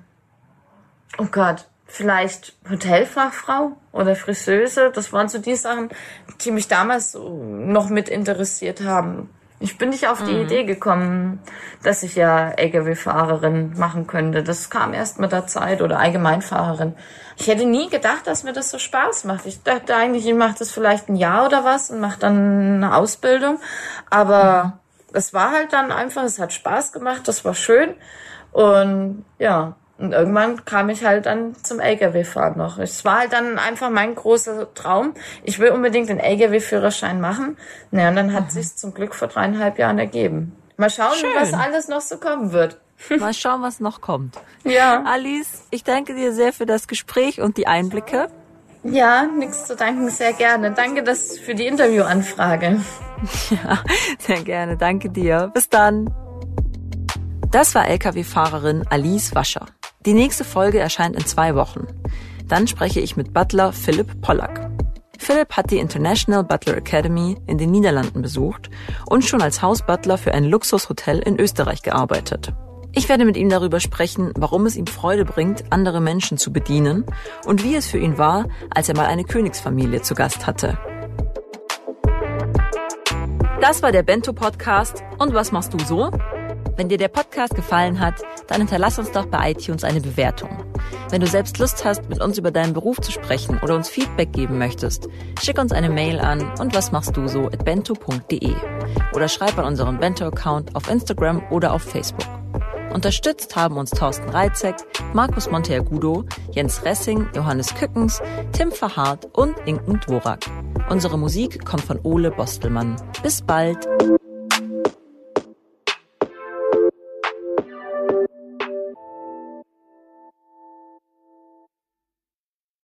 oh 1.17 1.25
Gott, 1.25 1.65
vielleicht 1.87 2.53
Hotelfachfrau 2.69 3.77
oder 3.93 4.15
Friseuse. 4.15 4.91
Das 4.93 5.11
waren 5.11 5.27
so 5.27 5.39
die 5.39 5.55
Sachen, 5.55 5.89
die 6.41 6.51
mich 6.51 6.67
damals 6.67 7.15
noch 7.15 7.89
mit 7.89 8.09
interessiert 8.09 8.81
haben. 8.81 9.31
Ich 9.61 9.77
bin 9.77 9.89
nicht 9.89 10.07
auf 10.07 10.23
die 10.23 10.33
mhm. 10.33 10.41
Idee 10.41 10.63
gekommen, 10.63 11.39
dass 11.83 12.01
ich 12.01 12.15
ja 12.15 12.49
Lkw-Fahrerin 12.49 13.77
machen 13.77 14.07
könnte. 14.07 14.41
Das 14.41 14.71
kam 14.71 14.93
erst 14.93 15.19
mit 15.19 15.31
der 15.31 15.45
Zeit 15.45 15.83
oder 15.83 15.99
Allgemeinfahrerin. 15.99 16.95
Ich 17.37 17.47
hätte 17.47 17.65
nie 17.65 17.87
gedacht, 17.87 18.25
dass 18.25 18.43
mir 18.43 18.53
das 18.53 18.71
so 18.71 18.79
Spaß 18.79 19.23
macht. 19.25 19.45
Ich 19.45 19.61
dachte 19.61 19.95
eigentlich, 19.95 20.27
ich 20.27 20.33
mache 20.33 20.55
das 20.57 20.71
vielleicht 20.71 21.09
ein 21.09 21.15
Jahr 21.15 21.45
oder 21.45 21.63
was 21.63 21.91
und 21.91 21.99
mache 21.99 22.19
dann 22.19 22.83
eine 22.83 22.95
Ausbildung. 22.95 23.59
Aber 24.09 24.63
mhm. 24.63 24.73
es 25.13 25.31
war 25.33 25.51
halt 25.51 25.73
dann 25.73 25.91
einfach, 25.91 26.23
es 26.23 26.39
hat 26.39 26.53
Spaß 26.53 26.91
gemacht, 26.91 27.27
das 27.27 27.45
war 27.45 27.53
schön. 27.53 27.93
Und 28.51 29.25
ja, 29.37 29.75
und 30.01 30.13
irgendwann 30.13 30.65
kam 30.65 30.89
ich 30.89 31.05
halt 31.05 31.27
dann 31.27 31.55
zum 31.63 31.79
LKW-Fahren 31.79 32.57
noch. 32.57 32.79
Es 32.79 33.05
war 33.05 33.19
halt 33.19 33.33
dann 33.33 33.59
einfach 33.59 33.89
mein 33.89 34.15
großer 34.15 34.73
Traum. 34.73 35.13
Ich 35.43 35.59
will 35.59 35.69
unbedingt 35.69 36.09
den 36.09 36.19
LKW-Führerschein 36.19 37.21
machen. 37.21 37.57
Naja, 37.91 38.09
und 38.09 38.15
dann 38.15 38.33
hat 38.33 38.45
mhm. 38.45 38.49
sich 38.49 38.75
zum 38.75 38.93
Glück 38.93 39.13
vor 39.13 39.27
dreieinhalb 39.27 39.77
Jahren 39.77 39.99
ergeben. 39.99 40.55
Mal 40.77 40.89
schauen, 40.89 41.15
Schön. 41.15 41.29
was 41.37 41.53
alles 41.53 41.87
noch 41.87 42.01
so 42.01 42.17
kommen 42.17 42.51
wird. 42.51 42.77
Mal 43.19 43.33
schauen, 43.33 43.61
was 43.61 43.79
noch 43.79 44.01
kommt. 44.01 44.37
Ja. 44.63 45.03
Alice, 45.05 45.65
ich 45.69 45.83
danke 45.83 46.15
dir 46.15 46.33
sehr 46.33 46.53
für 46.53 46.65
das 46.65 46.87
Gespräch 46.87 47.39
und 47.41 47.57
die 47.57 47.67
Einblicke. 47.67 48.27
Ja, 48.83 49.25
nichts 49.25 49.67
zu 49.67 49.75
danken, 49.75 50.09
sehr 50.09 50.33
gerne. 50.33 50.71
Danke 50.71 51.03
dass 51.03 51.37
für 51.37 51.55
die 51.55 51.67
Interviewanfrage. 51.67 52.81
Ja, 53.51 53.83
sehr 54.17 54.41
gerne. 54.41 54.77
Danke 54.77 55.11
dir. 55.11 55.51
Bis 55.53 55.69
dann. 55.69 56.11
Das 57.51 57.75
war 57.75 57.87
Lkw-Fahrerin 57.87 58.87
Alice 58.89 59.35
Wascher. 59.35 59.67
Die 60.05 60.13
nächste 60.13 60.43
Folge 60.43 60.79
erscheint 60.79 61.15
in 61.15 61.25
zwei 61.25 61.53
Wochen. 61.53 61.85
Dann 62.47 62.67
spreche 62.67 62.99
ich 62.99 63.17
mit 63.17 63.33
Butler 63.33 63.71
Philipp 63.71 64.21
Pollack. 64.21 64.71
Philipp 65.19 65.55
hat 65.55 65.69
die 65.69 65.77
International 65.77 66.43
Butler 66.43 66.77
Academy 66.77 67.37
in 67.45 67.59
den 67.59 67.69
Niederlanden 67.69 68.23
besucht 68.23 68.71
und 69.05 69.23
schon 69.23 69.43
als 69.43 69.61
Hausbutler 69.61 70.17
für 70.17 70.33
ein 70.33 70.45
Luxushotel 70.45 71.19
in 71.19 71.39
Österreich 71.39 71.83
gearbeitet. 71.83 72.51
Ich 72.93 73.09
werde 73.09 73.25
mit 73.25 73.37
ihm 73.37 73.49
darüber 73.49 73.79
sprechen, 73.79 74.31
warum 74.35 74.65
es 74.65 74.75
ihm 74.75 74.87
Freude 74.87 75.23
bringt, 75.23 75.65
andere 75.69 76.01
Menschen 76.01 76.39
zu 76.39 76.51
bedienen 76.51 77.05
und 77.45 77.63
wie 77.63 77.75
es 77.75 77.85
für 77.85 77.99
ihn 77.99 78.17
war, 78.17 78.47
als 78.73 78.89
er 78.89 78.97
mal 78.97 79.05
eine 79.05 79.23
Königsfamilie 79.23 80.01
zu 80.01 80.15
Gast 80.15 80.47
hatte. 80.47 80.79
Das 83.61 83.83
war 83.83 83.91
der 83.91 84.01
Bento 84.01 84.33
Podcast. 84.33 85.03
Und 85.19 85.35
was 85.35 85.51
machst 85.51 85.71
du 85.75 85.77
so? 85.85 86.09
Wenn 86.81 86.89
dir 86.89 86.97
der 86.97 87.09
Podcast 87.09 87.53
gefallen 87.53 87.99
hat, 87.99 88.15
dann 88.47 88.57
hinterlass 88.57 88.97
uns 88.97 89.11
doch 89.11 89.27
bei 89.27 89.51
iTunes 89.51 89.83
eine 89.83 90.01
Bewertung. 90.01 90.49
Wenn 91.11 91.21
du 91.21 91.27
selbst 91.27 91.59
Lust 91.59 91.85
hast, 91.85 92.09
mit 92.09 92.19
uns 92.19 92.39
über 92.39 92.49
deinen 92.49 92.73
Beruf 92.73 92.99
zu 92.99 93.11
sprechen 93.11 93.59
oder 93.61 93.75
uns 93.75 93.87
Feedback 93.87 94.33
geben 94.33 94.57
möchtest, 94.57 95.07
schick 95.39 95.59
uns 95.59 95.73
eine 95.73 95.91
Mail 95.91 96.19
an 96.19 96.41
und 96.59 96.73
was 96.73 96.91
machst 96.91 97.15
du 97.15 97.27
so 97.27 97.45
at 97.45 97.63
bento.de 97.63 98.55
oder 99.13 99.29
schreib 99.29 99.59
an 99.59 99.65
unseren 99.65 99.99
Bento-Account 99.99 100.75
auf 100.75 100.89
Instagram 100.89 101.43
oder 101.51 101.71
auf 101.73 101.83
Facebook. 101.83 102.25
Unterstützt 102.91 103.55
haben 103.55 103.77
uns 103.77 103.91
Thorsten 103.91 104.29
Reitzek, 104.29 104.77
Markus 105.13 105.51
Monteagudo, 105.51 106.25
Jens 106.51 106.83
Ressing, 106.83 107.27
Johannes 107.35 107.75
Kückens, 107.75 108.19
Tim 108.53 108.71
Verhardt 108.71 109.25
und 109.33 109.55
Inken 109.67 109.99
Dvorak. 109.99 110.39
Unsere 110.89 111.19
Musik 111.19 111.63
kommt 111.63 111.83
von 111.83 111.99
Ole 112.01 112.31
Bostelmann. 112.31 112.95
Bis 113.21 113.43
bald! 113.43 113.87